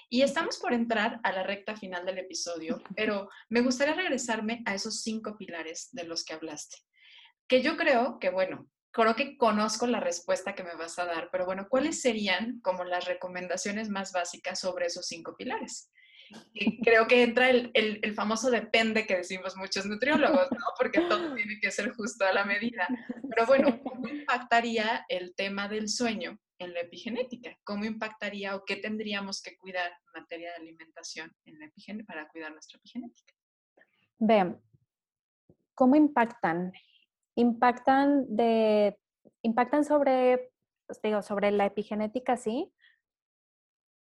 Y 0.09 0.21
estamos 0.21 0.57
por 0.57 0.73
entrar 0.73 1.19
a 1.23 1.31
la 1.31 1.43
recta 1.43 1.75
final 1.75 2.05
del 2.05 2.19
episodio, 2.19 2.81
pero 2.95 3.29
me 3.49 3.61
gustaría 3.61 3.93
regresarme 3.93 4.63
a 4.65 4.73
esos 4.73 5.01
cinco 5.01 5.37
pilares 5.37 5.89
de 5.91 6.05
los 6.05 6.23
que 6.23 6.33
hablaste, 6.33 6.77
que 7.47 7.61
yo 7.61 7.77
creo 7.77 8.17
que, 8.19 8.29
bueno, 8.29 8.69
creo 8.91 9.15
que 9.15 9.37
conozco 9.37 9.85
la 9.85 9.99
respuesta 9.99 10.55
que 10.55 10.63
me 10.63 10.75
vas 10.75 10.97
a 10.97 11.05
dar, 11.05 11.29
pero 11.31 11.45
bueno, 11.45 11.67
¿cuáles 11.69 12.01
serían 12.01 12.59
como 12.61 12.83
las 12.83 13.05
recomendaciones 13.05 13.89
más 13.89 14.11
básicas 14.11 14.59
sobre 14.59 14.87
esos 14.87 15.05
cinco 15.05 15.35
pilares? 15.37 15.91
Y 16.53 16.81
creo 16.81 17.07
que 17.07 17.23
entra 17.23 17.49
el, 17.49 17.71
el, 17.73 17.99
el, 18.01 18.13
famoso 18.13 18.49
depende 18.49 19.05
que 19.05 19.17
decimos 19.17 19.55
muchos 19.55 19.85
nutriólogos, 19.85 20.51
¿no? 20.51 20.65
Porque 20.77 21.01
todo 21.01 21.33
tiene 21.35 21.59
que 21.61 21.71
ser 21.71 21.91
justo 21.91 22.25
a 22.25 22.33
la 22.33 22.45
medida. 22.45 22.87
Pero 23.29 23.45
bueno, 23.45 23.79
¿cómo 23.83 24.07
impactaría 24.07 25.05
el 25.09 25.35
tema 25.35 25.67
del 25.67 25.89
sueño 25.89 26.39
en 26.59 26.73
la 26.73 26.81
epigenética? 26.81 27.57
¿Cómo 27.63 27.85
impactaría 27.85 28.55
o 28.55 28.65
qué 28.65 28.77
tendríamos 28.77 29.41
que 29.41 29.57
cuidar 29.57 29.91
en 29.91 30.21
materia 30.21 30.51
de 30.51 30.57
alimentación 30.57 31.31
en 31.45 31.59
la 31.59 31.69
para 32.05 32.27
cuidar 32.29 32.51
nuestra 32.51 32.77
epigenética? 32.77 33.33
Vean, 34.19 34.61
¿cómo 35.75 35.95
impactan? 35.95 36.73
Impactan 37.35 38.25
de 38.35 38.99
impactan 39.43 39.85
sobre 39.85 40.51
pues 40.87 41.01
digo, 41.01 41.21
sobre 41.21 41.51
la 41.51 41.65
epigenética 41.65 42.37
sí, 42.37 42.73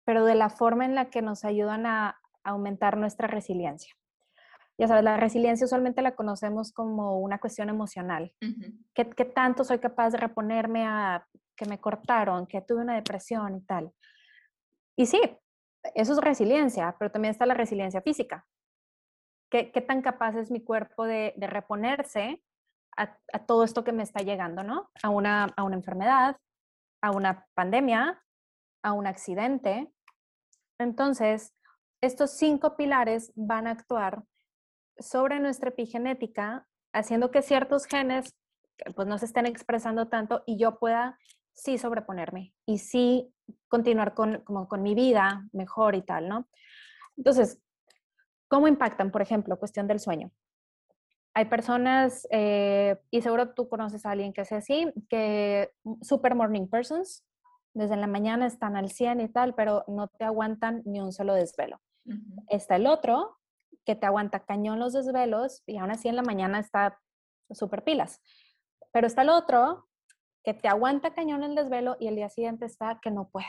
pero 0.05 0.25
de 0.25 0.35
la 0.35 0.49
forma 0.49 0.85
en 0.85 0.95
la 0.95 1.09
que 1.09 1.21
nos 1.21 1.45
ayudan 1.45 1.85
a 1.85 2.19
aumentar 2.43 2.97
nuestra 2.97 3.27
resiliencia. 3.27 3.95
Ya 4.77 4.87
sabes, 4.87 5.03
la 5.03 5.17
resiliencia 5.17 5.65
usualmente 5.65 6.01
la 6.01 6.15
conocemos 6.15 6.71
como 6.71 7.19
una 7.19 7.39
cuestión 7.39 7.69
emocional. 7.69 8.33
Uh 8.41 8.45
-huh. 8.45 8.85
¿Qué, 8.93 9.09
¿Qué, 9.09 9.25
tanto 9.25 9.63
soy 9.63 9.79
capaz 9.79 10.11
de 10.11 10.17
reponerme 10.17 10.85
a 10.85 11.27
que 11.55 11.65
me 11.65 11.79
cortaron, 11.79 12.47
que 12.47 12.61
tuve 12.61 12.81
una 12.81 12.95
depresión 12.95 13.55
y 13.55 13.61
tal? 13.61 13.91
Y 14.95 15.05
sí, 15.05 15.21
eso 15.95 16.13
es 16.13 16.19
resiliencia, 16.19 16.95
pero 16.97 17.11
también 17.11 17.31
está 17.31 17.45
la 17.45 17.53
resiliencia 17.53 18.01
física. 18.01 18.45
¿Qué, 19.51 19.71
qué 19.71 19.81
tan 19.81 20.01
capaz 20.01 20.35
es 20.35 20.49
mi 20.49 20.63
cuerpo 20.63 21.05
de, 21.05 21.33
de 21.37 21.47
reponerse 21.47 22.41
a, 22.97 23.15
a, 23.31 23.45
todo 23.45 23.63
esto 23.63 23.83
que 23.83 23.91
me 23.91 24.03
está 24.03 24.21
llegando, 24.21 24.63
¿no? 24.63 24.89
A 25.03 25.09
una, 25.09 25.53
a 25.55 25.63
una 25.63 25.75
enfermedad, 25.75 26.37
a 27.01 27.11
una 27.11 27.45
pandemia, 27.53 28.23
a 28.83 28.93
un 28.93 29.05
accidente. 29.05 29.91
Entonces, 30.79 31.53
estos 32.01 32.31
cinco 32.31 32.75
pilares 32.75 33.31
van 33.35 33.67
a 33.67 33.71
actuar 33.71 34.23
sobre 35.03 35.39
nuestra 35.39 35.69
epigenética, 35.69 36.67
haciendo 36.93 37.31
que 37.31 37.41
ciertos 37.41 37.85
genes 37.85 38.35
pues 38.95 39.07
no 39.07 39.17
se 39.17 39.25
estén 39.25 39.45
expresando 39.45 40.07
tanto 40.07 40.43
y 40.45 40.57
yo 40.57 40.79
pueda 40.79 41.17
sí 41.53 41.77
sobreponerme 41.77 42.53
y 42.65 42.79
sí 42.79 43.33
continuar 43.67 44.13
con, 44.13 44.41
como 44.41 44.67
con 44.67 44.81
mi 44.81 44.95
vida 44.95 45.47
mejor 45.51 45.95
y 45.95 46.01
tal, 46.01 46.27
¿no? 46.27 46.47
Entonces, 47.17 47.61
¿cómo 48.47 48.67
impactan, 48.67 49.11
por 49.11 49.21
ejemplo, 49.21 49.59
cuestión 49.59 49.87
del 49.87 49.99
sueño? 49.99 50.31
Hay 51.35 51.45
personas, 51.45 52.27
eh, 52.31 52.99
y 53.09 53.21
seguro 53.21 53.53
tú 53.53 53.67
conoces 53.67 54.05
a 54.05 54.11
alguien 54.11 54.33
que 54.33 54.41
es 54.41 54.51
así, 54.51 54.91
que 55.09 55.71
super 56.01 56.35
morning 56.35 56.67
persons, 56.67 57.23
desde 57.73 57.95
la 57.95 58.07
mañana 58.07 58.45
están 58.45 58.75
al 58.75 58.89
100 58.89 59.21
y 59.21 59.29
tal, 59.29 59.55
pero 59.55 59.83
no 59.87 60.07
te 60.07 60.25
aguantan 60.25 60.83
ni 60.85 60.99
un 60.99 61.11
solo 61.11 61.33
desvelo. 61.33 61.81
Uh 62.05 62.11
-huh. 62.11 62.45
Está 62.49 62.75
el 62.75 62.85
otro, 62.85 63.37
que 63.85 63.95
te 63.95 64.05
aguanta 64.05 64.45
cañón 64.45 64.79
los 64.79 64.93
desvelos 64.93 65.63
y 65.65 65.77
aún 65.77 65.91
así 65.91 66.07
en 66.07 66.15
la 66.15 66.21
mañana 66.21 66.59
está 66.59 66.99
súper 67.49 67.83
pilas. 67.83 68.21
Pero 68.91 69.07
está 69.07 69.23
el 69.23 69.29
otro 69.29 69.87
que 70.43 70.53
te 70.53 70.67
aguanta 70.67 71.13
cañón 71.13 71.43
el 71.43 71.55
desvelo 71.55 71.97
y 71.99 72.07
el 72.07 72.15
día 72.15 72.29
siguiente 72.29 72.65
está 72.65 72.99
que 73.01 73.11
no 73.11 73.29
puede. 73.29 73.47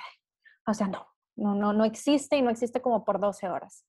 O 0.66 0.74
sea, 0.74 0.88
no, 0.88 1.06
no, 1.36 1.54
no, 1.54 1.72
no 1.72 1.84
existe 1.84 2.36
y 2.36 2.42
no 2.42 2.50
existe 2.50 2.80
como 2.80 3.04
por 3.04 3.20
12 3.20 3.48
horas. 3.48 3.86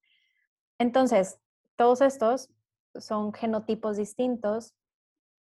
Entonces, 0.78 1.40
todos 1.76 2.02
estos 2.02 2.50
son 2.96 3.34
genotipos 3.34 3.98
distintos 3.98 4.74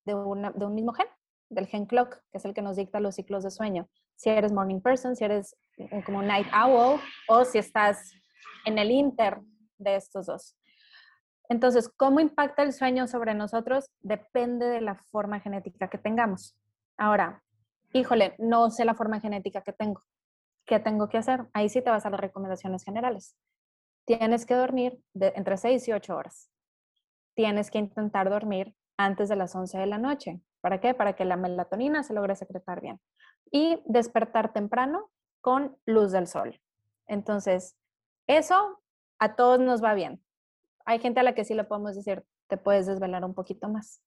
de, 0.04 0.12
de 0.12 0.64
un 0.66 0.74
mismo 0.74 0.92
gen, 0.92 1.06
del 1.48 1.66
gen 1.66 1.86
clock, 1.86 2.16
que 2.30 2.38
es 2.38 2.44
el 2.44 2.54
que 2.54 2.62
nos 2.62 2.76
dicta 2.76 3.00
los 3.00 3.14
ciclos 3.14 3.44
de 3.44 3.50
sueño. 3.50 3.88
Si 4.16 4.30
eres 4.30 4.52
morning 4.52 4.80
person, 4.80 5.16
si 5.16 5.24
eres 5.24 5.56
como 6.04 6.22
night 6.22 6.46
owl 6.54 7.00
o 7.28 7.44
si 7.44 7.58
estás 7.58 8.12
en 8.64 8.78
el 8.78 8.90
inter 8.90 9.40
de 9.78 9.96
estos 9.96 10.26
dos. 10.26 10.56
Entonces, 11.48 11.88
¿cómo 11.88 12.20
impacta 12.20 12.62
el 12.62 12.72
sueño 12.72 13.06
sobre 13.06 13.34
nosotros? 13.34 13.90
Depende 14.00 14.66
de 14.66 14.80
la 14.80 14.96
forma 15.10 15.40
genética 15.40 15.88
que 15.88 15.98
tengamos. 15.98 16.56
Ahora, 16.96 17.42
híjole, 17.92 18.34
no 18.38 18.70
sé 18.70 18.84
la 18.84 18.94
forma 18.94 19.20
genética 19.20 19.62
que 19.62 19.72
tengo. 19.72 20.02
¿Qué 20.64 20.78
tengo 20.78 21.08
que 21.08 21.18
hacer? 21.18 21.46
Ahí 21.52 21.68
sí 21.68 21.82
te 21.82 21.90
vas 21.90 22.06
a 22.06 22.10
las 22.10 22.20
recomendaciones 22.20 22.84
generales. 22.84 23.36
Tienes 24.04 24.46
que 24.46 24.54
dormir 24.54 25.00
entre 25.14 25.56
6 25.56 25.88
y 25.88 25.92
8 25.92 26.16
horas. 26.16 26.50
Tienes 27.34 27.70
que 27.70 27.78
intentar 27.78 28.30
dormir 28.30 28.74
antes 28.96 29.28
de 29.28 29.36
las 29.36 29.54
11 29.54 29.78
de 29.78 29.86
la 29.86 29.98
noche. 29.98 30.40
¿Para 30.60 30.80
qué? 30.80 30.94
Para 30.94 31.14
que 31.14 31.24
la 31.24 31.36
melatonina 31.36 32.02
se 32.02 32.14
logre 32.14 32.36
secretar 32.36 32.80
bien. 32.80 33.00
Y 33.50 33.82
despertar 33.84 34.52
temprano 34.52 35.10
con 35.40 35.76
luz 35.86 36.12
del 36.12 36.28
sol. 36.28 36.60
Entonces, 37.06 37.76
eso 38.28 38.80
a 39.18 39.34
todos 39.34 39.58
nos 39.58 39.82
va 39.82 39.94
bien 39.94 40.22
hay 40.84 40.98
gente 40.98 41.20
a 41.20 41.22
la 41.22 41.34
que 41.34 41.44
sí 41.44 41.54
le 41.54 41.64
podemos 41.64 41.94
decir, 41.94 42.24
te 42.48 42.56
puedes 42.56 42.86
desvelar 42.86 43.24
un 43.24 43.34
poquito 43.34 43.68
más. 43.68 44.02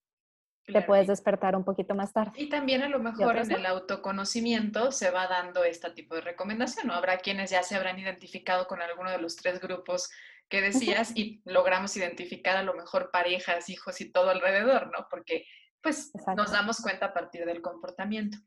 Claro. 0.66 0.82
Te 0.82 0.88
puedes 0.88 1.08
despertar 1.08 1.56
un 1.56 1.64
poquito 1.64 1.94
más 1.94 2.12
tarde. 2.12 2.32
Y 2.36 2.50
también 2.50 2.82
a 2.82 2.90
lo 2.90 3.00
mejor 3.00 3.38
en 3.38 3.52
el 3.52 3.66
autoconocimiento 3.68 4.92
se 4.92 5.12
va 5.12 5.28
dando 5.28 5.64
este 5.64 5.92
tipo 5.92 6.16
de 6.16 6.22
recomendación. 6.22 6.88
¿no? 6.88 6.94
Habrá 6.94 7.20
quienes 7.20 7.52
ya 7.52 7.62
se 7.62 7.76
habrán 7.76 8.00
identificado 8.00 8.66
con 8.68 8.82
alguno 8.82 9.12
de 9.12 9.20
los 9.20 9.36
tres 9.36 9.62
grupos 9.62 10.10
que 10.50 10.62
decías 10.62 11.12
y 11.16 11.42
logramos 11.46 11.96
identificar 11.98 12.58
a 12.58 12.64
lo 12.64 12.74
mejor 12.74 13.12
parejas, 13.12 13.70
hijos 13.70 14.02
y 14.02 14.12
todo 14.12 14.30
alrededor, 14.30 14.88
¿no? 14.88 15.08
Porque 15.10 15.46
pues 15.82 16.10
Exacto. 16.16 16.42
nos 16.42 16.52
damos 16.52 16.82
cuenta 16.82 17.08
a 17.08 17.14
partir 17.14 17.46
del 17.46 17.62
comportamiento. 17.62 18.40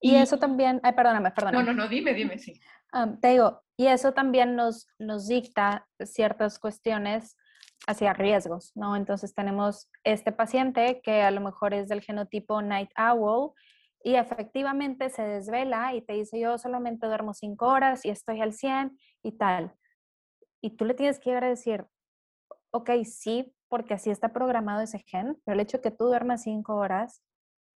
Y, 0.00 0.12
y, 0.12 0.16
eso 0.16 0.38
también, 0.38 0.80
ay, 0.82 0.92
perdóname, 0.92 1.30
perdóname. 1.30 1.64
No, 1.64 1.72
no, 1.72 1.82
no, 1.82 1.88
dime, 1.88 2.14
dime, 2.14 2.38
sí. 2.38 2.58
Um, 2.92 3.20
te 3.20 3.28
digo, 3.28 3.62
y 3.76 3.88
eso 3.88 4.14
también 4.14 4.56
nos, 4.56 4.88
nos 4.98 5.28
dicta 5.28 5.86
ciertas 6.00 6.58
cuestiones 6.58 7.36
hacia 7.86 8.12
riesgos, 8.12 8.72
¿no? 8.74 8.96
Entonces 8.96 9.34
tenemos 9.34 9.90
este 10.04 10.32
paciente 10.32 11.00
que 11.02 11.22
a 11.22 11.30
lo 11.30 11.40
mejor 11.40 11.74
es 11.74 11.88
del 11.88 12.00
genotipo 12.00 12.62
Night 12.62 12.90
Owl 12.98 13.52
y 14.02 14.14
efectivamente 14.14 15.10
se 15.10 15.22
desvela 15.22 15.94
y 15.94 16.02
te 16.02 16.14
dice 16.14 16.38
yo 16.38 16.58
solamente 16.58 17.06
duermo 17.06 17.34
cinco 17.34 17.66
horas 17.66 18.04
y 18.04 18.10
estoy 18.10 18.40
al 18.40 18.52
100 18.52 18.98
y 19.22 19.32
tal. 19.32 19.74
Y 20.60 20.76
tú 20.76 20.84
le 20.84 20.94
tienes 20.94 21.18
que 21.18 21.30
ir 21.30 21.36
a 21.36 21.48
decir, 21.48 21.86
ok, 22.70 22.90
sí, 23.04 23.54
porque 23.68 23.94
así 23.94 24.10
está 24.10 24.32
programado 24.32 24.80
ese 24.80 25.00
gen, 25.00 25.40
pero 25.44 25.54
el 25.54 25.60
hecho 25.60 25.78
de 25.78 25.82
que 25.82 25.90
tú 25.90 26.06
duermas 26.06 26.42
cinco 26.42 26.76
horas 26.76 27.22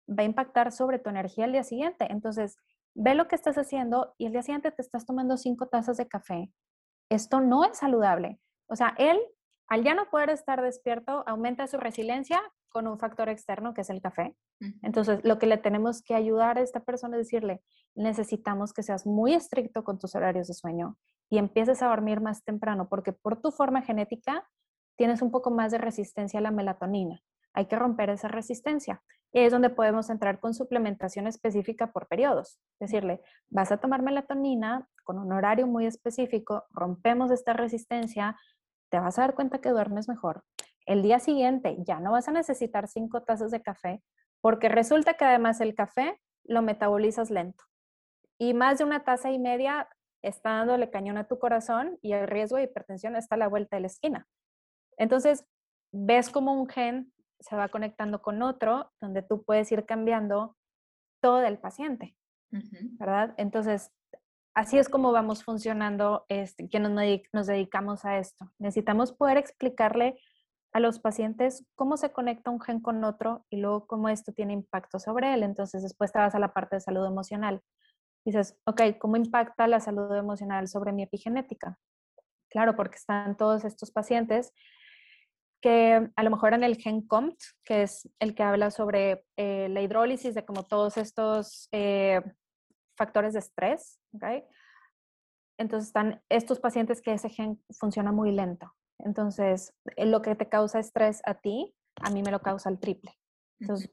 va 0.08 0.24
a 0.24 0.26
impactar 0.26 0.72
sobre 0.72 1.00
tu 1.00 1.10
energía 1.10 1.45
el 1.45 1.52
día 1.52 1.64
siguiente. 1.64 2.08
Entonces, 2.10 2.58
ve 2.95 3.16
lo 3.16 3.28
que 3.28 3.36
estás 3.36 3.58
haciendo 3.58 4.14
y 4.18 4.26
el 4.26 4.32
día 4.32 4.43
siguiente 4.43 4.72
te 4.72 4.82
estás 4.82 5.06
tomando 5.06 5.38
cinco 5.38 5.68
tazas 5.68 5.97
de 5.97 6.08
café. 6.08 6.52
Esto 7.10 7.41
no 7.41 7.64
es 7.64 7.78
saludable. 7.78 8.39
O 8.68 8.76
sea, 8.76 8.93
él, 8.97 9.20
al 9.70 9.84
ya 9.84 9.94
no 9.94 10.10
poder 10.10 10.32
estar 10.32 10.62
despierto, 10.62 11.24
aumenta 11.28 11.68
su 11.68 11.78
resiliencia 11.78 12.42
con 12.70 12.88
un 12.88 13.00
factor 13.00 13.30
externo 13.30 13.74
que 13.74 13.82
es 13.82 13.90
el 13.90 14.02
café. 14.02 14.36
Entonces, 14.82 15.20
lo 15.24 15.40
que 15.40 15.46
le 15.46 15.58
tenemos 15.58 16.02
que 16.02 16.16
ayudar 16.16 16.58
a 16.58 16.62
esta 16.62 16.82
persona 16.82 17.18
es 17.18 17.28
decirle, 17.28 17.62
necesitamos 17.96 18.74
que 18.74 18.84
seas 18.84 19.06
muy 19.06 19.34
estricto 19.34 19.84
con 19.84 19.98
tus 19.98 20.16
horarios 20.16 20.48
de 20.48 20.54
sueño 20.54 20.98
y 21.30 21.38
empieces 21.38 21.82
a 21.82 21.88
dormir 21.88 22.20
más 22.20 22.44
temprano, 22.44 22.90
porque 22.90 23.14
por 23.14 23.42
tu 23.42 23.52
forma 23.52 23.82
genética 23.82 24.48
tienes 24.98 25.22
un 25.22 25.32
poco 25.32 25.52
más 25.52 25.72
de 25.72 25.78
resistencia 25.78 26.40
a 26.40 26.44
la 26.44 26.52
melatonina. 26.52 27.22
Hay 27.54 27.68
que 27.68 27.76
romper 27.76 28.10
esa 28.10 28.28
resistencia. 28.28 29.02
Y 29.32 29.42
es 29.42 29.52
donde 29.52 29.70
podemos 29.70 30.10
entrar 30.10 30.40
con 30.40 30.56
suplementación 30.56 31.28
específica 31.28 31.92
por 31.92 32.08
periodos. 32.08 32.60
Decirle, 32.80 33.22
vas 33.50 33.72
a 33.72 33.78
tomar 33.78 34.02
melatonina 34.02 34.88
con 35.04 35.20
un 35.20 35.32
horario 35.32 35.68
muy 35.68 35.86
específico, 35.86 36.66
rompemos 36.72 37.30
esta 37.32 37.54
resistencia, 37.54 38.36
te 38.90 39.00
vas 39.00 39.18
a 39.18 39.22
dar 39.22 39.36
cuenta 39.36 39.60
que 39.60 39.70
duermes 39.70 40.08
mejor. 40.08 40.44
El 40.86 41.02
día 41.02 41.20
siguiente 41.20 41.78
ya 41.80 42.00
no 42.00 42.12
vas 42.12 42.28
a 42.28 42.32
necesitar 42.32 42.88
cinco 42.88 43.24
tazas 43.24 43.52
de 43.52 43.62
café, 43.62 44.02
porque 44.42 44.70
resulta 44.70 45.16
que 45.16 45.26
además 45.26 45.62
el 45.62 45.76
café 45.76 46.20
lo 46.44 46.62
metabolizas 46.62 47.30
lento. 47.30 47.64
Y 48.40 48.54
más 48.54 48.78
de 48.80 48.86
una 48.86 49.04
taza 49.04 49.32
y 49.32 49.40
media 49.40 49.88
está 50.22 50.52
dándole 50.52 50.90
cañón 50.90 51.18
a 51.18 51.28
tu 51.28 51.40
corazón 51.40 51.98
y 52.02 52.14
el 52.14 52.28
riesgo 52.28 52.58
de 52.58 52.64
hipertensión 52.64 53.16
está 53.16 53.36
a 53.36 53.38
la 53.38 53.48
vuelta 53.48 53.76
de 53.76 53.82
la 53.82 53.88
esquina. 53.88 54.28
Entonces, 54.98 55.46
ves 55.92 56.30
como 56.30 56.54
un 56.54 56.68
gen 56.68 57.14
se 57.40 57.56
va 57.56 57.70
conectando 57.70 58.22
con 58.22 58.42
otro, 58.42 58.92
donde 59.00 59.22
tú 59.22 59.44
puedes 59.44 59.72
ir 59.72 59.86
cambiando 59.86 60.58
todo 61.22 61.42
el 61.42 61.58
paciente, 61.58 62.16
¿verdad? 62.52 63.34
Entonces, 63.38 63.92
así 64.60 64.78
es 64.78 64.89
como 64.89 65.14
vamos 65.14 65.45
funcionando, 65.45 66.26
este, 66.28 66.68
que 66.68 66.80
nos, 66.82 67.47
dedicamos 67.47 68.03
a 68.03 68.18
esto. 68.18 68.51
Necesitamos 68.60 69.14
poder 69.14 69.38
explicarle 69.38 70.20
a 70.74 70.82
los 70.82 70.99
pacientes 70.99 71.66
cómo 71.76 71.95
se 71.95 72.12
conecta 72.12 72.51
un 72.51 72.60
gen 72.60 72.82
con 72.82 73.05
otro 73.05 73.45
y 73.49 73.62
luego 73.62 73.88
cómo 73.88 74.10
esto 74.10 74.34
tiene 74.34 74.51
impacto 74.51 74.99
sobre 74.99 75.34
él. 75.34 75.43
Entonces, 75.43 75.82
después 75.82 76.12
te 76.12 76.20
vas 76.20 76.36
a 76.36 76.39
la 76.39 76.53
parte 76.53 76.76
de 76.76 76.82
salud 76.82 77.05
emocional. 77.05 77.62
Dices, 78.26 78.57
ok, 78.66 78.82
¿cómo 78.99 79.16
impacta 79.16 79.66
la 79.66 79.80
salud 79.80 80.14
emocional 80.14 80.68
sobre 80.68 80.91
mi 80.91 81.03
epigenética? 81.03 81.80
Claro, 82.49 82.76
porque 82.76 82.97
están 82.97 83.38
todos 83.38 83.64
estos 83.64 83.91
pacientes 83.91 84.51
que 85.62 86.10
a 86.14 86.24
lo 86.24 86.30
mejor 86.32 86.53
en 86.53 86.66
el 86.66 86.76
gen 86.76 87.07
COMT, 87.07 87.38
que 87.64 87.84
es 87.84 88.10
el 88.20 88.36
que 88.36 88.43
habla 88.43 88.72
sobre 88.72 89.24
eh, 89.38 89.70
la 89.70 89.82
hidrólisis 89.82 90.36
de 90.36 90.43
como 90.43 90.64
todos 90.64 90.97
estos 90.97 91.70
eh, 91.72 92.22
factores 93.00 93.34
de 93.34 93.39
estrés, 93.39 94.00
¿okay? 94.14 94.43
Entonces 95.58 95.88
están 95.88 96.22
estos 96.30 96.60
pacientes 96.60 97.02
que 97.02 97.14
ese 97.14 97.30
gen 97.30 97.60
funciona 97.72 98.12
muy 98.12 98.32
lento. 98.32 98.72
Entonces, 99.00 99.74
eh, 99.95 100.06
lo 100.06 100.22
que 100.22 100.36
te 100.36 100.47
causa 100.47 100.80
estrés 100.80 101.22
a 101.26 101.34
ti, 101.34 101.76
a 102.02 102.12
mí 102.12 102.22
me 102.22 102.32
lo 102.32 102.41
causa 102.41 102.70
el 102.70 102.80
triple. 102.80 103.12
Entonces, 103.60 103.91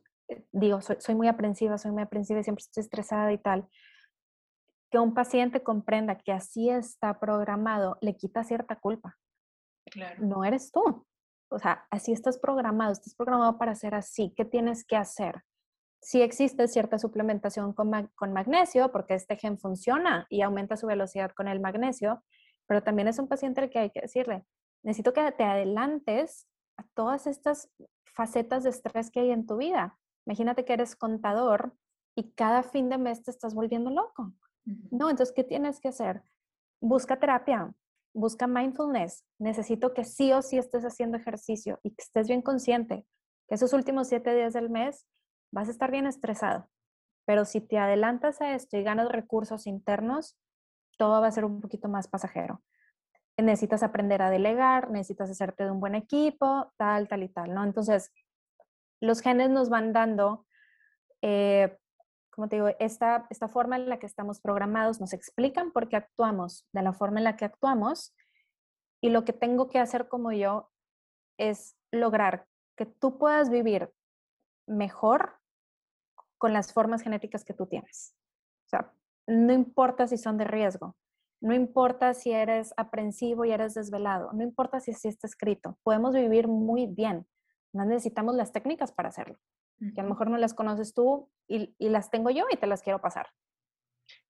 digo, 0.52 0.80
soy, 0.80 0.96
soy 0.98 1.14
muy 1.14 1.28
aprensiva, 1.28 1.78
soy 1.78 1.92
muy 1.92 2.02
aprensiva 2.02 2.40
y 2.40 2.44
siempre 2.44 2.62
estoy 2.62 2.82
estresada 2.82 3.32
y 3.32 3.38
tal. 3.38 3.68
Que 4.90 4.98
un 4.98 5.14
paciente 5.14 5.62
comprenda 5.62 6.18
que 6.18 6.32
así 6.32 6.68
está 6.68 7.18
programado, 7.18 7.96
le 8.00 8.16
quita 8.16 8.44
cierta 8.44 8.76
culpa. 8.76 9.16
Claro. 9.90 10.24
No 10.24 10.44
eres 10.44 10.70
tú 10.72 11.06
o 11.48 11.58
sea, 11.58 11.86
así 11.90 12.12
estás 12.12 12.38
programado, 12.38 12.92
estás 12.92 13.14
programado 13.14 13.58
para 13.58 13.74
ser 13.74 13.94
así, 13.94 14.32
¿qué 14.36 14.44
tienes 14.44 14.84
que 14.84 14.96
hacer? 14.96 15.42
Si 16.00 16.22
existe 16.22 16.68
cierta 16.68 16.98
suplementación 16.98 17.72
con, 17.72 17.90
magnesio, 18.32 18.92
porque 18.92 19.14
este 19.14 19.36
gen 19.36 19.58
funciona 19.58 20.26
y 20.30 20.42
aumenta 20.42 20.76
su 20.76 20.86
velocidad 20.86 21.32
con 21.32 21.48
el 21.48 21.60
magnesio, 21.60 22.22
pero 22.66 22.82
también 22.82 23.08
es 23.08 23.18
un 23.18 23.28
paciente 23.28 23.60
al 23.60 23.70
que 23.70 23.78
hay 23.78 23.90
que 23.90 24.02
decirle, 24.02 24.44
necesito 24.82 25.12
que 25.12 25.32
te 25.32 25.44
adelantes 25.44 26.46
a 26.76 26.84
todas 26.94 27.26
estas 27.26 27.70
facetas 28.14 28.64
de 28.64 28.70
estrés 28.70 29.10
que 29.10 29.20
hay 29.20 29.30
en 29.30 29.46
tu 29.46 29.56
vida. 29.56 29.98
Imagínate 30.26 30.64
que 30.64 30.74
eres 30.74 30.96
contador 30.96 31.74
y 32.14 32.32
cada 32.32 32.62
fin 32.62 32.88
de 32.88 32.98
mes 32.98 33.22
te 33.22 33.30
estás 33.30 33.54
volviendo 33.54 33.90
loco. 33.90 34.32
No, 34.90 35.10
entonces, 35.10 35.32
¿qué 35.34 35.44
tienes 35.44 35.80
que 35.80 35.88
hacer? 35.88 36.22
Busca 36.80 37.18
terapia, 37.18 37.72
busca 38.12 38.46
mindfulness. 38.46 39.24
Necesito 39.38 39.94
que 39.94 40.04
sí 40.04 40.32
o 40.32 40.42
sí 40.42 40.58
estés 40.58 40.84
haciendo 40.84 41.16
ejercicio 41.16 41.78
y 41.82 41.90
que 41.90 42.02
estés 42.02 42.26
bien 42.26 42.42
consciente 42.42 43.06
que 43.48 43.54
esos 43.54 43.72
últimos 43.72 44.08
siete 44.08 44.34
días 44.34 44.54
del 44.54 44.70
mes 44.70 45.06
vas 45.56 45.68
a 45.68 45.72
estar 45.72 45.90
bien 45.90 46.06
estresado. 46.06 46.68
Pero 47.24 47.44
si 47.44 47.60
te 47.60 47.78
adelantas 47.78 48.40
a 48.40 48.54
esto 48.54 48.76
y 48.76 48.82
ganas 48.82 49.08
recursos 49.08 49.66
internos, 49.66 50.38
todo 50.96 51.20
va 51.20 51.26
a 51.26 51.32
ser 51.32 51.44
un 51.44 51.60
poquito 51.60 51.88
más 51.88 52.06
pasajero. 52.08 52.62
Necesitas 53.36 53.82
aprender 53.82 54.22
a 54.22 54.30
delegar, 54.30 54.90
necesitas 54.90 55.30
hacerte 55.30 55.64
de 55.64 55.70
un 55.70 55.80
buen 55.80 55.94
equipo, 55.94 56.72
tal, 56.76 57.08
tal 57.08 57.22
y 57.22 57.28
tal, 57.28 57.52
¿no? 57.52 57.64
Entonces, 57.64 58.12
los 59.00 59.20
genes 59.20 59.50
nos 59.50 59.68
van 59.68 59.92
dando 59.92 60.46
eh, 61.22 61.76
como 62.36 62.48
te 62.48 62.56
digo, 62.56 62.68
esta, 62.78 63.26
esta 63.30 63.48
forma 63.48 63.76
en 63.76 63.88
la 63.88 63.98
que 63.98 64.04
estamos 64.04 64.40
programados 64.40 65.00
nos 65.00 65.14
explican 65.14 65.72
por 65.72 65.88
qué 65.88 65.96
actuamos 65.96 66.68
de 66.72 66.82
la 66.82 66.92
forma 66.92 67.18
en 67.18 67.24
la 67.24 67.36
que 67.36 67.46
actuamos 67.46 68.14
y 69.00 69.08
lo 69.08 69.24
que 69.24 69.32
tengo 69.32 69.70
que 69.70 69.78
hacer 69.78 70.06
como 70.06 70.32
yo 70.32 70.70
es 71.38 71.76
lograr 71.90 72.46
que 72.76 72.84
tú 72.84 73.16
puedas 73.16 73.48
vivir 73.48 73.90
mejor 74.66 75.38
con 76.38 76.52
las 76.52 76.72
formas 76.72 77.02
genéticas 77.02 77.44
que 77.44 77.54
tú 77.54 77.66
tienes. 77.66 78.14
O 78.66 78.68
sea, 78.68 78.92
no 79.26 79.52
importa 79.52 80.06
si 80.06 80.18
son 80.18 80.38
de 80.38 80.44
riesgo, 80.44 80.96
no 81.40 81.54
importa 81.54 82.14
si 82.14 82.32
eres 82.32 82.72
aprensivo 82.76 83.44
y 83.44 83.52
eres 83.52 83.74
desvelado, 83.74 84.32
no 84.32 84.42
importa 84.42 84.80
si 84.80 84.92
así 84.92 85.08
está 85.08 85.26
escrito, 85.26 85.78
podemos 85.82 86.14
vivir 86.14 86.48
muy 86.48 86.86
bien. 86.86 87.26
No 87.72 87.84
necesitamos 87.84 88.34
las 88.34 88.52
técnicas 88.52 88.92
para 88.92 89.10
hacerlo 89.10 89.38
que 89.94 90.00
a 90.00 90.04
lo 90.04 90.10
mejor 90.10 90.30
no 90.30 90.38
las 90.38 90.54
conoces 90.54 90.94
tú 90.94 91.28
y, 91.46 91.74
las 91.78 92.10
tengo 92.10 92.30
yo 92.30 92.46
y 92.50 92.56
te 92.56 92.66
las 92.66 92.82
quiero 92.82 93.00
pasar. 93.00 93.28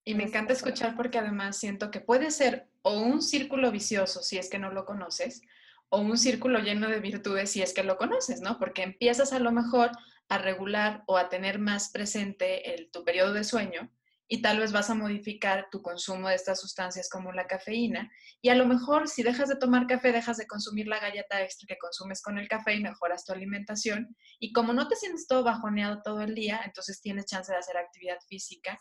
Y 0.04 0.14
me 0.14 0.24
encanta 0.24 0.52
escuchar 0.52 0.96
porque 0.96 1.18
además 1.18 1.56
siento 1.56 1.90
que 1.90 2.00
puede 2.00 2.30
ser 2.30 2.68
o 2.82 3.00
un 3.00 3.22
círculo 3.22 3.70
vicioso 3.70 4.22
si 4.22 4.38
es 4.38 4.48
que 4.48 4.58
no 4.58 4.70
lo 4.70 4.84
conoces, 4.84 5.42
o 5.88 6.00
un 6.00 6.18
círculo 6.18 6.58
lleno 6.58 6.88
de 6.88 7.00
virtudes 7.00 7.50
si 7.50 7.62
es 7.62 7.72
que 7.72 7.84
lo 7.84 7.96
conoces, 7.96 8.40
¿no? 8.40 8.58
Porque 8.58 8.82
empiezas 8.82 9.32
a 9.32 9.38
lo 9.38 9.52
mejor 9.52 9.90
a 10.28 10.38
regular 10.38 11.04
o 11.06 11.16
a 11.16 11.28
tener 11.28 11.58
más 11.58 11.90
presente 11.90 12.74
el, 12.74 12.90
tu 12.90 13.04
periodo 13.04 13.32
de 13.32 13.44
sueño 13.44 13.90
y 14.28 14.42
tal 14.42 14.58
vez 14.58 14.72
vas 14.72 14.90
a 14.90 14.94
modificar 14.94 15.68
tu 15.70 15.82
consumo 15.82 16.28
de 16.28 16.34
estas 16.34 16.60
sustancias 16.60 17.08
como 17.08 17.32
la 17.32 17.46
cafeína 17.46 18.10
y 18.40 18.48
a 18.48 18.54
lo 18.54 18.66
mejor 18.66 19.08
si 19.08 19.22
dejas 19.22 19.48
de 19.48 19.56
tomar 19.56 19.86
café 19.86 20.12
dejas 20.12 20.36
de 20.36 20.46
consumir 20.46 20.88
la 20.88 20.98
galleta 20.98 21.42
extra 21.42 21.66
que 21.68 21.78
consumes 21.78 22.22
con 22.22 22.38
el 22.38 22.48
café 22.48 22.74
y 22.74 22.82
mejoras 22.82 23.24
tu 23.24 23.32
alimentación 23.32 24.16
y 24.40 24.52
como 24.52 24.72
no 24.72 24.88
te 24.88 24.96
sientes 24.96 25.26
todo 25.26 25.44
bajoneado 25.44 26.02
todo 26.02 26.22
el 26.22 26.34
día, 26.34 26.60
entonces 26.64 27.00
tienes 27.00 27.26
chance 27.26 27.52
de 27.52 27.58
hacer 27.58 27.76
actividad 27.76 28.18
física 28.28 28.78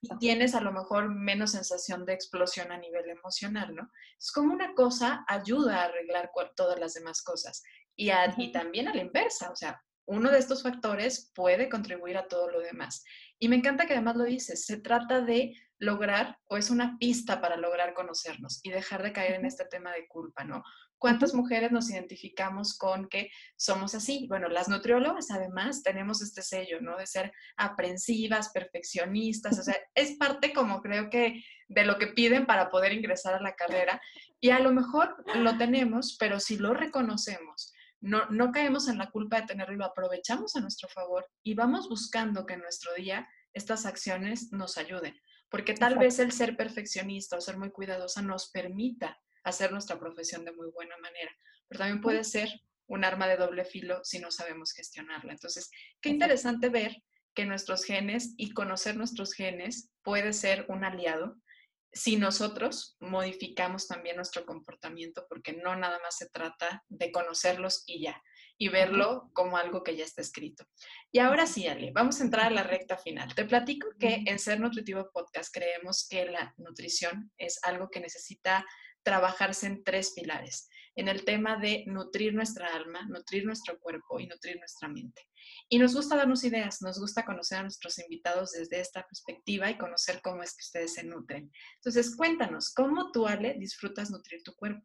y 0.00 0.16
tienes 0.18 0.54
a 0.54 0.60
lo 0.60 0.72
mejor 0.72 1.14
menos 1.14 1.52
sensación 1.52 2.04
de 2.04 2.14
explosión 2.14 2.72
a 2.72 2.78
nivel 2.78 3.08
emocional, 3.08 3.74
¿no? 3.74 3.90
Es 4.18 4.32
como 4.32 4.52
una 4.52 4.74
cosa 4.74 5.24
ayuda 5.28 5.82
a 5.82 5.84
arreglar 5.84 6.30
todas 6.56 6.78
las 6.78 6.94
demás 6.94 7.22
cosas 7.22 7.62
y, 7.96 8.10
y 8.36 8.52
también 8.52 8.88
a 8.88 8.94
la 8.94 9.02
inversa, 9.02 9.50
o 9.50 9.56
sea, 9.56 9.82
uno 10.06 10.30
de 10.30 10.38
estos 10.38 10.62
factores 10.62 11.30
puede 11.34 11.68
contribuir 11.68 12.16
a 12.16 12.28
todo 12.28 12.50
lo 12.50 12.60
demás. 12.60 13.04
Y 13.38 13.48
me 13.48 13.56
encanta 13.56 13.86
que 13.86 13.94
además 13.94 14.16
lo 14.16 14.24
dices, 14.24 14.66
se 14.66 14.78
trata 14.78 15.20
de 15.20 15.54
lograr 15.78 16.36
o 16.48 16.56
es 16.56 16.70
una 16.70 16.96
pista 16.98 17.40
para 17.40 17.56
lograr 17.56 17.94
conocernos 17.94 18.60
y 18.64 18.70
dejar 18.70 19.02
de 19.02 19.12
caer 19.12 19.34
en 19.34 19.46
este 19.46 19.64
tema 19.64 19.92
de 19.92 20.08
culpa, 20.08 20.44
¿no? 20.44 20.62
¿Cuántas 20.98 21.32
mujeres 21.34 21.70
nos 21.70 21.88
identificamos 21.88 22.76
con 22.76 23.08
que 23.08 23.30
somos 23.56 23.94
así? 23.94 24.26
Bueno, 24.28 24.48
las 24.48 24.68
nutriólogas 24.68 25.30
además 25.30 25.84
tenemos 25.84 26.20
este 26.20 26.42
sello, 26.42 26.80
¿no? 26.80 26.96
De 26.96 27.06
ser 27.06 27.32
aprensivas, 27.56 28.50
perfeccionistas, 28.50 29.58
o 29.60 29.62
sea, 29.62 29.76
es 29.94 30.16
parte 30.16 30.52
como 30.52 30.82
creo 30.82 31.08
que 31.08 31.44
de 31.68 31.84
lo 31.84 31.98
que 31.98 32.08
piden 32.08 32.46
para 32.46 32.70
poder 32.70 32.92
ingresar 32.92 33.34
a 33.34 33.40
la 33.40 33.54
carrera 33.54 34.00
y 34.40 34.50
a 34.50 34.58
lo 34.58 34.72
mejor 34.72 35.14
lo 35.36 35.56
tenemos, 35.58 36.16
pero 36.18 36.40
si 36.40 36.58
lo 36.58 36.74
reconocemos, 36.74 37.72
no, 38.00 38.26
no 38.30 38.52
caemos 38.52 38.88
en 38.88 38.98
la 38.98 39.10
culpa 39.10 39.40
de 39.40 39.46
tenerlo, 39.46 39.76
lo 39.76 39.84
aprovechamos 39.84 40.54
a 40.56 40.60
nuestro 40.60 40.88
favor 40.88 41.26
y 41.42 41.54
vamos 41.54 41.88
buscando 41.88 42.46
que 42.46 42.54
en 42.54 42.60
nuestro 42.60 42.94
día 42.94 43.28
estas 43.52 43.86
acciones 43.86 44.52
nos 44.52 44.78
ayuden. 44.78 45.14
Porque 45.50 45.74
tal 45.74 45.98
vez 45.98 46.18
el 46.18 46.32
ser 46.32 46.56
perfeccionista 46.56 47.36
o 47.36 47.40
ser 47.40 47.56
muy 47.56 47.70
cuidadosa 47.70 48.22
nos 48.22 48.50
permita 48.50 49.18
hacer 49.44 49.72
nuestra 49.72 49.98
profesión 49.98 50.44
de 50.44 50.52
muy 50.52 50.70
buena 50.70 50.96
manera. 50.98 51.32
pero 51.68 51.80
también 51.80 52.00
puede 52.00 52.24
ser 52.24 52.48
un 52.86 53.04
arma 53.04 53.26
de 53.28 53.36
doble 53.36 53.64
filo 53.64 54.00
si 54.02 54.18
no 54.18 54.30
sabemos 54.30 54.72
gestionarla. 54.72 55.32
Entonces, 55.32 55.70
qué 56.00 56.08
interesante 56.08 56.68
ver 56.70 57.02
que 57.34 57.44
nuestros 57.44 57.84
genes 57.84 58.34
y 58.36 58.52
conocer 58.52 58.96
nuestros 58.96 59.32
genes 59.34 59.90
puede 60.02 60.32
ser 60.32 60.66
un 60.68 60.84
aliado 60.84 61.36
si 61.98 62.16
nosotros 62.16 62.96
modificamos 63.00 63.88
también 63.88 64.14
nuestro 64.14 64.46
comportamiento, 64.46 65.26
porque 65.28 65.52
no 65.52 65.74
nada 65.74 65.98
más 65.98 66.16
se 66.16 66.28
trata 66.30 66.84
de 66.88 67.10
conocerlos 67.10 67.82
y 67.86 68.02
ya, 68.02 68.22
y 68.56 68.68
verlo 68.68 69.30
como 69.32 69.56
algo 69.56 69.82
que 69.82 69.96
ya 69.96 70.04
está 70.04 70.22
escrito. 70.22 70.64
Y 71.10 71.18
ahora 71.18 71.48
sí, 71.48 71.66
Ale, 71.66 71.90
vamos 71.92 72.20
a 72.20 72.24
entrar 72.24 72.46
a 72.46 72.50
la 72.50 72.62
recta 72.62 72.96
final. 72.98 73.34
Te 73.34 73.44
platico 73.44 73.88
que 73.98 74.22
en 74.26 74.38
Ser 74.38 74.60
Nutritivo 74.60 75.10
Podcast 75.12 75.52
creemos 75.52 76.06
que 76.08 76.26
la 76.26 76.54
nutrición 76.56 77.32
es 77.36 77.58
algo 77.64 77.90
que 77.90 77.98
necesita 77.98 78.64
trabajarse 79.02 79.66
en 79.66 79.82
tres 79.82 80.12
pilares, 80.12 80.68
en 80.98 81.06
el 81.06 81.24
tema 81.24 81.56
de 81.56 81.84
nutrir 81.86 82.34
nuestra 82.34 82.74
alma, 82.74 83.06
nutrir 83.08 83.46
nuestro 83.46 83.78
cuerpo 83.78 84.18
y 84.18 84.26
nutrir 84.26 84.58
nuestra 84.58 84.88
mente. 84.88 85.22
Y 85.68 85.78
nos 85.78 85.94
gusta 85.94 86.16
darnos 86.16 86.42
ideas, 86.42 86.82
nos 86.82 86.98
gusta 86.98 87.24
conocer 87.24 87.58
a 87.58 87.62
nuestros 87.62 88.00
invitados 88.00 88.50
desde 88.50 88.80
esta 88.80 89.06
perspectiva 89.06 89.70
y 89.70 89.78
conocer 89.78 90.20
cómo 90.22 90.42
es 90.42 90.56
que 90.56 90.62
ustedes 90.62 90.94
se 90.94 91.04
nutren. 91.04 91.52
Entonces, 91.76 92.16
cuéntanos, 92.16 92.74
¿cómo 92.74 93.12
tú, 93.12 93.28
Ale, 93.28 93.54
disfrutas 93.60 94.10
nutrir 94.10 94.42
tu 94.42 94.56
cuerpo? 94.56 94.84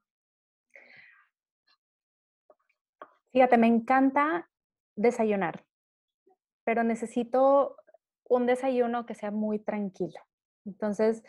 Fíjate, 3.31 3.57
me 3.57 3.65
encanta 3.65 4.47
desayunar, 4.95 5.65
pero 6.63 6.83
necesito 6.83 7.75
un 8.25 8.45
desayuno 8.45 9.07
que 9.07 9.15
sea 9.15 9.31
muy 9.31 9.57
tranquilo. 9.57 10.19
Entonces, 10.63 11.23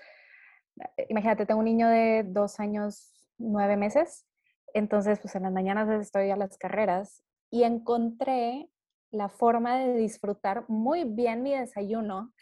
eh, 0.99 1.07
imagínate, 1.09 1.47
tengo 1.47 1.61
un 1.61 1.65
niño 1.65 1.89
de 1.89 2.23
dos 2.27 2.61
años, 2.61 3.33
nueve 3.39 3.79
meses, 3.79 4.27
entonces 4.75 5.21
pues 5.21 5.35
en 5.35 5.45
las 5.45 5.53
mañanas 5.53 5.89
estoy 5.89 6.31
a 6.31 6.37
las 6.37 6.59
carreras 6.59 7.23
y 7.51 7.63
encontré 7.63 8.69
la 9.11 9.29
forma 9.29 9.77
de 9.79 9.95
disfrutar 9.95 10.65
muy 10.69 11.05
bien 11.05 11.43
mi 11.43 11.55
desayuno 11.55 12.33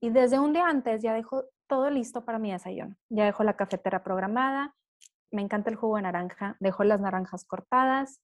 y 0.00 0.10
desde 0.10 0.40
un 0.40 0.52
día 0.52 0.66
antes 0.66 1.00
ya 1.00 1.14
dejo 1.14 1.44
todo 1.68 1.88
listo 1.88 2.24
para 2.24 2.40
mi 2.40 2.50
desayuno. 2.50 2.96
Ya 3.08 3.24
dejo 3.24 3.44
la 3.44 3.56
cafetera 3.56 4.02
programada, 4.02 4.74
me 5.30 5.42
encanta 5.42 5.70
el 5.70 5.76
jugo 5.76 5.96
de 5.96 6.02
naranja, 6.02 6.56
dejo 6.58 6.82
las 6.82 7.00
naranjas 7.00 7.44
cortadas, 7.44 8.20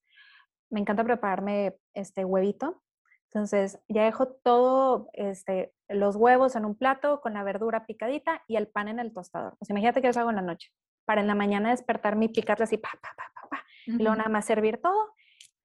me 0.71 0.81
encanta 0.81 1.05
prepararme 1.05 1.79
este 1.95 2.25
huevito. 2.25 2.83
Entonces 3.31 3.79
ya 3.89 4.05
dejo 4.05 4.27
todo, 4.27 5.09
este, 5.13 5.73
los 5.89 6.17
huevos 6.17 6.57
en 6.57 6.65
un 6.65 6.75
plato 6.75 7.21
con 7.21 7.35
la 7.35 7.45
verdura 7.45 7.87
picadita 7.87 8.43
y 8.49 8.57
el 8.57 8.67
pan 8.67 8.89
en 8.89 8.99
el 8.99 9.13
tostador. 9.13 9.57
Pues 9.59 9.71
imagínate 9.71 10.03
que 10.03 10.09
eso 10.09 10.19
hago 10.19 10.31
en 10.31 10.37
la 10.37 10.43
noche. 10.43 10.71
Para 11.09 11.23
en 11.23 11.27
la 11.27 11.35
mañana 11.35 11.71
despertarme 11.71 12.27
y 12.27 12.29
picarle 12.29 12.65
así, 12.65 12.77
pa, 12.77 12.91
pa, 13.01 13.09
pa, 13.17 13.25
pa, 13.35 13.49
pa. 13.49 13.65
Y 13.87 14.03
luego 14.03 14.15
nada 14.15 14.29
más 14.29 14.45
servir 14.45 14.79
todo 14.83 15.15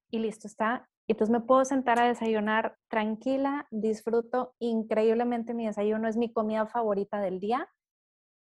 y 0.09 0.19
listo, 0.19 0.47
está 0.47 0.87
y 1.07 1.13
entonces 1.13 1.33
me 1.33 1.41
puedo 1.41 1.65
sentar 1.65 1.99
a 1.99 2.07
desayunar 2.07 2.77
tranquila, 2.87 3.67
disfruto 3.71 4.55
increíblemente 4.59 5.53
mi 5.53 5.65
desayuno, 5.65 6.07
es 6.07 6.15
mi 6.15 6.31
comida 6.31 6.65
favorita 6.65 7.19
del 7.19 7.39
día. 7.39 7.67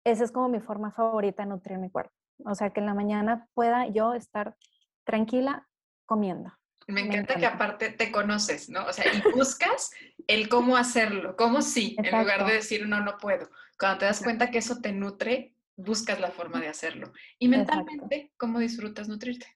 Esa 0.04 0.24
es 0.24 0.32
como 0.32 0.48
mi 0.48 0.60
forma 0.60 0.90
favorita 0.90 1.42
de 1.42 1.50
nutrir 1.50 1.78
mi 1.78 1.90
cuerpo. 1.90 2.14
O 2.44 2.54
sea, 2.54 2.70
que 2.70 2.80
en 2.80 2.86
la 2.86 2.94
mañana 2.94 3.46
pueda 3.52 3.88
yo 3.88 4.14
estar 4.14 4.56
tranquila 5.04 5.68
comiendo. 6.06 6.50
Me 6.86 7.00
encanta, 7.00 7.34
que 7.34 7.46
aparte 7.46 7.90
te 7.90 8.12
conoces, 8.12 8.70
¿no? 8.70 8.86
O 8.86 8.92
sea, 8.92 9.04
y 9.12 9.20
buscas 9.32 9.90
el 10.26 10.48
cómo 10.48 10.76
hacerlo, 10.76 11.36
cómo 11.36 11.60
sí, 11.60 11.96
en 11.98 12.18
lugar 12.18 12.46
de 12.46 12.54
decir 12.54 12.88
no, 12.88 13.00
no 13.00 13.18
puedo. 13.18 13.50
Cuando 13.78 13.98
te 13.98 14.04
das 14.06 14.22
cuenta 14.22 14.50
que 14.50 14.58
eso 14.58 14.80
te 14.80 14.92
nutre, 14.92 15.55
buscas 15.76 16.20
la 16.20 16.30
forma 16.30 16.60
de 16.60 16.68
hacerlo. 16.68 17.12
Y 17.38 17.48
mentalmente, 17.48 18.32
¿cómo 18.36 18.58
disfrutas 18.58 19.08
nutrirte? 19.08 19.46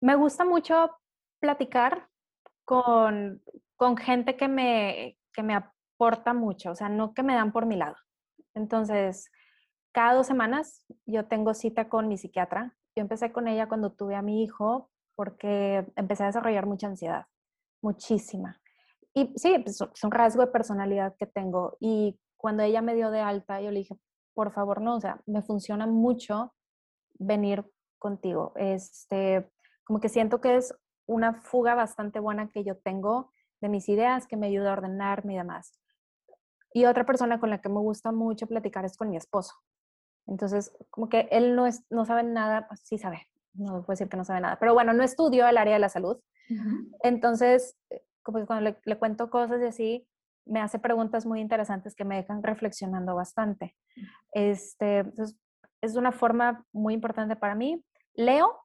Me 0.00 0.14
gusta 0.14 0.44
mucho 0.44 0.90
platicar 1.40 2.08
con, 2.64 3.42
con 3.76 3.96
gente 3.96 4.36
que 4.36 4.48
me, 4.48 5.18
que 5.32 5.42
me 5.42 5.54
aporta 5.54 6.32
mucho, 6.32 6.70
o 6.70 6.74
sea, 6.74 6.88
no 6.88 7.14
que 7.14 7.22
me 7.22 7.34
dan 7.34 7.52
por 7.52 7.66
mi 7.66 7.76
lado. 7.76 7.96
Entonces, 8.54 9.30
cada 9.92 10.14
dos 10.14 10.26
semanas 10.26 10.84
yo 11.06 11.26
tengo 11.26 11.54
cita 11.54 11.88
con 11.88 12.08
mi 12.08 12.16
psiquiatra. 12.18 12.76
Yo 12.96 13.02
empecé 13.02 13.32
con 13.32 13.48
ella 13.48 13.68
cuando 13.68 13.92
tuve 13.92 14.14
a 14.14 14.22
mi 14.22 14.42
hijo 14.42 14.90
porque 15.14 15.86
empecé 15.96 16.22
a 16.22 16.26
desarrollar 16.26 16.66
mucha 16.66 16.86
ansiedad, 16.86 17.26
muchísima. 17.82 18.60
Y 19.14 19.32
sí, 19.36 19.58
pues, 19.58 19.80
es 19.80 20.04
un 20.04 20.10
rasgo 20.10 20.42
de 20.42 20.52
personalidad 20.52 21.16
que 21.18 21.26
tengo. 21.26 21.76
Y 21.80 22.18
cuando 22.38 22.62
ella 22.62 22.80
me 22.80 22.94
dio 22.94 23.10
de 23.10 23.20
alta, 23.20 23.60
yo 23.60 23.70
le 23.70 23.80
dije, 23.80 23.98
por 24.32 24.52
favor, 24.52 24.80
no, 24.80 24.96
o 24.96 25.00
sea, 25.00 25.20
me 25.26 25.42
funciona 25.42 25.86
mucho 25.86 26.54
venir 27.18 27.70
contigo. 27.98 28.52
Este, 28.56 29.50
como 29.84 30.00
que 30.00 30.08
siento 30.08 30.40
que 30.40 30.56
es 30.56 30.74
una 31.06 31.34
fuga 31.34 31.74
bastante 31.74 32.20
buena 32.20 32.48
que 32.48 32.64
yo 32.64 32.76
tengo 32.78 33.32
de 33.60 33.68
mis 33.68 33.88
ideas, 33.88 34.26
que 34.26 34.36
me 34.36 34.46
ayuda 34.46 34.70
a 34.70 34.74
ordenarme 34.74 35.34
y 35.34 35.36
demás. 35.36 35.78
Y 36.72 36.84
otra 36.84 37.04
persona 37.04 37.40
con 37.40 37.50
la 37.50 37.60
que 37.60 37.68
me 37.68 37.80
gusta 37.80 38.12
mucho 38.12 38.46
platicar 38.46 38.84
es 38.84 38.96
con 38.96 39.10
mi 39.10 39.16
esposo. 39.16 39.54
Entonces, 40.26 40.72
como 40.90 41.08
que 41.08 41.28
él 41.30 41.56
no, 41.56 41.66
es, 41.66 41.84
no 41.90 42.04
sabe 42.04 42.22
nada, 42.22 42.68
sí 42.82 42.98
sabe, 42.98 43.26
no 43.54 43.82
puedo 43.82 43.94
decir 43.94 44.08
que 44.08 44.16
no 44.16 44.24
sabe 44.24 44.40
nada, 44.40 44.58
pero 44.60 44.74
bueno, 44.74 44.92
no 44.92 45.02
estudió 45.02 45.48
el 45.48 45.56
área 45.56 45.74
de 45.74 45.80
la 45.80 45.88
salud. 45.88 46.18
Entonces, 47.02 47.76
eh, 47.90 48.02
como 48.22 48.38
que 48.38 48.46
cuando 48.46 48.74
le, 48.84 48.98
cuento 48.98 49.30
cosas 49.30 49.60
y 49.60 49.66
así, 49.66 50.08
me 50.48 50.60
hace 50.60 50.78
preguntas 50.78 51.26
muy 51.26 51.40
interesantes 51.40 51.94
que 51.94 52.04
me 52.04 52.16
dejan 52.16 52.42
reflexionando 52.42 53.14
bastante. 53.14 53.76
Este, 54.32 54.98
entonces, 54.98 55.38
es 55.80 55.96
una 55.96 56.12
forma 56.12 56.64
muy 56.72 56.94
importante 56.94 57.36
para 57.36 57.54
mí. 57.54 57.84
Leo, 58.14 58.58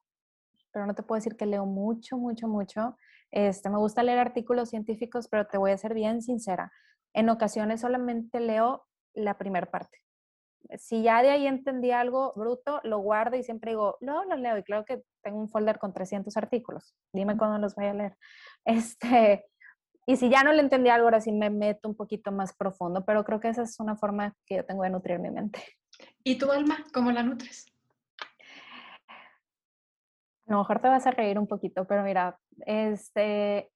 pero 0.72 0.86
no 0.86 0.94
te 0.94 1.02
puedo 1.02 1.18
decir 1.18 1.36
que 1.36 1.46
leo 1.46 1.66
mucho, 1.66 2.16
mucho, 2.16 2.48
mucho. 2.48 2.96
Este, 3.30 3.70
me 3.70 3.78
gusta 3.78 4.02
leer 4.02 4.18
artículos 4.18 4.70
científicos, 4.70 5.28
pero 5.28 5.46
te 5.46 5.58
voy 5.58 5.70
a 5.70 5.78
ser 5.78 5.94
bien 5.94 6.22
sincera. 6.22 6.72
En 7.12 7.28
ocasiones 7.28 7.80
solamente 7.80 8.40
leo 8.40 8.84
la 9.14 9.38
primera 9.38 9.70
parte. 9.70 9.98
Si 10.78 11.02
ya 11.02 11.22
de 11.22 11.30
ahí 11.30 11.46
entendí 11.46 11.90
algo 11.90 12.32
bruto, 12.34 12.80
lo 12.84 12.98
guardo 12.98 13.36
y 13.36 13.42
siempre 13.42 13.72
digo, 13.72 13.96
no, 14.00 14.24
lo 14.24 14.36
leo. 14.36 14.56
Y 14.56 14.62
claro 14.62 14.84
que 14.84 15.02
tengo 15.22 15.38
un 15.38 15.48
folder 15.48 15.78
con 15.78 15.92
300 15.92 16.36
artículos. 16.36 16.96
Dime 17.12 17.36
cuándo 17.36 17.58
los 17.58 17.74
voy 17.74 17.86
a 17.86 17.94
leer. 17.94 18.16
Este, 18.64 19.44
y 20.06 20.16
si 20.16 20.28
ya 20.28 20.42
no 20.42 20.52
le 20.52 20.60
entendí 20.60 20.90
algo, 20.90 21.06
ahora 21.06 21.20
sí 21.20 21.32
me 21.32 21.50
meto 21.50 21.88
un 21.88 21.96
poquito 21.96 22.30
más 22.32 22.54
profundo, 22.54 23.04
pero 23.04 23.24
creo 23.24 23.40
que 23.40 23.48
esa 23.48 23.62
es 23.62 23.80
una 23.80 23.96
forma 23.96 24.34
que 24.46 24.56
yo 24.56 24.64
tengo 24.64 24.82
de 24.82 24.90
nutrir 24.90 25.18
mi 25.18 25.30
mente. 25.30 25.62
¿Y 26.22 26.38
tu 26.38 26.50
alma, 26.50 26.84
cómo 26.92 27.10
la 27.10 27.22
nutres? 27.22 27.66
A 30.46 30.52
lo 30.52 30.58
mejor 30.58 30.80
te 30.80 30.88
vas 30.88 31.06
a 31.06 31.10
reír 31.10 31.38
un 31.38 31.46
poquito, 31.46 31.86
pero 31.86 32.02
mira, 32.02 32.38
este, 32.66 33.70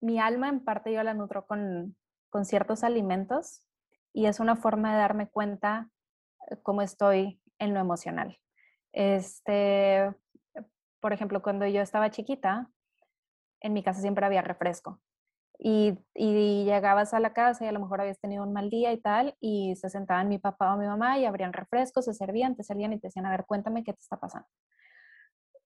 mi 0.00 0.18
alma 0.18 0.48
en 0.48 0.62
parte 0.62 0.92
yo 0.92 1.02
la 1.02 1.14
nutro 1.14 1.46
con, 1.46 1.96
con 2.28 2.44
ciertos 2.44 2.84
alimentos 2.84 3.66
y 4.12 4.26
es 4.26 4.38
una 4.38 4.56
forma 4.56 4.92
de 4.92 4.98
darme 4.98 5.28
cuenta 5.28 5.88
eh, 6.50 6.56
cómo 6.62 6.82
estoy 6.82 7.40
en 7.58 7.72
lo 7.72 7.80
emocional. 7.80 8.38
Este, 8.92 10.12
por 11.00 11.12
ejemplo, 11.12 11.42
cuando 11.42 11.66
yo 11.66 11.80
estaba 11.80 12.10
chiquita, 12.10 12.70
en 13.60 13.72
mi 13.72 13.82
casa 13.82 14.00
siempre 14.00 14.26
había 14.26 14.42
refresco. 14.42 15.00
Y, 15.58 15.98
y, 16.14 16.64
llegabas 16.64 17.14
a 17.14 17.20
la 17.20 17.32
casa 17.32 17.64
y 17.64 17.68
a 17.68 17.72
lo 17.72 17.80
mejor 17.80 18.00
habías 18.00 18.18
tenido 18.18 18.42
un 18.42 18.52
mal 18.52 18.70
día 18.70 18.92
y 18.92 19.00
tal, 19.00 19.36
y 19.40 19.76
se 19.76 19.88
sentaban 19.88 20.28
mi 20.28 20.38
papá 20.38 20.74
o 20.74 20.78
mi 20.78 20.86
mamá 20.86 21.18
y 21.18 21.24
abrían 21.24 21.52
refrescos, 21.52 22.06
se 22.06 22.14
servían, 22.14 22.56
te 22.56 22.64
servían 22.64 22.92
y 22.92 22.98
te 22.98 23.06
decían, 23.06 23.26
a 23.26 23.30
ver, 23.30 23.44
cuéntame 23.46 23.84
qué 23.84 23.92
te 23.92 24.00
está 24.00 24.18
pasando. 24.18 24.48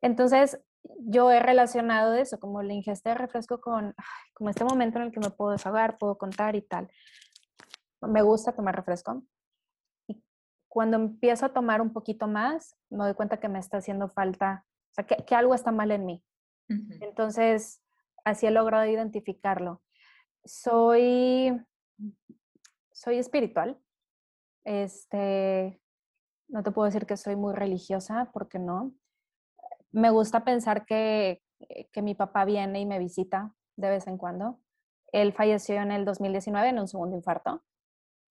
Entonces, 0.01 0.61
yo 0.99 1.31
he 1.31 1.41
relacionado 1.41 2.15
eso, 2.15 2.39
como 2.39 2.63
la 2.63 2.73
ingesta 2.73 3.11
de 3.11 3.17
refresco 3.17 3.61
con 3.61 3.95
como 4.35 4.51
este 4.51 4.65
momento 4.65 4.99
en 4.99 5.07
el 5.07 5.13
que 5.13 5.21
me 5.21 5.31
puedo 5.31 5.53
desahogar, 5.53 5.99
puedo 5.99 6.17
contar 6.17 6.55
y 6.55 6.63
tal. 6.63 6.89
Me 8.01 8.23
gusta 8.23 8.53
tomar 8.53 8.77
refresco. 8.77 9.25
Y 10.07 10.23
cuando 10.69 10.97
empiezo 10.97 11.47
a 11.47 11.53
tomar 11.53 11.81
un 11.81 11.93
poquito 11.93 12.29
más, 12.29 12.77
me 12.91 13.05
doy 13.05 13.15
cuenta 13.15 13.41
que 13.41 13.49
me 13.49 13.59
está 13.59 13.79
haciendo 13.79 14.09
falta, 14.09 14.65
o 14.93 14.95
sea, 14.95 15.05
que, 15.05 15.35
algo 15.35 15.55
está 15.55 15.73
mal 15.73 15.91
en 15.91 16.07
mí. 16.07 16.25
Entonces, 17.01 17.83
así 18.31 18.47
he 18.47 18.51
logrado 18.51 18.87
identificarlo. 18.87 19.83
Soy, 20.45 21.53
soy 22.93 23.19
espiritual. 23.19 23.79
Este, 24.65 25.81
no 26.49 26.63
te 26.63 26.71
puedo 26.71 26.87
decir 26.87 27.07
que 27.07 27.17
soy 27.17 27.37
muy 27.37 27.55
religiosa, 27.55 28.31
porque 28.33 28.59
no 28.59 28.93
me 29.91 30.11
gusta 30.11 30.45
pensar 30.45 30.85
que, 30.85 31.43
que 31.93 32.03
mi 32.03 32.15
papá 32.15 32.45
viene 32.45 32.81
y 32.81 32.87
me 32.87 32.99
visita 32.99 33.55
de 33.77 33.91
vez 33.91 34.07
en 34.07 34.19
cuando. 34.19 34.61
Él 35.13 35.33
falleció 35.33 35.77
en 35.77 35.93
el 35.93 36.05
2019 36.05 36.69
en 36.69 36.79
un 36.79 36.89
segundo 36.89 37.17
infarto. 37.17 37.63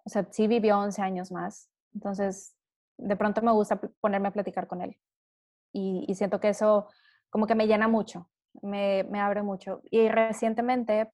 O 0.06 0.10
sea, 0.10 0.28
sí 0.32 0.48
vivió 0.48 0.80
11 0.80 1.02
años 1.02 1.32
más. 1.32 1.70
Entonces, 1.94 2.56
de 2.98 3.16
pronto 3.16 3.42
me 3.42 3.52
gusta 3.52 3.80
ponerme 4.00 4.30
a 4.30 4.34
platicar 4.34 4.68
con 4.68 4.82
él. 4.82 4.98
Y, 5.74 6.14
siento 6.16 6.40
que 6.40 6.50
eso 6.50 6.88
como 7.30 7.46
que 7.46 7.56
me 7.56 7.68
llena 7.68 7.88
mucho, 7.88 8.30
me, 8.62 9.04
me 9.10 9.20
abre 9.20 9.44
mucho. 9.44 9.82
Y 9.90 10.10
recientemente, 10.10 11.12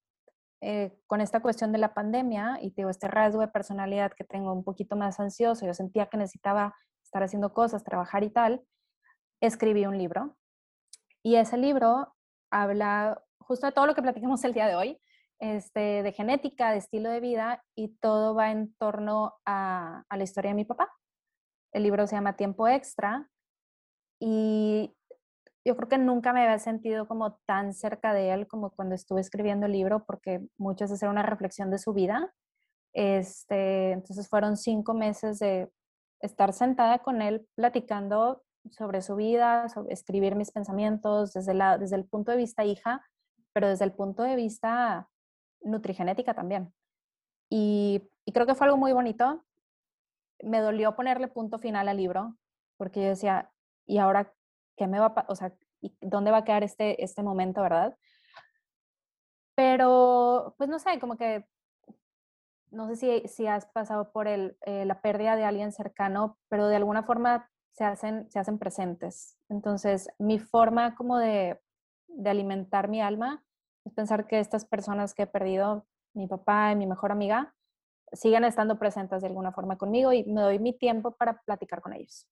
eh, 0.61 0.97
con 1.07 1.21
esta 1.21 1.41
cuestión 1.41 1.71
de 1.71 1.77
la 1.77 1.93
pandemia 1.93 2.57
y 2.61 2.71
tengo 2.71 2.89
este 2.89 3.07
rasgo 3.07 3.41
de 3.41 3.47
personalidad 3.47 4.13
que 4.13 4.23
tengo 4.23 4.53
un 4.53 4.63
poquito 4.63 4.95
más 4.95 5.19
ansioso, 5.19 5.65
yo 5.65 5.73
sentía 5.73 6.07
que 6.07 6.17
necesitaba 6.17 6.75
estar 7.03 7.23
haciendo 7.23 7.53
cosas, 7.53 7.83
trabajar 7.83 8.23
y 8.23 8.29
tal, 8.29 8.61
escribí 9.41 9.85
un 9.85 9.97
libro 9.97 10.37
y 11.21 11.35
ese 11.35 11.57
libro 11.57 12.15
habla 12.51 13.21
justo 13.39 13.65
de 13.65 13.73
todo 13.73 13.87
lo 13.87 13.95
que 13.95 14.01
platicamos 14.01 14.43
el 14.45 14.53
día 14.53 14.67
de 14.67 14.75
hoy, 14.75 15.01
este, 15.39 16.01
de 16.01 16.11
genética, 16.13 16.71
de 16.71 16.77
estilo 16.77 17.09
de 17.09 17.19
vida 17.19 17.63
y 17.75 17.97
todo 17.97 18.33
va 18.33 18.51
en 18.51 18.73
torno 18.75 19.33
a 19.45 20.05
la 20.09 20.23
historia 20.23 20.51
de 20.51 20.55
mi 20.55 20.65
papá. 20.65 20.89
El 21.73 21.83
libro 21.83 22.07
se 22.07 22.15
llama 22.15 22.37
Tiempo 22.37 22.67
Extra 22.67 23.29
y 24.19 24.95
yo 25.65 25.75
creo 25.77 25.87
que 25.87 25.97
nunca 25.97 26.33
me 26.33 26.43
había 26.43 26.59
sentido 26.59 27.07
como 27.07 27.35
tan 27.45 27.73
cerca 27.73 28.13
de 28.13 28.33
él 28.33 28.47
como 28.47 28.71
cuando 28.71 28.95
estuve 28.95 29.21
escribiendo 29.21 29.65
el 29.65 29.71
libro, 29.71 30.03
porque 30.05 30.45
muchas 30.57 30.91
veces 30.91 31.03
era 31.03 31.11
una 31.11 31.23
reflexión 31.23 31.71
de 31.71 31.77
su 31.77 31.93
vida. 31.93 32.33
Este, 32.93 33.91
entonces 33.91 34.27
fueron 34.27 34.57
cinco 34.57 34.93
meses 34.93 35.39
de 35.39 35.71
estar 36.19 36.53
sentada 36.53 36.99
con 36.99 37.21
él 37.21 37.47
platicando 37.55 38.43
sobre 38.71 39.01
su 39.01 39.15
vida, 39.15 39.69
sobre 39.69 39.93
escribir 39.93 40.35
mis 40.35 40.51
pensamientos 40.51 41.33
desde, 41.33 41.53
la, 41.53 41.77
desde 41.77 41.95
el 41.95 42.05
punto 42.05 42.31
de 42.31 42.37
vista 42.37 42.65
hija, 42.65 43.01
pero 43.53 43.67
desde 43.67 43.85
el 43.85 43.93
punto 43.93 44.23
de 44.23 44.35
vista 44.35 45.09
nutrigenética 45.61 46.33
también. 46.33 46.73
Y, 47.49 48.09
y 48.25 48.31
creo 48.33 48.45
que 48.45 48.55
fue 48.55 48.67
algo 48.67 48.77
muy 48.77 48.91
bonito. 48.91 49.45
Me 50.41 50.59
dolió 50.59 50.95
ponerle 50.95 51.27
punto 51.27 51.57
final 51.57 51.87
al 51.87 51.97
libro, 51.97 52.37
porque 52.77 53.01
yo 53.01 53.07
decía, 53.09 53.51
¿y 53.85 53.97
ahora 53.97 54.33
qué 54.75 54.87
me 54.87 54.99
va 54.99 55.07
a, 55.07 55.25
o 55.27 55.35
sea, 55.35 55.53
dónde 56.01 56.31
va 56.31 56.37
a 56.37 56.43
quedar 56.43 56.63
este, 56.63 57.03
este 57.03 57.23
momento, 57.23 57.61
verdad? 57.61 57.97
Pero, 59.55 60.55
pues 60.57 60.69
no 60.69 60.79
sé, 60.79 60.99
como 60.99 61.17
que, 61.17 61.45
no 62.71 62.87
sé 62.87 62.95
si, 62.95 63.27
si 63.27 63.47
has 63.47 63.67
pasado 63.67 64.11
por 64.11 64.27
el, 64.27 64.57
eh, 64.65 64.85
la 64.85 65.01
pérdida 65.01 65.35
de 65.35 65.45
alguien 65.45 65.71
cercano, 65.71 66.39
pero 66.49 66.67
de 66.67 66.77
alguna 66.77 67.03
forma 67.03 67.49
se 67.71 67.83
hacen, 67.83 68.29
se 68.31 68.39
hacen 68.39 68.57
presentes. 68.57 69.37
Entonces, 69.49 70.09
mi 70.17 70.39
forma 70.39 70.95
como 70.95 71.17
de, 71.17 71.59
de 72.07 72.29
alimentar 72.29 72.87
mi 72.87 73.01
alma 73.01 73.43
es 73.85 73.93
pensar 73.93 74.27
que 74.27 74.39
estas 74.39 74.65
personas 74.65 75.13
que 75.13 75.23
he 75.23 75.27
perdido, 75.27 75.85
mi 76.13 76.27
papá 76.27 76.71
y 76.71 76.75
mi 76.75 76.87
mejor 76.87 77.11
amiga, 77.11 77.53
siguen 78.11 78.43
estando 78.43 78.77
presentes 78.77 79.21
de 79.21 79.27
alguna 79.27 79.51
forma 79.51 79.77
conmigo 79.77 80.13
y 80.13 80.23
me 80.25 80.41
doy 80.41 80.59
mi 80.59 80.73
tiempo 80.77 81.11
para 81.11 81.41
platicar 81.41 81.81
con 81.81 81.93
ellos. 81.93 82.27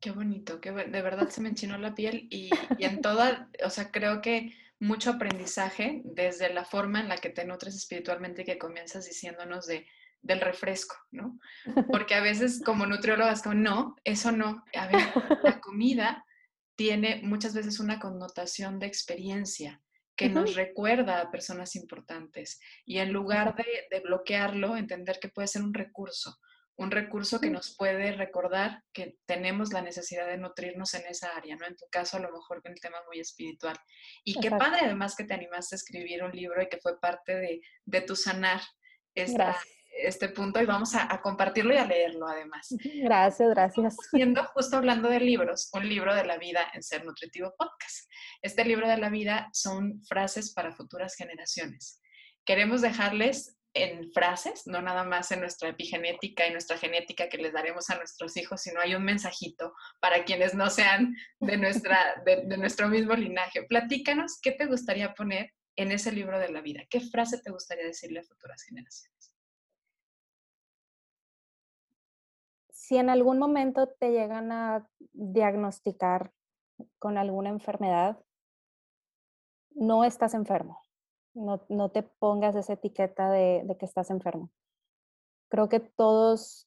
Qué 0.00 0.10
bonito, 0.10 0.60
que 0.60 0.72
de 0.72 1.02
verdad 1.02 1.28
se 1.30 1.40
me 1.40 1.48
enchinó 1.48 1.78
la 1.78 1.94
piel 1.94 2.28
y, 2.30 2.50
y, 2.78 2.84
en 2.84 3.00
toda, 3.00 3.48
o 3.64 3.70
sea, 3.70 3.90
creo 3.90 4.20
que 4.20 4.54
mucho 4.78 5.10
aprendizaje 5.10 6.02
desde 6.04 6.52
la 6.52 6.64
forma 6.64 7.00
en 7.00 7.08
la 7.08 7.16
que 7.16 7.30
te 7.30 7.44
nutres 7.44 7.74
espiritualmente 7.74 8.44
que 8.44 8.58
comienzas 8.58 9.06
diciéndonos 9.06 9.66
de, 9.66 9.86
del 10.20 10.40
refresco, 10.40 10.96
¿no? 11.10 11.38
Porque 11.90 12.14
a 12.14 12.20
veces 12.20 12.62
como 12.64 12.86
nutriólogas 12.86 13.42
como, 13.42 13.54
no, 13.54 13.96
eso 14.04 14.32
no, 14.32 14.64
a 14.74 14.86
ver, 14.86 15.02
la 15.42 15.60
comida 15.60 16.24
tiene 16.74 17.20
muchas 17.22 17.54
veces 17.54 17.80
una 17.80 17.98
connotación 17.98 18.78
de 18.78 18.86
experiencia 18.86 19.80
que 20.14 20.28
nos 20.30 20.54
recuerda 20.54 21.20
a 21.20 21.30
personas 21.30 21.76
importantes 21.76 22.58
y 22.86 22.98
en 22.98 23.12
lugar 23.12 23.54
de, 23.54 23.66
de 23.90 24.00
bloquearlo, 24.00 24.76
entender 24.76 25.18
que 25.20 25.28
puede 25.28 25.46
ser 25.46 25.62
un 25.62 25.74
recurso 25.74 26.38
un 26.76 26.90
recurso 26.90 27.40
que 27.40 27.50
nos 27.50 27.74
puede 27.76 28.12
recordar 28.12 28.82
que 28.92 29.16
tenemos 29.26 29.72
la 29.72 29.80
necesidad 29.80 30.26
de 30.26 30.36
nutrirnos 30.36 30.92
en 30.94 31.06
esa 31.06 31.34
área, 31.34 31.56
¿no? 31.56 31.66
En 31.66 31.76
tu 31.76 31.86
caso, 31.90 32.18
a 32.18 32.20
lo 32.20 32.30
mejor 32.30 32.62
con 32.62 32.72
el 32.72 32.80
tema 32.80 32.98
muy 33.06 33.18
espiritual. 33.18 33.76
Y 34.24 34.38
qué 34.40 34.50
padre 34.50 34.80
además 34.82 35.16
que 35.16 35.24
te 35.24 35.34
animaste 35.34 35.74
a 35.74 35.78
escribir 35.78 36.22
un 36.22 36.32
libro 36.32 36.62
y 36.62 36.68
que 36.68 36.78
fue 36.78 37.00
parte 37.00 37.34
de, 37.34 37.60
de 37.86 38.00
tu 38.02 38.14
sanar 38.14 38.60
esta, 39.14 39.56
este 39.98 40.28
punto 40.28 40.60
y 40.60 40.66
vamos 40.66 40.94
a, 40.94 41.10
a, 41.10 41.22
compartirlo 41.22 41.72
y 41.72 41.78
a 41.78 41.86
leerlo 41.86 42.28
además. 42.28 42.68
Gracias, 43.02 43.48
gracias. 43.50 43.96
Siendo 44.10 44.44
justo 44.54 44.76
hablando 44.76 45.08
de 45.08 45.20
libros, 45.20 45.70
un 45.72 45.88
libro 45.88 46.14
de 46.14 46.26
la 46.26 46.36
vida 46.36 46.60
en 46.74 46.82
Ser 46.82 47.06
Nutritivo 47.06 47.54
Podcast. 47.56 48.10
Este 48.42 48.64
libro 48.66 48.86
de 48.86 48.98
la 48.98 49.08
vida 49.08 49.48
son 49.52 50.02
frases 50.04 50.52
para 50.52 50.72
futuras 50.72 51.14
generaciones. 51.16 52.02
Queremos 52.44 52.82
dejarles 52.82 53.55
en 53.76 54.10
frases, 54.12 54.66
no 54.66 54.80
nada 54.80 55.04
más 55.04 55.30
en 55.32 55.40
nuestra 55.40 55.68
epigenética 55.68 56.46
y 56.46 56.52
nuestra 56.52 56.78
genética 56.78 57.28
que 57.28 57.38
les 57.38 57.52
daremos 57.52 57.90
a 57.90 57.96
nuestros 57.96 58.36
hijos, 58.36 58.62
sino 58.62 58.80
hay 58.80 58.94
un 58.94 59.04
mensajito 59.04 59.74
para 60.00 60.24
quienes 60.24 60.54
no 60.54 60.70
sean 60.70 61.14
de, 61.40 61.56
nuestra, 61.56 62.22
de, 62.24 62.56
nuestro 62.56 62.88
mismo 62.88 63.14
linaje. 63.14 63.62
Platícanos 63.64 64.38
qué 64.40 64.52
te 64.52 64.66
gustaría 64.66 65.14
poner 65.14 65.52
en 65.76 65.92
ese 65.92 66.12
libro 66.12 66.38
de 66.38 66.48
la 66.48 66.62
vida. 66.62 66.84
¿Qué 66.88 67.00
frase 67.00 67.38
te 67.38 67.50
gustaría 67.50 67.84
decirle 67.84 68.20
a 68.20 68.24
futuras 68.24 68.62
generaciones? 68.62 69.32
Si 72.70 72.96
en 72.96 73.10
algún 73.10 73.38
momento 73.38 73.88
te 73.88 74.10
llegan 74.10 74.52
a 74.52 74.88
diagnosticar 75.12 76.32
con 76.98 77.18
alguna 77.18 77.50
enfermedad, 77.50 78.18
no 79.70 80.04
estás 80.04 80.32
enfermo 80.32 80.85
no, 81.36 81.62
no 81.68 81.90
te 81.90 82.02
pongas 82.02 82.56
esa 82.56 82.72
etiqueta 82.72 83.30
de, 83.30 83.76
que 83.78 83.84
estás 83.84 84.10
enfermo. 84.10 84.50
Creo 85.48 85.68
que 85.68 85.80
todos 85.80 86.66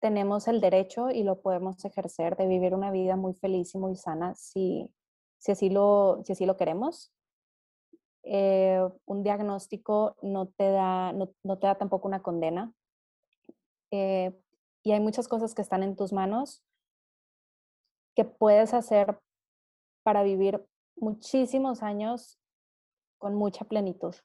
tenemos 0.00 0.48
el 0.48 0.60
derecho 0.60 1.10
y 1.10 1.22
lo 1.22 1.42
podemos 1.42 1.84
ejercer 1.84 2.36
de 2.36 2.46
vivir 2.46 2.74
una 2.74 2.90
vida 2.90 3.16
muy 3.16 3.34
feliz 3.34 3.74
y 3.74 3.78
muy 3.78 3.96
sana 3.96 4.34
si, 4.34 4.90
si, 5.38 5.52
así, 5.52 5.68
lo, 5.68 6.22
si 6.24 6.32
así 6.32 6.46
lo 6.46 6.56
queremos. 6.56 7.12
Eh, 8.22 8.80
un 9.04 9.22
diagnóstico 9.22 10.16
no 10.22 10.48
te, 10.48 10.70
da, 10.70 11.12
no, 11.12 11.30
no, 11.42 11.58
te 11.58 11.66
da 11.66 11.76
tampoco 11.76 12.08
una 12.08 12.22
condena. 12.22 12.72
Eh, 13.90 14.40
y 14.82 14.92
hay 14.92 15.00
muchas 15.00 15.28
cosas 15.28 15.54
que 15.54 15.62
están 15.62 15.82
en 15.82 15.96
tus 15.96 16.12
manos 16.12 16.64
que 18.16 18.24
puedes 18.24 18.72
hacer 18.72 19.20
para 20.02 20.22
vivir 20.22 20.66
muchísimos 20.96 21.82
años 21.82 22.40
con 23.20 23.36
mucha 23.36 23.64
plenitud. 23.66 24.16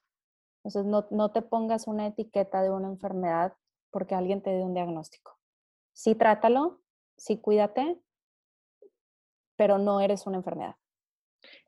Entonces, 0.64 0.84
no, 0.84 1.06
no 1.10 1.30
te 1.30 1.42
pongas 1.42 1.86
una 1.86 2.08
etiqueta 2.08 2.62
de 2.62 2.70
una 2.70 2.88
enfermedad 2.88 3.54
porque 3.92 4.16
alguien 4.16 4.42
te 4.42 4.50
dé 4.50 4.64
un 4.64 4.74
diagnóstico. 4.74 5.38
Sí, 5.92 6.16
trátalo, 6.16 6.82
sí, 7.16 7.38
cuídate, 7.38 8.00
pero 9.56 9.78
no 9.78 10.00
eres 10.00 10.26
una 10.26 10.38
enfermedad. 10.38 10.74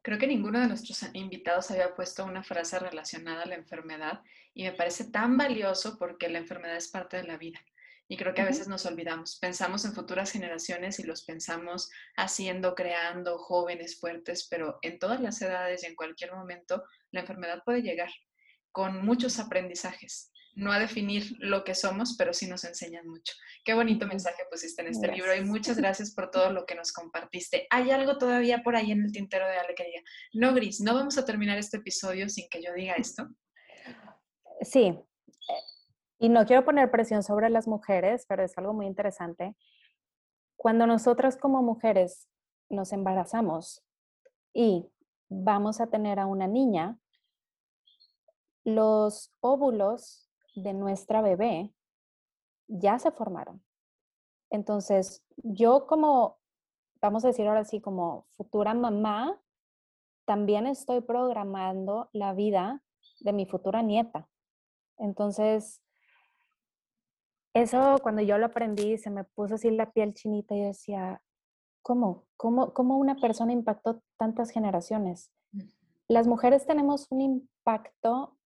Creo 0.02 0.18
que 0.18 0.26
ninguno 0.26 0.58
de 0.58 0.66
nuestros 0.66 1.02
invitados 1.14 1.70
había 1.70 1.94
puesto 1.94 2.24
una 2.24 2.42
frase 2.42 2.78
relacionada 2.78 3.42
a 3.42 3.46
la 3.46 3.54
enfermedad 3.54 4.22
y 4.54 4.64
me 4.64 4.72
parece 4.72 5.04
tan 5.10 5.36
valioso 5.36 5.96
porque 5.98 6.28
la 6.28 6.38
enfermedad 6.38 6.76
es 6.76 6.88
parte 6.88 7.18
de 7.18 7.24
la 7.24 7.36
vida. 7.36 7.60
Y 8.10 8.16
creo 8.16 8.32
que 8.32 8.40
a 8.40 8.46
veces 8.46 8.68
nos 8.68 8.86
olvidamos. 8.86 9.38
Pensamos 9.38 9.84
en 9.84 9.92
futuras 9.92 10.32
generaciones 10.32 10.98
y 10.98 11.02
los 11.02 11.24
pensamos 11.24 11.90
haciendo, 12.16 12.74
creando 12.74 13.38
jóvenes 13.38 14.00
fuertes, 14.00 14.48
pero 14.50 14.78
en 14.80 14.98
todas 14.98 15.20
las 15.20 15.40
edades 15.42 15.84
y 15.84 15.86
en 15.86 15.94
cualquier 15.94 16.32
momento 16.32 16.84
la 17.10 17.20
enfermedad 17.20 17.62
puede 17.64 17.82
llegar 17.82 18.10
con 18.72 19.04
muchos 19.04 19.38
aprendizajes. 19.38 20.32
No 20.54 20.72
a 20.72 20.78
definir 20.78 21.32
lo 21.38 21.62
que 21.62 21.74
somos, 21.74 22.16
pero 22.16 22.32
sí 22.32 22.48
nos 22.48 22.64
enseñan 22.64 23.06
mucho. 23.06 23.34
Qué 23.62 23.74
bonito 23.74 24.06
mensaje 24.06 24.42
pusiste 24.50 24.82
en 24.82 24.88
este 24.88 25.06
gracias. 25.06 25.26
libro 25.26 25.40
y 25.40 25.44
muchas 25.44 25.76
gracias 25.78 26.14
por 26.14 26.30
todo 26.30 26.50
lo 26.50 26.64
que 26.64 26.74
nos 26.74 26.92
compartiste. 26.92 27.66
¿Hay 27.70 27.90
algo 27.90 28.16
todavía 28.16 28.62
por 28.62 28.74
ahí 28.74 28.90
en 28.90 29.04
el 29.04 29.12
tintero 29.12 29.46
de 29.46 29.58
Ale 29.58 29.74
que 29.74 29.84
diga, 29.84 30.02
no, 30.32 30.54
Gris, 30.54 30.80
no 30.80 30.94
vamos 30.94 31.18
a 31.18 31.26
terminar 31.26 31.58
este 31.58 31.76
episodio 31.76 32.28
sin 32.30 32.48
que 32.48 32.62
yo 32.62 32.72
diga 32.72 32.94
esto? 32.94 33.28
Sí, 34.62 34.98
y 36.18 36.28
no 36.28 36.44
quiero 36.46 36.64
poner 36.64 36.90
presión 36.90 37.22
sobre 37.22 37.48
las 37.48 37.68
mujeres, 37.68 38.26
pero 38.28 38.42
es 38.42 38.56
algo 38.58 38.74
muy 38.74 38.86
interesante. 38.86 39.56
Cuando 40.56 40.86
nosotras 40.86 41.36
como 41.36 41.62
mujeres 41.62 42.28
nos 42.68 42.92
embarazamos 42.92 43.84
y 44.52 44.90
vamos 45.28 45.80
a 45.80 45.86
tener 45.86 46.18
a 46.18 46.26
una 46.26 46.48
niña, 46.48 46.98
los 48.64 49.32
óvulos 49.40 50.28
de 50.56 50.74
nuestra 50.74 51.22
bebé 51.22 51.72
ya 52.66 52.98
se 52.98 53.12
formaron. 53.12 53.62
Entonces, 54.50 55.24
yo 55.36 55.86
como, 55.86 56.38
vamos 57.00 57.24
a 57.24 57.28
decir 57.28 57.46
ahora 57.46 57.64
sí, 57.64 57.80
como 57.80 58.26
futura 58.36 58.74
mamá, 58.74 59.40
también 60.26 60.66
estoy 60.66 61.00
programando 61.00 62.10
la 62.12 62.34
vida 62.34 62.82
de 63.20 63.32
mi 63.32 63.46
futura 63.46 63.82
nieta. 63.82 64.28
Entonces, 64.98 65.80
eso 67.54 67.98
cuando 68.02 68.22
yo 68.22 68.38
lo 68.38 68.46
aprendí 68.46 68.98
se 68.98 69.10
me 69.10 69.24
puso 69.24 69.54
así 69.54 69.70
la 69.70 69.92
piel 69.92 70.14
chinita 70.14 70.54
y 70.54 70.62
decía, 70.62 71.22
¿cómo? 71.82 72.26
¿Cómo, 72.36 72.72
cómo 72.72 72.98
una 72.98 73.16
persona 73.16 73.52
impactó 73.52 74.02
tantas 74.16 74.50
generaciones? 74.50 75.32
Las 76.06 76.26
mujeres 76.26 76.66
tenemos 76.66 77.06
un 77.10 77.20
impacto 77.20 78.36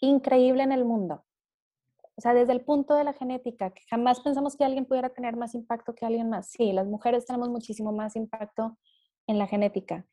increíble 0.00 0.62
en 0.62 0.72
el 0.72 0.84
mundo. 0.84 1.24
O 2.16 2.20
sea, 2.20 2.34
desde 2.34 2.52
el 2.52 2.64
punto 2.64 2.94
de 2.94 3.04
la 3.04 3.12
genética, 3.12 3.70
que 3.70 3.82
jamás 3.88 4.20
pensamos 4.20 4.56
que 4.56 4.64
alguien 4.64 4.86
pudiera 4.86 5.10
tener 5.10 5.36
más 5.36 5.54
impacto 5.54 5.94
que 5.94 6.04
alguien 6.04 6.28
más. 6.28 6.50
Sí, 6.50 6.72
las 6.72 6.86
mujeres 6.86 7.26
tenemos 7.26 7.48
muchísimo 7.48 7.92
más 7.92 8.16
impacto 8.16 8.76
en 9.26 9.38
la 9.38 9.46
genética. 9.46 10.04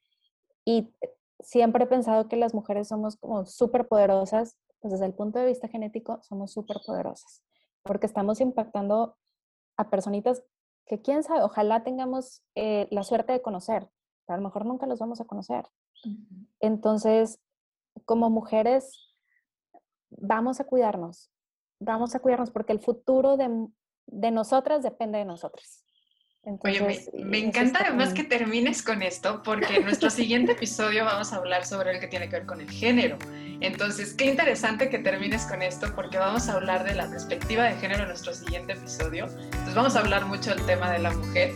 Y 0.64 0.94
siempre 1.40 1.84
he 1.84 1.88
pensado 1.88 2.28
que 2.28 2.38
las 2.38 2.54
mujeres 2.54 2.88
somos 2.88 3.18
como 3.18 3.46
súper 3.46 3.88
poderosas, 3.88 4.56
pues 4.80 4.92
desde 4.94 5.08
el 5.08 5.14
punto 5.14 5.40
de 5.40 5.48
vista 5.48 5.68
genético 5.68 6.22
somos 6.22 6.54
súper 6.54 6.78
poderosas 6.86 7.44
porque 7.86 8.08
estamos 8.08 8.42
impactando 8.42 9.16
a 9.78 9.90
personitas 9.90 10.44
que 10.88 11.02
quién 11.02 11.24
sabe, 11.24 11.44
ojalá 11.44 11.84
tengamos 11.84 12.44
eh, 12.56 12.88
la 12.90 13.04
suerte 13.04 13.32
de 13.32 13.42
conocer, 13.42 13.88
pero 14.26 14.36
a 14.36 14.38
lo 14.38 14.44
mejor 14.44 14.66
nunca 14.66 14.88
los 14.88 15.00
vamos 15.00 15.22
a 15.22 15.26
conocer. 15.26 15.68
Entonces, 16.60 17.40
como 18.06 18.30
mujeres, 18.30 19.16
vamos 20.10 20.60
a 20.60 20.66
cuidarnos, 20.66 21.32
vamos 21.80 22.16
a 22.16 22.20
cuidarnos 22.20 22.52
porque 22.52 22.74
el 22.74 22.82
futuro 22.82 23.38
de, 23.38 23.68
de 24.08 24.32
nosotras 24.32 24.82
depende 24.84 25.20
de 25.20 25.26
nosotras. 25.26 25.85
Oye, 26.60 27.02
me, 27.24 27.40
encanta 27.40 27.80
además 27.82 28.14
que 28.14 28.24
termines 28.24 28.84
con 28.84 29.02
esto, 29.02 29.42
porque 29.42 29.78
en 29.78 29.84
nuestro 29.86 30.12
siguiente 30.12 30.52
episodio 30.52 31.04
vamos 31.04 31.34
a 31.34 31.38
hablar 31.38 31.66
sobre 31.66 31.92
el 31.92 32.00
que 32.00 32.08
tiene 32.08 32.30
que 32.30 32.38
ver 32.38 32.46
con 32.46 32.62
el 32.62 32.70
género. 32.70 33.18
Entonces, 33.62 34.14
qué 34.14 34.26
interesante 34.26 34.90
que 34.90 35.00
termines 35.00 35.46
con 35.46 35.64
esto, 35.64 35.94
porque 35.96 36.20
vamos 36.20 36.48
a 36.48 36.54
hablar 36.54 36.84
de 36.84 36.94
la 36.94 37.10
perspectiva 37.10 37.64
de 37.64 37.76
género 37.78 38.04
en 38.04 38.10
nuestro 38.10 38.34
siguiente 38.34 38.74
episodio. 38.74 39.26
Entonces, 39.26 39.74
vamos 39.74 39.96
a 39.96 40.00
hablar 40.02 40.26
mucho 40.26 40.54
del 40.54 40.64
tema 40.68 40.92
de 40.92 41.00
la 41.00 41.12
mujer 41.12 41.52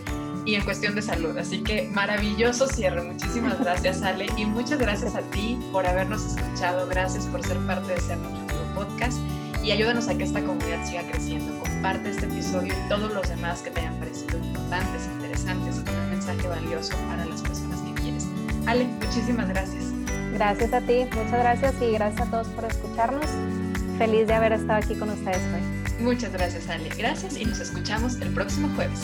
y 0.45 0.55
en 0.55 0.63
cuestión 0.63 0.95
de 0.95 1.03
salud. 1.03 1.37
Así 1.37 1.61
que 1.63 1.83
maravilloso 1.83 2.65
cierre. 2.65 3.03
Muchísimas 3.03 3.59
gracias, 3.59 4.01
Ale, 4.01 4.25
y 4.37 4.45
muchas 4.45 4.79
gracias 4.79 5.13
a 5.15 5.21
ti 5.29 5.59
por 5.71 5.85
habernos 5.85 6.25
escuchado. 6.25 6.87
Gracias 6.87 7.25
por 7.27 7.45
ser 7.45 7.57
parte 7.67 7.93
de 7.93 8.01
Ser 8.01 8.17
Nuestro 8.17 8.57
Podcast 8.73 9.19
y 9.63 9.71
ayúdanos 9.71 10.07
a 10.07 10.17
que 10.17 10.23
esta 10.23 10.41
comunidad 10.41 10.85
siga 10.85 11.03
creciendo. 11.03 11.57
Comparte 11.59 12.09
este 12.09 12.25
episodio 12.25 12.73
y 12.73 12.89
todos 12.89 13.13
los 13.13 13.27
demás 13.27 13.61
que 13.61 13.71
te 13.71 13.81
hayan 13.81 13.95
parecido 13.95 14.37
importantes, 14.37 15.07
interesantes 15.13 15.77
y 15.79 15.85
con 15.85 15.95
un 15.95 16.09
mensaje 16.11 16.47
valioso 16.47 16.95
para 17.09 17.25
las 17.25 17.41
personas 17.41 17.79
que 17.81 17.93
quieres. 18.01 18.27
Ale, 18.65 18.85
muchísimas 18.85 19.49
gracias. 19.49 19.85
Gracias 20.33 20.73
a 20.73 20.81
ti, 20.81 21.05
muchas 21.05 21.31
gracias 21.31 21.75
y 21.81 21.91
gracias 21.91 22.27
a 22.27 22.31
todos 22.31 22.47
por 22.49 22.65
escucharnos. 22.65 23.25
Feliz 23.97 24.27
de 24.27 24.33
haber 24.33 24.53
estado 24.53 24.79
aquí 24.83 24.95
con 24.95 25.09
ustedes 25.09 25.41
hoy. 25.53 26.03
Muchas 26.03 26.31
gracias, 26.31 26.69
Ale. 26.69 26.89
Gracias 26.97 27.35
y 27.35 27.45
nos 27.45 27.59
escuchamos 27.59 28.19
el 28.21 28.33
próximo 28.33 28.69
jueves. 28.75 29.01